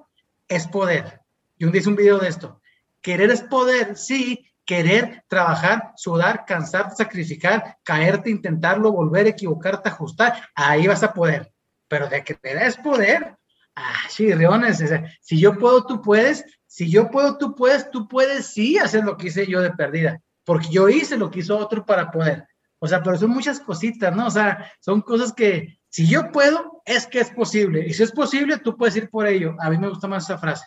es 0.46 0.66
poder. 0.66 1.20
Y 1.56 1.64
un 1.64 1.72
día 1.72 1.80
hice 1.80 1.88
un 1.88 1.96
video 1.96 2.18
de 2.18 2.28
esto, 2.28 2.60
querer 3.00 3.30
es 3.30 3.42
poder, 3.42 3.96
sí, 3.96 4.46
querer, 4.72 5.24
trabajar, 5.28 5.92
sudar, 5.96 6.44
cansarte, 6.46 6.96
sacrificar, 6.96 7.76
caerte, 7.82 8.30
intentarlo, 8.30 8.92
volver, 8.92 9.26
equivocarte, 9.26 9.88
ajustar, 9.88 10.48
ahí 10.54 10.86
vas 10.86 11.02
a 11.02 11.12
poder, 11.12 11.52
pero 11.88 12.08
de 12.08 12.22
que 12.24 12.34
te 12.34 12.66
es 12.66 12.76
poder, 12.76 13.36
ah, 13.76 14.08
chirriones, 14.08 14.82
si 15.20 15.40
yo 15.40 15.58
puedo, 15.58 15.84
tú 15.84 16.00
puedes, 16.00 16.44
si 16.66 16.90
yo 16.90 17.10
puedo, 17.10 17.38
tú 17.38 17.54
puedes, 17.54 17.90
tú 17.90 18.08
puedes 18.08 18.46
sí 18.46 18.78
hacer 18.78 19.04
lo 19.04 19.16
que 19.16 19.28
hice 19.28 19.46
yo 19.46 19.60
de 19.60 19.72
perdida 19.72 20.20
porque 20.44 20.68
yo 20.70 20.88
hice 20.88 21.16
lo 21.16 21.30
que 21.30 21.40
hizo 21.40 21.56
otro 21.56 21.84
para 21.84 22.10
poder. 22.10 22.46
O 22.78 22.88
sea, 22.88 23.02
pero 23.02 23.16
son 23.16 23.30
muchas 23.30 23.60
cositas, 23.60 24.14
¿no? 24.14 24.26
O 24.26 24.30
sea, 24.30 24.72
son 24.80 25.02
cosas 25.02 25.32
que 25.32 25.78
si 25.88 26.08
yo 26.08 26.32
puedo, 26.32 26.82
es 26.84 27.06
que 27.06 27.20
es 27.20 27.30
posible. 27.30 27.86
Y 27.86 27.92
si 27.94 28.02
es 28.02 28.10
posible, 28.10 28.58
tú 28.58 28.76
puedes 28.76 28.96
ir 28.96 29.08
por 29.08 29.26
ello. 29.26 29.54
A 29.60 29.70
mí 29.70 29.78
me 29.78 29.88
gusta 29.88 30.08
más 30.08 30.24
esa 30.24 30.38
frase. 30.38 30.64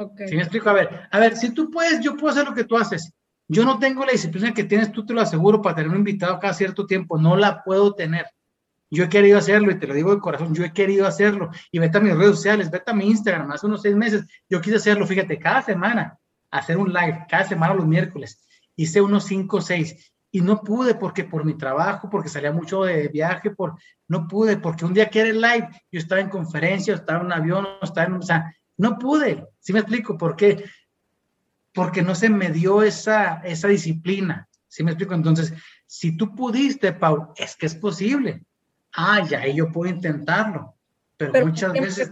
Ok. 0.00 0.22
Si 0.26 0.34
me 0.34 0.42
explico, 0.42 0.70
a 0.70 0.72
ver, 0.72 1.08
a 1.10 1.18
ver, 1.18 1.36
si 1.36 1.50
tú 1.50 1.70
puedes, 1.70 2.00
yo 2.00 2.16
puedo 2.16 2.32
hacer 2.32 2.46
lo 2.46 2.54
que 2.54 2.64
tú 2.64 2.76
haces. 2.76 3.12
Yo 3.48 3.64
no 3.64 3.78
tengo 3.78 4.04
la 4.04 4.12
disciplina 4.12 4.54
que 4.54 4.64
tienes, 4.64 4.92
tú 4.92 5.04
te 5.04 5.12
lo 5.12 5.20
aseguro, 5.20 5.60
para 5.60 5.76
tener 5.76 5.90
un 5.90 5.98
invitado 5.98 6.38
cada 6.38 6.54
cierto 6.54 6.86
tiempo. 6.86 7.18
No 7.18 7.36
la 7.36 7.62
puedo 7.62 7.94
tener. 7.94 8.26
Yo 8.90 9.04
he 9.04 9.08
querido 9.08 9.38
hacerlo 9.38 9.70
y 9.70 9.78
te 9.78 9.86
lo 9.86 9.94
digo 9.94 10.14
de 10.14 10.20
corazón, 10.20 10.54
yo 10.54 10.64
he 10.64 10.72
querido 10.72 11.06
hacerlo. 11.06 11.50
Y 11.70 11.78
vete 11.78 11.98
a 11.98 12.00
mis 12.00 12.16
redes 12.16 12.36
sociales, 12.36 12.70
vete 12.70 12.90
a 12.90 12.94
mi 12.94 13.06
Instagram, 13.06 13.50
hace 13.52 13.66
unos 13.66 13.82
seis 13.82 13.94
meses, 13.94 14.24
yo 14.48 14.60
quise 14.60 14.76
hacerlo, 14.76 15.06
fíjate, 15.06 15.38
cada 15.38 15.62
semana, 15.62 16.18
hacer 16.50 16.76
un 16.76 16.92
live, 16.92 17.26
cada 17.28 17.44
semana 17.44 17.74
los 17.74 17.86
miércoles 17.86 18.44
hice 18.80 19.02
unos 19.02 19.24
5 19.24 19.58
o 19.58 19.60
6 19.60 20.12
y 20.32 20.40
no 20.40 20.62
pude 20.62 20.94
porque 20.94 21.24
por 21.24 21.44
mi 21.44 21.54
trabajo, 21.54 22.08
porque 22.08 22.30
salía 22.30 22.50
mucho 22.50 22.84
de 22.84 23.08
viaje, 23.08 23.50
por 23.50 23.74
no 24.08 24.26
pude 24.26 24.56
porque 24.56 24.86
un 24.86 24.94
día 24.94 25.10
que 25.10 25.20
era 25.20 25.28
el 25.28 25.40
live, 25.40 25.68
yo 25.92 25.98
estaba 25.98 26.20
en 26.20 26.30
conferencia, 26.30 26.94
estaba 26.94 27.20
en 27.20 27.26
un 27.26 27.32
avión, 27.32 27.66
estaba 27.82 28.06
en, 28.06 28.14
o 28.14 28.22
sea, 28.22 28.54
no 28.80 28.98
pude. 28.98 29.46
¿Sí 29.58 29.72
me 29.72 29.80
explico 29.80 30.16
por 30.16 30.36
qué? 30.36 30.64
Porque 31.74 32.00
no 32.02 32.14
se 32.14 32.30
me 32.30 32.50
dio 32.50 32.82
esa, 32.82 33.42
esa 33.44 33.68
disciplina. 33.68 34.48
¿Sí 34.68 34.82
me 34.82 34.92
explico? 34.92 35.14
Entonces, 35.14 35.52
si 35.86 36.16
tú 36.16 36.34
pudiste, 36.34 36.92
Pau, 36.92 37.34
es 37.36 37.56
que 37.56 37.66
es 37.66 37.74
posible. 37.74 38.42
Ah, 38.94 39.26
ya, 39.28 39.46
yo 39.48 39.70
puedo 39.70 39.92
intentarlo. 39.92 40.74
Pero, 41.18 41.46
muchas 41.46 41.74
veces 41.74 42.10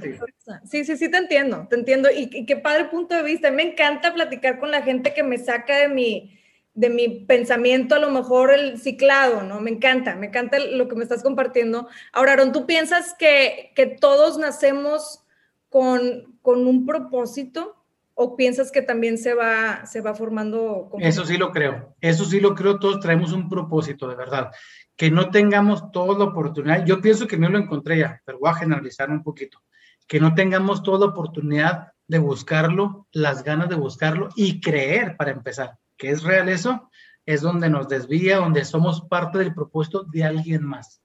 Sí, 0.64 0.84
sí, 0.84 0.96
sí, 0.98 1.10
te 1.10 1.16
entiendo, 1.16 1.66
te 1.70 1.76
entiendo. 1.76 2.10
Y, 2.10 2.28
y, 2.30 2.44
qué 2.44 2.56
padre 2.56 2.84
punto 2.86 3.14
de 3.14 3.22
vista. 3.22 3.50
Me 3.50 3.62
encanta 3.62 4.12
platicar 4.12 4.58
con 4.58 4.70
la 4.70 4.82
gente 4.82 5.14
que 5.14 5.22
me 5.22 5.38
saca 5.38 5.78
de 5.78 5.88
mi, 5.88 6.38
de 6.74 6.90
mi 6.90 7.08
pensamiento, 7.24 7.94
a 7.94 7.98
lo 7.98 8.10
mejor 8.10 8.52
el 8.52 8.78
ciclado, 8.78 9.42
¿no? 9.42 9.60
Me 9.60 9.70
encanta, 9.70 10.16
me 10.16 10.26
encanta 10.26 10.58
lo 10.58 10.86
que 10.86 10.96
me 10.96 11.02
estás 11.02 11.22
compartiendo. 11.22 11.88
Ahora, 12.12 12.32
Aaron, 12.32 12.52
¿tú 12.52 12.66
piensas 12.66 13.14
que, 13.18 13.72
que 13.74 13.86
todos 13.86 14.36
nacemos 14.36 15.24
con, 15.68 16.37
con, 16.48 16.66
un 16.66 16.86
propósito 16.86 17.76
o 18.14 18.36
piensas 18.36 18.72
que 18.72 18.82
también 18.82 19.18
se 19.18 19.34
va, 19.34 19.86
se 19.86 20.00
va 20.00 20.14
formando? 20.14 20.90
Eso 20.98 21.24
sí 21.24 21.36
lo 21.36 21.52
creo, 21.52 21.94
eso 22.00 22.24
sí 22.24 22.40
lo 22.40 22.54
creo, 22.54 22.78
todos 22.78 23.00
traemos 23.00 23.32
un 23.32 23.48
propósito, 23.48 24.08
de 24.08 24.16
verdad. 24.16 24.50
Que 24.96 25.10
no 25.10 25.30
tengamos 25.30 25.92
toda 25.92 26.18
la 26.18 26.24
oportunidad, 26.24 26.84
yo 26.84 27.00
pienso 27.00 27.26
que 27.26 27.38
no 27.38 27.48
lo 27.48 27.58
encontré 27.58 27.98
ya, 27.98 28.20
pero 28.24 28.38
voy 28.38 28.50
a 28.50 28.54
generalizar 28.54 29.10
un 29.10 29.22
poquito, 29.22 29.62
que 30.06 30.20
no 30.20 30.34
tengamos 30.34 30.82
toda 30.82 31.00
la 31.00 31.12
oportunidad 31.12 31.92
de 32.06 32.18
buscarlo, 32.18 33.06
las 33.12 33.44
ganas 33.44 33.68
de 33.68 33.76
buscarlo 33.76 34.30
y 34.34 34.60
creer 34.60 35.16
para 35.16 35.30
empezar 35.30 35.78
que 35.98 36.10
es 36.10 36.22
real 36.22 36.48
eso, 36.48 36.88
es 37.26 37.42
donde 37.42 37.68
nos 37.68 37.88
desvía, 37.88 38.38
donde 38.38 38.64
somos 38.64 39.02
parte 39.02 39.38
del 39.38 39.52
propósito 39.52 40.04
de 40.04 40.24
alguien 40.24 40.64
más. 40.64 41.02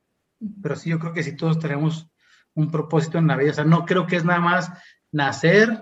Pero 0.61 0.75
sí, 0.77 0.91
yo 0.91 0.99
creo 0.99 1.11
que 1.11 1.23
sí 1.23 1.35
todos 1.35 1.59
tenemos 1.59 2.07
un 2.53 2.71
propósito 2.71 3.17
en 3.17 3.27
la 3.27 3.35
vida. 3.35 3.51
O 3.51 3.55
sea, 3.55 3.65
no 3.65 3.85
creo 3.85 4.07
que 4.07 4.15
es 4.15 4.23
nada 4.23 4.39
más 4.39 4.71
nacer, 5.14 5.82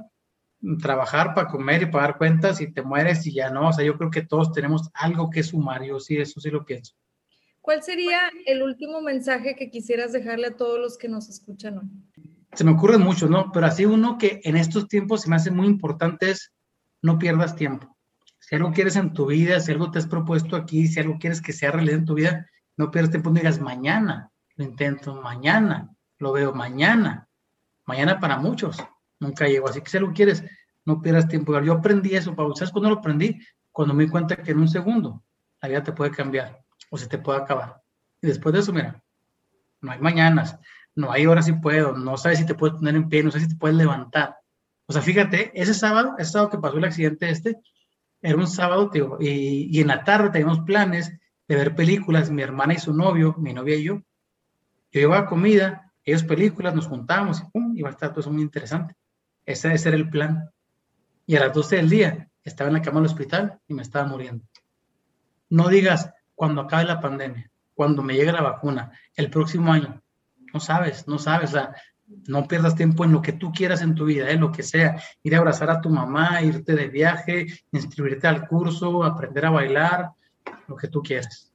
trabajar 0.79 1.33
para 1.33 1.47
comer 1.47 1.81
y 1.81 1.85
pagar 1.87 2.19
cuentas 2.19 2.61
y 2.61 2.71
te 2.71 2.83
mueres 2.83 3.25
y 3.25 3.33
ya 3.33 3.49
no. 3.49 3.69
O 3.69 3.73
sea, 3.73 3.83
yo 3.83 3.97
creo 3.97 4.11
que 4.11 4.21
todos 4.21 4.51
tenemos 4.51 4.91
algo 4.93 5.31
que 5.31 5.41
sumar. 5.41 5.83
Yo 5.83 5.99
sí, 5.99 6.17
eso 6.17 6.39
sí 6.39 6.51
lo 6.51 6.63
pienso. 6.63 6.93
¿Cuál 7.59 7.81
sería 7.81 8.19
el 8.45 8.61
último 8.61 9.01
mensaje 9.01 9.55
que 9.55 9.71
quisieras 9.71 10.11
dejarle 10.11 10.47
a 10.47 10.55
todos 10.55 10.79
los 10.79 10.97
que 10.99 11.09
nos 11.09 11.29
escuchan 11.29 11.79
hoy? 11.79 11.89
Se 12.53 12.63
me 12.63 12.71
ocurren 12.71 13.01
muchos, 13.01 13.29
¿no? 13.29 13.51
Pero 13.51 13.65
así 13.65 13.85
uno 13.85 14.19
que 14.19 14.41
en 14.43 14.55
estos 14.55 14.87
tiempos 14.87 15.21
se 15.21 15.29
me 15.29 15.37
hace 15.37 15.49
muy 15.49 15.65
importante 15.65 16.29
es 16.29 16.53
no 17.01 17.17
pierdas 17.17 17.55
tiempo 17.55 17.97
si 18.51 18.55
algo 18.55 18.73
quieres 18.73 18.97
en 18.97 19.13
tu 19.13 19.27
vida, 19.27 19.61
si 19.61 19.71
algo 19.71 19.91
te 19.91 19.99
has 19.99 20.07
propuesto 20.07 20.57
aquí, 20.57 20.85
si 20.85 20.99
algo 20.99 21.17
quieres 21.17 21.41
que 21.41 21.53
sea 21.53 21.71
realidad 21.71 21.99
en 21.99 22.05
tu 22.05 22.15
vida, 22.15 22.47
no 22.75 22.91
pierdas 22.91 23.11
tiempo, 23.11 23.29
no 23.29 23.35
digas 23.35 23.61
mañana, 23.61 24.29
lo 24.57 24.65
intento 24.65 25.15
mañana, 25.15 25.89
lo 26.17 26.33
veo 26.33 26.53
mañana. 26.53 27.29
Mañana 27.85 28.19
para 28.19 28.35
muchos 28.35 28.77
nunca 29.21 29.47
llegó. 29.47 29.69
Así 29.69 29.79
que 29.79 29.89
si 29.89 29.97
algo 29.97 30.11
quieres, 30.11 30.43
no 30.83 31.01
pierdas 31.01 31.29
tiempo. 31.29 31.57
Yo 31.61 31.73
aprendí 31.73 32.15
eso, 32.15 32.35
Pablo. 32.35 32.55
¿Sabes 32.55 32.71
cuándo 32.71 32.89
lo 32.89 32.97
aprendí? 32.97 33.39
Cuando 33.71 33.93
me 33.93 34.03
di 34.03 34.09
cuenta 34.09 34.35
que 34.35 34.51
en 34.51 34.59
un 34.59 34.67
segundo 34.67 35.23
la 35.61 35.69
vida 35.69 35.83
te 35.83 35.93
puede 35.93 36.11
cambiar 36.11 36.61
o 36.89 36.97
se 36.97 37.07
te 37.07 37.17
puede 37.17 37.39
acabar. 37.39 37.81
Y 38.21 38.27
después 38.27 38.51
de 38.51 38.59
eso, 38.59 38.73
mira, 38.73 39.01
no 39.79 39.91
hay 39.91 39.99
mañanas, 39.99 40.57
no 40.95 41.11
hay 41.11 41.25
horas 41.25 41.45
si 41.45 41.53
puedo, 41.53 41.95
no 41.95 42.17
sabes 42.17 42.39
si 42.39 42.45
te 42.45 42.55
puedes 42.55 42.75
poner 42.75 42.95
en 42.95 43.07
pie, 43.07 43.23
no 43.23 43.31
sabes 43.31 43.47
si 43.47 43.53
te 43.53 43.59
puedes 43.59 43.77
levantar. 43.77 44.37
O 44.87 44.93
sea, 44.93 45.01
fíjate, 45.01 45.51
ese 45.53 45.73
sábado, 45.73 46.15
ese 46.17 46.31
sábado 46.31 46.49
que 46.49 46.57
pasó 46.57 46.77
el 46.77 46.83
accidente 46.83 47.29
este, 47.29 47.57
era 48.21 48.35
un 48.35 48.47
sábado, 48.47 48.89
tío, 48.89 49.17
y, 49.19 49.69
y 49.75 49.79
en 49.79 49.87
la 49.87 50.03
tarde 50.03 50.31
teníamos 50.31 50.59
planes 50.61 51.17
de 51.47 51.55
ver 51.55 51.75
películas, 51.75 52.29
mi 52.29 52.41
hermana 52.41 52.73
y 52.73 52.77
su 52.77 52.93
novio, 52.93 53.35
mi 53.37 53.53
novia 53.53 53.75
y 53.75 53.83
yo. 53.83 53.95
Yo 54.91 54.99
llevaba 54.99 55.25
comida, 55.25 55.93
ellos 56.03 56.23
películas, 56.23 56.75
nos 56.75 56.87
juntábamos 56.87 57.41
y 57.41 57.45
pum, 57.51 57.73
iba 57.77 57.89
a 57.89 57.91
estar 57.91 58.09
todo 58.09 58.21
eso 58.21 58.31
muy 58.31 58.41
interesante. 58.41 58.95
Ese, 59.51 59.73
ese 59.73 59.89
era 59.89 59.97
el 59.97 60.09
plan. 60.09 60.49
Y 61.25 61.35
a 61.35 61.41
las 61.41 61.53
12 61.53 61.75
del 61.77 61.89
día 61.89 62.29
estaba 62.43 62.69
en 62.69 62.75
la 62.75 62.81
cama 62.81 62.99
del 62.99 63.07
hospital 63.07 63.59
y 63.67 63.73
me 63.73 63.81
estaba 63.81 64.07
muriendo. 64.07 64.45
No 65.49 65.67
digas 65.67 66.11
cuando 66.35 66.61
acabe 66.61 66.85
la 66.85 67.01
pandemia, 67.01 67.51
cuando 67.73 68.01
me 68.01 68.15
llegue 68.15 68.31
la 68.31 68.41
vacuna, 68.41 68.91
el 69.15 69.29
próximo 69.29 69.73
año. 69.73 70.01
No 70.53 70.59
sabes, 70.59 71.07
no 71.07 71.19
sabes. 71.19 71.53
No 72.27 72.47
pierdas 72.47 72.75
tiempo 72.75 73.05
en 73.05 73.11
lo 73.11 73.21
que 73.21 73.33
tú 73.33 73.51
quieras 73.51 73.81
en 73.81 73.95
tu 73.95 74.05
vida, 74.05 74.29
en 74.31 74.41
lo 74.41 74.51
que 74.51 74.63
sea. 74.63 75.01
Ir 75.23 75.35
a 75.35 75.39
abrazar 75.39 75.69
a 75.69 75.81
tu 75.81 75.89
mamá, 75.89 76.41
irte 76.41 76.73
de 76.73 76.87
viaje, 76.87 77.47
inscribirte 77.71 78.27
al 78.27 78.47
curso, 78.47 79.03
aprender 79.03 79.45
a 79.45 79.51
bailar, 79.51 80.11
lo 80.67 80.75
que 80.75 80.87
tú 80.87 81.01
quieras. 81.01 81.53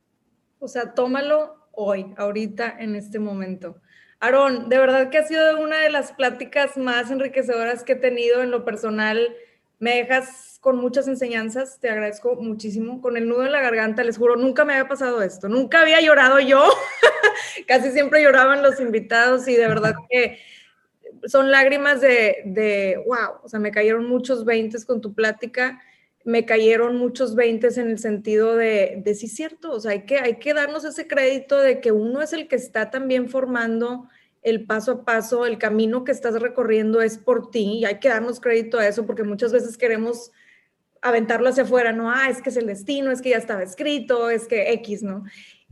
O 0.59 0.69
sea, 0.69 0.95
tómalo 0.95 1.69
hoy, 1.73 2.15
ahorita, 2.17 2.77
en 2.79 2.97
este 2.97 3.19
momento. 3.19 3.81
De 4.27 4.79
verdad 4.79 5.09
que 5.09 5.19
ha 5.19 5.25
sido 5.25 5.61
una 5.61 5.81
de 5.83 5.91
las 5.91 6.13
pláticas 6.13 6.77
más 6.77 7.13
enriquecedoras 7.13 7.85
que 7.85 7.93
he 7.93 7.97
tenido 7.97 8.43
en 8.43 8.51
lo 8.51 8.65
personal. 8.65 9.37
Me 9.79 9.97
dejas 9.97 10.59
con 10.61 10.79
muchas 10.79 11.07
enseñanzas, 11.07 11.79
te 11.79 11.89
agradezco 11.89 12.35
muchísimo. 12.35 13.01
Con 13.01 13.17
el 13.17 13.29
nudo 13.29 13.47
en 13.47 13.53
la 13.53 13.61
garganta, 13.61 14.03
les 14.03 14.19
juro, 14.19 14.35
nunca 14.35 14.65
me 14.65 14.73
había 14.73 14.89
pasado 14.89 15.23
esto, 15.23 15.49
nunca 15.49 15.83
había 15.83 16.01
llorado 16.01 16.41
yo, 16.41 16.69
casi 17.69 17.93
siempre 17.93 18.21
lloraban 18.21 18.65
los 18.65 18.81
invitados 18.81 19.47
y 19.47 19.55
de 19.55 19.69
verdad 19.69 19.95
que 20.11 20.41
son 21.27 21.53
lágrimas 21.53 22.01
de, 22.01 22.43
de 22.47 23.01
wow, 23.07 23.43
o 23.45 23.49
sea, 23.49 23.61
me 23.61 23.71
cayeron 23.71 24.09
muchos 24.09 24.45
veintes 24.45 24.85
con 24.85 25.01
tu 25.01 25.15
plática 25.15 25.81
me 26.27 26.45
cayeron 26.45 26.97
muchos 26.97 27.37
veintes 27.37 27.79
en 27.79 27.89
el 27.89 28.01
sentido 28.01 28.57
de, 28.57 29.01
de 29.05 29.15
sí, 29.15 29.29
cierto, 29.29 29.71
o 29.71 29.79
sea, 29.79 29.93
hay 29.93 30.07
que, 30.07 30.19
hay 30.19 30.41
que 30.41 30.55
darnos 30.55 30.85
ese 30.85 31.07
crédito 31.07 31.57
de 31.57 31.81
que 31.81 31.93
uno 31.93 32.21
es 32.21 32.33
el 32.33 32.49
que 32.49 32.57
está 32.57 32.91
también 32.91 33.29
formando 33.29 34.09
el 34.47 34.65
paso 34.65 34.93
a 34.93 35.05
paso, 35.05 35.45
el 35.45 35.59
camino 35.59 36.05
que 36.05 36.13
estás 36.13 36.41
recorriendo 36.41 37.03
es 37.03 37.19
por 37.19 37.51
ti 37.51 37.81
y 37.81 37.85
hay 37.85 37.99
que 37.99 38.09
darnos 38.09 38.39
crédito 38.39 38.79
a 38.79 38.87
eso 38.87 39.05
porque 39.05 39.25
muchas 39.25 39.53
veces 39.53 39.77
queremos 39.77 40.31
aventarlo 41.03 41.49
hacia 41.49 41.65
afuera, 41.65 41.93
no, 41.93 42.13
ah, 42.13 42.29
es 42.31 42.41
que 42.41 42.51
es 42.51 42.57
el 42.57 42.67
destino, 42.67 43.11
es 43.11 43.21
que 43.21 43.31
ya 43.31 43.39
estaba 43.39 43.65
escrito, 43.65 44.31
es 44.31 44.47
que 44.47 44.73
X, 44.75 45.03
¿no? 45.03 45.25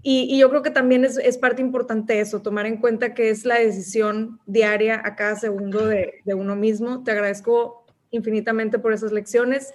Y, 0.02 0.36
yo 0.36 0.50
creo 0.50 0.62
que 0.62 0.72
también 0.72 1.04
es, 1.04 1.38
parte 1.38 1.62
importante 1.62 2.18
eso, 2.18 2.42
tomar 2.42 2.66
en 2.66 2.78
cuenta 2.78 3.14
que 3.14 3.30
es 3.30 3.44
la 3.44 3.60
decisión 3.60 4.40
diaria 4.44 5.00
a 5.04 5.14
cada 5.14 5.36
segundo 5.36 5.86
de, 5.86 6.14
de 6.24 6.34
uno 6.34 6.56
mismo. 6.56 7.04
Te 7.04 7.12
agradezco 7.12 7.86
infinitamente 8.10 8.80
por 8.80 8.92
esas 8.92 9.12
lecciones. 9.12 9.72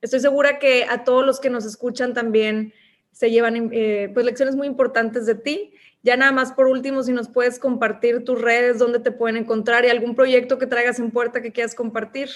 Estoy 0.00 0.20
segura 0.20 0.60
que 0.60 0.84
a 0.84 1.02
todos 1.02 1.26
los 1.26 1.40
que 1.40 1.50
nos 1.50 1.66
escuchan 1.66 2.14
también 2.14 2.72
se 3.16 3.30
llevan 3.30 3.70
eh, 3.72 4.10
pues 4.12 4.26
lecciones 4.26 4.56
muy 4.56 4.66
importantes 4.66 5.24
de 5.24 5.34
ti. 5.34 5.72
Ya 6.06 6.16
nada 6.16 6.30
más 6.30 6.52
por 6.52 6.68
último, 6.68 7.02
si 7.02 7.12
nos 7.12 7.28
puedes 7.28 7.58
compartir 7.58 8.24
tus 8.24 8.40
redes, 8.40 8.78
dónde 8.78 9.00
te 9.00 9.10
pueden 9.10 9.36
encontrar 9.36 9.84
y 9.84 9.88
algún 9.88 10.14
proyecto 10.14 10.56
que 10.56 10.68
traigas 10.68 11.00
en 11.00 11.10
puerta 11.10 11.42
que 11.42 11.50
quieras 11.50 11.74
compartir, 11.74 12.28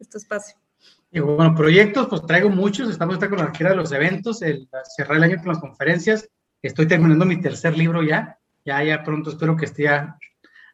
este 0.00 0.18
espacio. 0.18 0.56
Y 1.12 1.20
bueno, 1.20 1.54
proyectos, 1.54 2.08
pues 2.08 2.26
traigo 2.26 2.48
muchos. 2.48 2.90
Estamos 2.90 3.18
con 3.18 3.38
la 3.38 3.54
gira 3.54 3.70
de 3.70 3.76
los 3.76 3.92
eventos, 3.92 4.42
el, 4.42 4.68
cerrar 4.96 5.18
el 5.18 5.22
año 5.22 5.36
con 5.36 5.50
las 5.50 5.60
conferencias. 5.60 6.28
Estoy 6.62 6.88
terminando 6.88 7.24
mi 7.24 7.40
tercer 7.40 7.78
libro 7.78 8.02
ya. 8.02 8.40
Ya, 8.64 8.82
ya 8.82 9.04
pronto 9.04 9.30
espero 9.30 9.56
que 9.56 9.66
esté 9.66 9.88
a, 9.88 10.18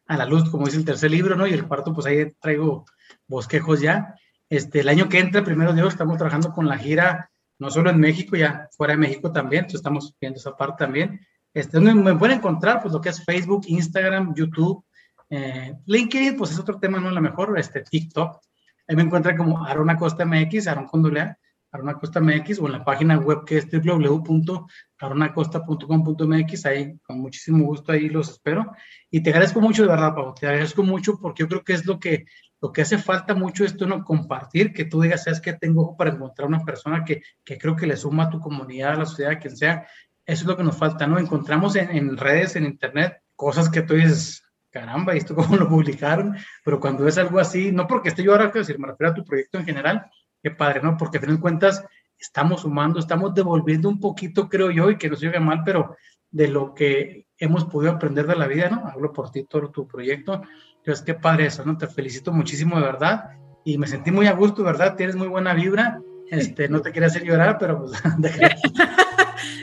a 0.07 0.17
la 0.17 0.25
luz, 0.25 0.49
como 0.49 0.65
dice 0.65 0.79
el 0.79 0.87
tercer 0.87 1.11
libro, 1.11 1.37
¿no? 1.37 1.47
Y 1.47 1.53
el 1.53 1.69
cuarto, 1.69 1.93
pues 1.93 2.07
ahí 2.07 2.33
traigo 2.41 2.87
bosquejos 3.27 3.83
ya. 3.83 4.15
Este, 4.49 4.81
el 4.81 4.89
año 4.89 5.11
que 5.11 5.19
entra, 5.19 5.45
primero 5.45 5.75
Dios, 5.75 5.93
estamos 5.93 6.17
trabajando 6.17 6.55
con 6.55 6.67
la 6.67 6.79
gira, 6.79 7.31
no 7.59 7.71
solo 7.71 7.91
en 7.91 8.01
México, 8.01 8.37
ya 8.37 8.71
fuera 8.75 8.95
de 8.95 9.01
México 9.01 9.33
también, 9.33 9.65
entonces 9.65 9.81
estamos 9.81 10.17
viendo 10.19 10.39
esa 10.39 10.57
parte 10.57 10.87
también. 10.87 11.21
Este, 11.55 11.81
me 11.81 12.17
pueden 12.17 12.39
encontrar, 12.39 12.83
pues 12.83 12.93
lo 12.93 13.01
que 13.01 13.09
es 13.09 13.25
Facebook, 13.25 13.65
Instagram, 13.67 14.35
YouTube, 14.35 14.85
eh, 15.31 15.75
LinkedIn, 15.87 16.37
pues 16.37 16.51
es 16.53 16.59
otro 16.59 16.79
tema, 16.79 17.01
no 17.01 17.11
la 17.11 17.21
mejor, 17.21 17.59
este, 17.59 17.83
TikTok. 17.83 18.39
Ahí 18.87 18.95
me 18.97 19.03
encuentran 19.03 19.37
como 19.37 19.65
Arona 19.65 19.97
Costa 19.97 20.25
MX, 20.25 20.69
Aaron 20.69 20.87
Condolea, 20.87 21.37
Arona 21.71 21.93
Costa 21.95 22.21
MX, 22.21 22.61
o 22.61 22.67
en 22.67 22.73
la 22.73 22.85
página 22.85 23.19
web 23.19 23.45
que 23.45 23.59
es 23.59 23.69
www.aronacosta.com.mx, 23.71 26.67
ahí 26.67 26.99
con 27.01 27.21
muchísimo 27.21 27.67
gusto 27.67 27.93
ahí 27.93 28.09
los 28.09 28.31
espero. 28.31 28.73
Y 29.11 29.23
te 29.23 29.29
agradezco 29.31 29.61
mucho, 29.61 29.83
de 29.83 29.89
verdad, 29.89 30.15
Pau, 30.15 30.33
te 30.35 30.47
agradezco 30.47 30.83
mucho 30.83 31.19
porque 31.21 31.43
yo 31.43 31.49
creo 31.49 31.65
que 31.65 31.75
es 31.75 31.85
lo 31.85 31.99
que 31.99 32.25
lo 32.61 32.73
que 32.73 32.83
hace 32.83 32.99
falta 32.99 33.35
mucho 33.35 33.65
es 33.65 33.77
tú 33.77 33.87
no 33.87 34.05
compartir, 34.05 34.73
que 34.73 34.85
tú 34.85 35.01
digas, 35.01 35.25
sabes 35.25 35.41
que 35.41 35.53
tengo 35.53 35.97
para 35.97 36.11
encontrar 36.11 36.49
una 36.49 36.65
persona 36.65 37.05
que, 37.05 37.23
que, 37.45 37.57
creo 37.57 37.77
que 37.77 37.87
le 37.87 37.97
suma 37.97 38.25
a 38.25 38.31
tu 38.31 38.41
comunidad, 38.41 38.95
a 38.95 38.97
la 38.97 39.07
sociedad, 39.07 39.33
a 39.33 39.39
quien 39.39 39.57
sea. 39.57 39.87
Eso 40.29 40.43
es 40.43 40.47
lo 40.47 40.59
que 40.59 40.63
nos 40.63 40.77
falta, 40.77 41.07
¿no? 41.07 41.19
Encontramos 41.19 41.75
en, 41.75 42.15
redes, 42.19 42.55
en 42.55 42.67
internet, 42.67 43.23
cosas 43.35 43.71
que 43.71 43.81
tú 43.81 43.95
dices, 43.95 44.45
caramba, 44.71 45.15
¿y 45.15 45.19
esto 45.19 45.35
cómo 45.35 45.57
lo 45.57 45.67
publicaron? 45.67 46.37
Pero 46.63 46.79
cuando 46.81 47.09
es 47.09 47.17
algo 47.17 47.41
así, 47.41 47.73
no 47.73 47.87
porque 47.87 48.11
esté 48.11 48.23
yo 48.23 48.33
ahora, 48.33 48.53
que 48.53 48.59
decir, 48.59 48.79
me 48.79 48.89
refiero 48.89 49.13
a 49.13 49.15
tu 49.15 49.25
proyecto 49.25 49.57
en 49.57 49.65
general, 49.65 50.05
qué 50.43 50.51
padre, 50.51 50.83
¿no? 50.83 50.99
Porque 50.99 51.17
a 51.17 51.23
fin 51.23 51.31
de 51.31 51.41
cuentas 51.41 51.83
estamos 52.19 52.61
sumando, 52.61 53.01
estamos 53.01 53.33
devolviendo 53.33 53.89
un 53.89 54.01
poquito, 54.01 54.51
creo 54.51 54.71
yo, 54.71 54.91
y 54.91 54.99
que 54.99 55.09
no 55.09 55.17
se 55.17 55.29
oiga 55.29 55.41
mal, 55.41 55.63
pero 55.65 55.97
de 56.31 56.49
lo 56.49 56.75
que 56.75 57.27
hemos 57.39 57.65
podido 57.65 57.93
aprender 57.93 58.27
de 58.27 58.37
la 58.37 58.47
vida, 58.47 58.69
¿no? 58.69 58.87
Hablo 58.87 59.15
por 59.15 59.31
ti, 59.31 59.45
todo 59.45 59.71
tu 59.71 59.89
proyecto. 59.89 60.43
Entonces, 60.77 61.03
qué 61.07 61.15
padre 61.15 61.47
eso, 61.47 61.65
¿no? 61.65 61.79
Te 61.79 61.87
felicito 61.87 62.35
muchísimo, 62.35 62.77
de 62.77 62.83
verdad. 62.85 63.31
Y 63.65 63.79
me 63.79 63.87
sentí 63.87 64.11
muy 64.11 64.27
a 64.27 64.33
gusto, 64.33 64.63
¿verdad? 64.63 64.95
Tienes 64.95 65.17
muy 65.17 65.29
buena 65.29 65.55
vibra. 65.55 66.03
Este, 66.31 66.69
no 66.69 66.83
te 66.83 66.93
quería 66.93 67.07
hacer 67.07 67.25
llorar, 67.25 67.57
pero 67.59 67.87
pues, 67.87 67.93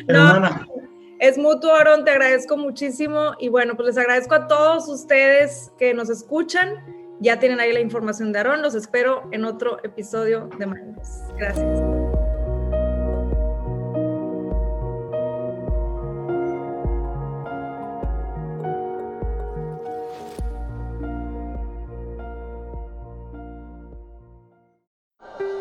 no, 0.08 0.40
no, 0.40 0.50
Es 1.20 1.38
mutuo, 1.38 1.74
Aaron, 1.74 2.04
te 2.04 2.12
agradezco 2.12 2.58
muchísimo. 2.58 3.34
Y 3.40 3.50
bueno, 3.50 3.76
pues 3.76 3.88
les 3.88 3.98
agradezco 3.98 4.36
a 4.36 4.48
todos 4.48 4.88
ustedes 4.88 5.72
que 5.78 5.94
nos 5.94 6.10
escuchan. 6.10 6.84
Ya 7.20 7.40
tienen 7.40 7.60
ahí 7.60 7.72
la 7.72 7.80
información 7.80 8.32
de 8.32 8.40
Aaron. 8.40 8.62
Los 8.62 8.76
espero 8.76 9.28
en 9.32 9.46
otro 9.46 9.78
episodio 9.84 10.50
de 10.60 10.66
Manos. 10.66 11.08
Gracias. 11.38 11.80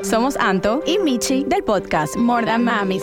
Somos 0.05 0.37
Anto 0.37 0.83
y 0.85 0.99
Michi 0.99 1.45
del 1.45 1.65
podcast 1.65 2.15
More 2.17 2.45
Than 2.45 2.63
Mamis. 2.63 3.03